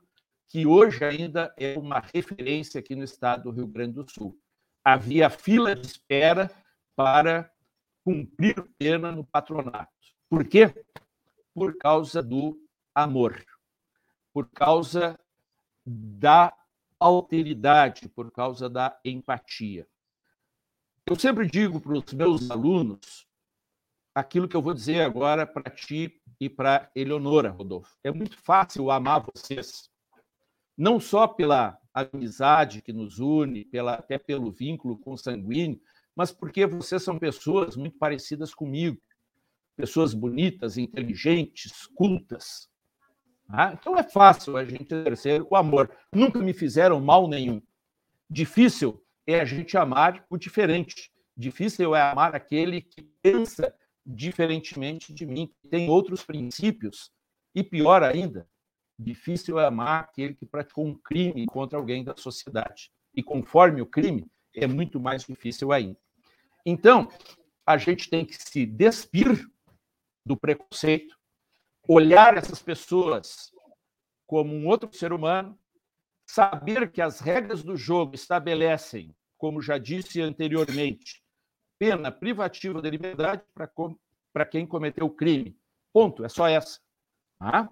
[0.49, 4.39] que hoje ainda é uma referência aqui no estado do Rio Grande do Sul.
[4.85, 6.51] Havia fila de espera
[6.95, 7.51] para
[8.05, 9.93] cumprir pena no patronato.
[10.29, 10.73] Por quê?
[11.53, 12.59] Por causa do
[12.95, 13.45] amor,
[14.33, 15.19] por causa
[15.85, 16.57] da
[16.99, 19.87] alteridade, por causa da empatia.
[21.05, 23.27] Eu sempre digo para os meus alunos
[24.15, 27.97] aquilo que eu vou dizer agora para ti e para Eleonora, Rodolfo.
[28.03, 29.91] É muito fácil amar vocês
[30.77, 35.81] não só pela amizade que nos une, pela, até pelo vínculo consanguíneo,
[36.15, 39.01] mas porque vocês são pessoas muito parecidas comigo,
[39.77, 42.69] pessoas bonitas, inteligentes, cultas.
[43.49, 45.91] Ah, então é fácil a gente exercer o amor.
[46.13, 47.63] Nunca me fizeram mal nenhum.
[48.29, 51.13] Difícil é a gente amar o diferente.
[51.37, 53.73] Difícil é amar aquele que pensa
[54.05, 57.11] diferentemente de mim, que tem outros princípios.
[57.55, 58.49] E pior ainda,
[58.99, 62.91] Difícil é amar aquele que praticou um crime contra alguém da sociedade.
[63.15, 65.99] E conforme o crime, é muito mais difícil ainda.
[66.65, 67.09] Então,
[67.67, 69.49] a gente tem que se despir
[70.25, 71.17] do preconceito,
[71.89, 73.53] olhar essas pessoas
[74.27, 75.59] como um outro ser humano,
[76.27, 81.23] saber que as regras do jogo estabelecem, como já disse anteriormente,
[81.79, 83.43] pena privativa da liberdade
[84.33, 85.57] para quem cometeu o crime.
[85.93, 86.81] Ponto, é só essa.
[87.39, 87.69] Tá?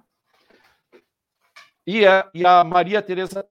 [1.87, 3.47] E a, e a Maria Teresa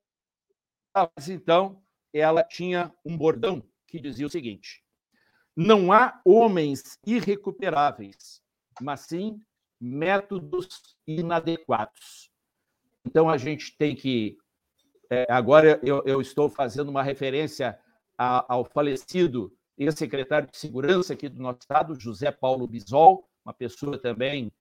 [1.29, 1.81] então,
[2.13, 4.83] ela tinha um bordão que dizia o seguinte:
[5.55, 8.41] não há homens irrecuperáveis,
[8.81, 9.39] mas sim
[9.79, 12.31] métodos inadequados.
[13.05, 14.37] Então a gente tem que.
[15.09, 17.77] É, agora eu, eu, estou fazendo uma referência
[18.17, 23.97] a, ao falecido ex-secretário de Segurança aqui do nosso estado, José Paulo Bisol, uma pessoa
[23.97, 24.51] também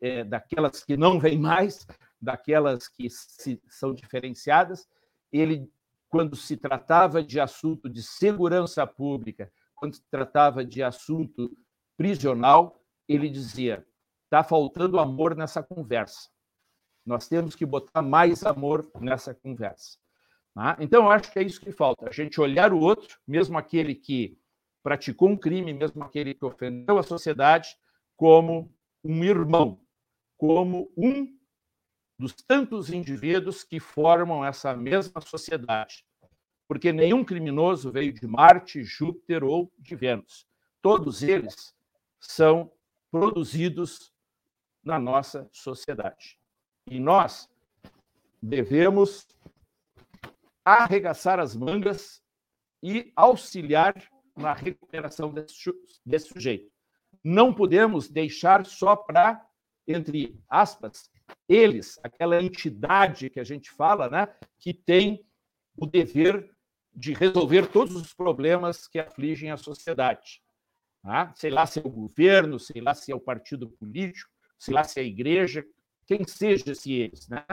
[0.00, 1.86] é, daquelas que não vem mais,
[2.20, 4.88] daquelas que se, são diferenciadas.
[5.32, 5.70] Ele,
[6.08, 11.56] quando se tratava de assunto de segurança pública, quando se tratava de assunto
[11.96, 13.86] prisional, ele dizia:
[14.24, 16.28] está faltando amor nessa conversa.
[17.04, 19.98] Nós temos que botar mais amor nessa conversa.
[20.54, 20.76] Tá?
[20.80, 23.94] Então, eu acho que é isso que falta: a gente olhar o outro, mesmo aquele
[23.94, 24.38] que
[24.82, 27.76] praticou um crime, mesmo aquele que ofendeu a sociedade,
[28.16, 28.72] como
[29.02, 29.80] um irmão,
[30.36, 31.39] como um
[32.20, 36.04] dos tantos indivíduos que formam essa mesma sociedade.
[36.68, 40.46] Porque nenhum criminoso veio de Marte, Júpiter ou de Vênus.
[40.82, 41.74] Todos eles
[42.20, 42.70] são
[43.10, 44.12] produzidos
[44.84, 46.38] na nossa sociedade.
[46.86, 47.48] E nós
[48.42, 49.26] devemos
[50.62, 52.22] arregaçar as mangas
[52.82, 53.94] e auxiliar
[54.36, 56.70] na recuperação desse, sujeito.
[57.24, 59.42] Não podemos deixar só para,
[59.88, 61.10] entre aspas,
[61.50, 65.26] eles, aquela entidade que a gente fala, né, que tem
[65.76, 66.48] o dever
[66.94, 70.40] de resolver todos os problemas que afligem a sociedade.
[71.02, 71.32] Tá?
[71.34, 74.84] Sei lá se é o governo, sei lá se é o partido político, sei lá
[74.84, 75.66] se é a igreja,
[76.06, 77.28] quem seja se eles.
[77.28, 77.44] Né?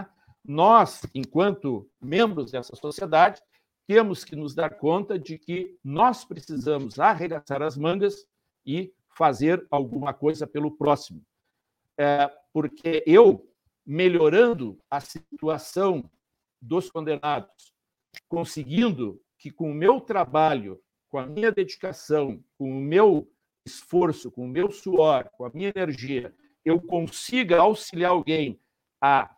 [0.46, 3.42] Nós, enquanto membros dessa sociedade,
[3.88, 8.28] temos que nos dar conta de que nós precisamos arregaçar as mangas
[8.64, 11.24] e fazer alguma coisa pelo próximo.
[11.98, 13.47] É, porque eu
[13.88, 16.04] melhorando a situação
[16.62, 17.74] dos condenados,
[18.28, 23.32] conseguindo que com o meu trabalho, com a minha dedicação, com o meu
[23.66, 26.36] esforço, com o meu suor, com a minha energia,
[26.66, 28.60] eu consiga auxiliar alguém
[29.00, 29.34] a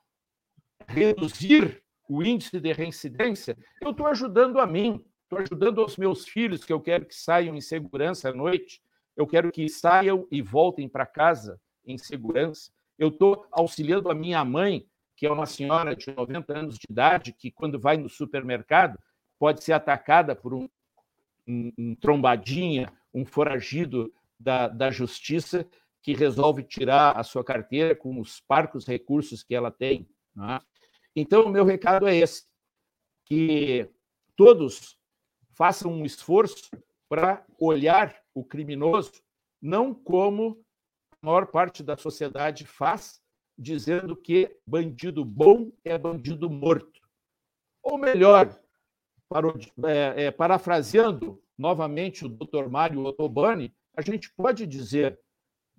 [0.87, 6.65] reduzir o índice de reincidência, eu estou ajudando a mim, estou ajudando aos meus filhos,
[6.65, 8.81] que eu quero que saiam em segurança à noite,
[9.15, 14.45] eu quero que saiam e voltem para casa em segurança eu estou auxiliando a minha
[14.45, 14.85] mãe,
[15.15, 18.99] que é uma senhora de 90 anos de idade, que quando vai no supermercado
[19.39, 20.69] pode ser atacada por um,
[21.47, 25.67] um, um trombadinha um foragido da, da justiça
[26.01, 30.07] que resolve tirar a sua carteira com os parcos recursos que ela tem.
[30.35, 30.59] Né?
[31.15, 32.43] Então, o meu recado é esse:
[33.25, 33.89] que
[34.35, 34.97] todos
[35.53, 36.69] façam um esforço
[37.07, 39.11] para olhar o criminoso
[39.61, 40.63] não como
[41.21, 43.21] maior parte da sociedade faz,
[43.57, 47.01] dizendo que bandido bom é bandido morto.
[47.83, 48.57] Ou melhor,
[49.85, 52.69] é, é, parafraseando novamente o Dr.
[52.69, 55.19] Mário Ottobani, a gente pode dizer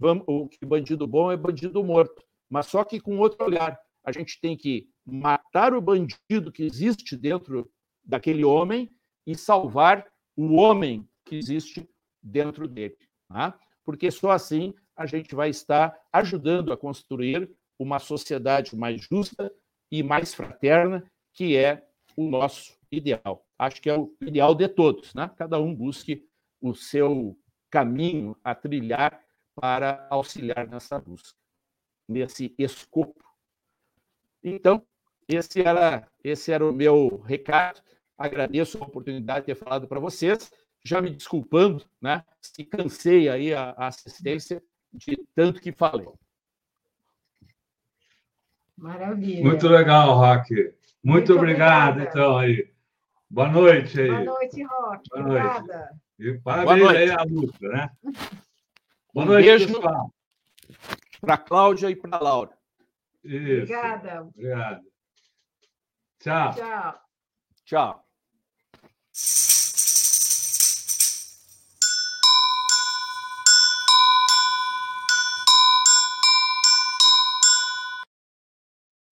[0.00, 3.78] vamos, que bandido bom é bandido morto, mas só que com outro olhar.
[4.02, 7.70] A gente tem que matar o bandido que existe dentro
[8.02, 8.90] daquele homem
[9.26, 11.86] e salvar o homem que existe
[12.22, 12.96] dentro dele.
[13.28, 13.58] Tá?
[13.84, 19.50] Porque só assim a gente vai estar ajudando a construir uma sociedade mais justa
[19.90, 23.46] e mais fraterna, que é o nosso ideal.
[23.58, 25.30] Acho que é o ideal de todos, né?
[25.38, 26.28] Cada um busque
[26.60, 27.34] o seu
[27.70, 29.24] caminho a trilhar
[29.54, 31.38] para auxiliar nessa busca,
[32.06, 33.24] nesse escopo.
[34.44, 34.86] Então,
[35.26, 37.80] esse era, esse era o meu recado.
[38.18, 40.52] Agradeço a oportunidade de ter falado para vocês,
[40.84, 42.22] já me desculpando, né?
[42.38, 46.08] Se cansei aí a, a assistência de tanto que falei.
[48.76, 49.44] Maravilha.
[49.44, 50.54] Muito legal, Rock.
[50.54, 52.18] Muito, Muito obrigado, obrigada.
[52.18, 52.70] então, aí.
[53.28, 54.08] Boa noite aí.
[54.08, 55.08] Boa noite, Rock.
[55.10, 55.78] Boa Obrigada.
[55.78, 56.00] Noite.
[56.18, 57.90] E parabéns aí à luta, né?
[59.12, 60.14] Boa um noite, beijo pessoal.
[61.20, 62.58] Para a Cláudia e para a Laura.
[63.24, 63.62] Isso.
[63.62, 64.22] Obrigada.
[64.22, 64.82] Obrigado.
[66.20, 66.54] Tchau.
[66.54, 67.00] Tchau.
[67.64, 68.06] Tchau.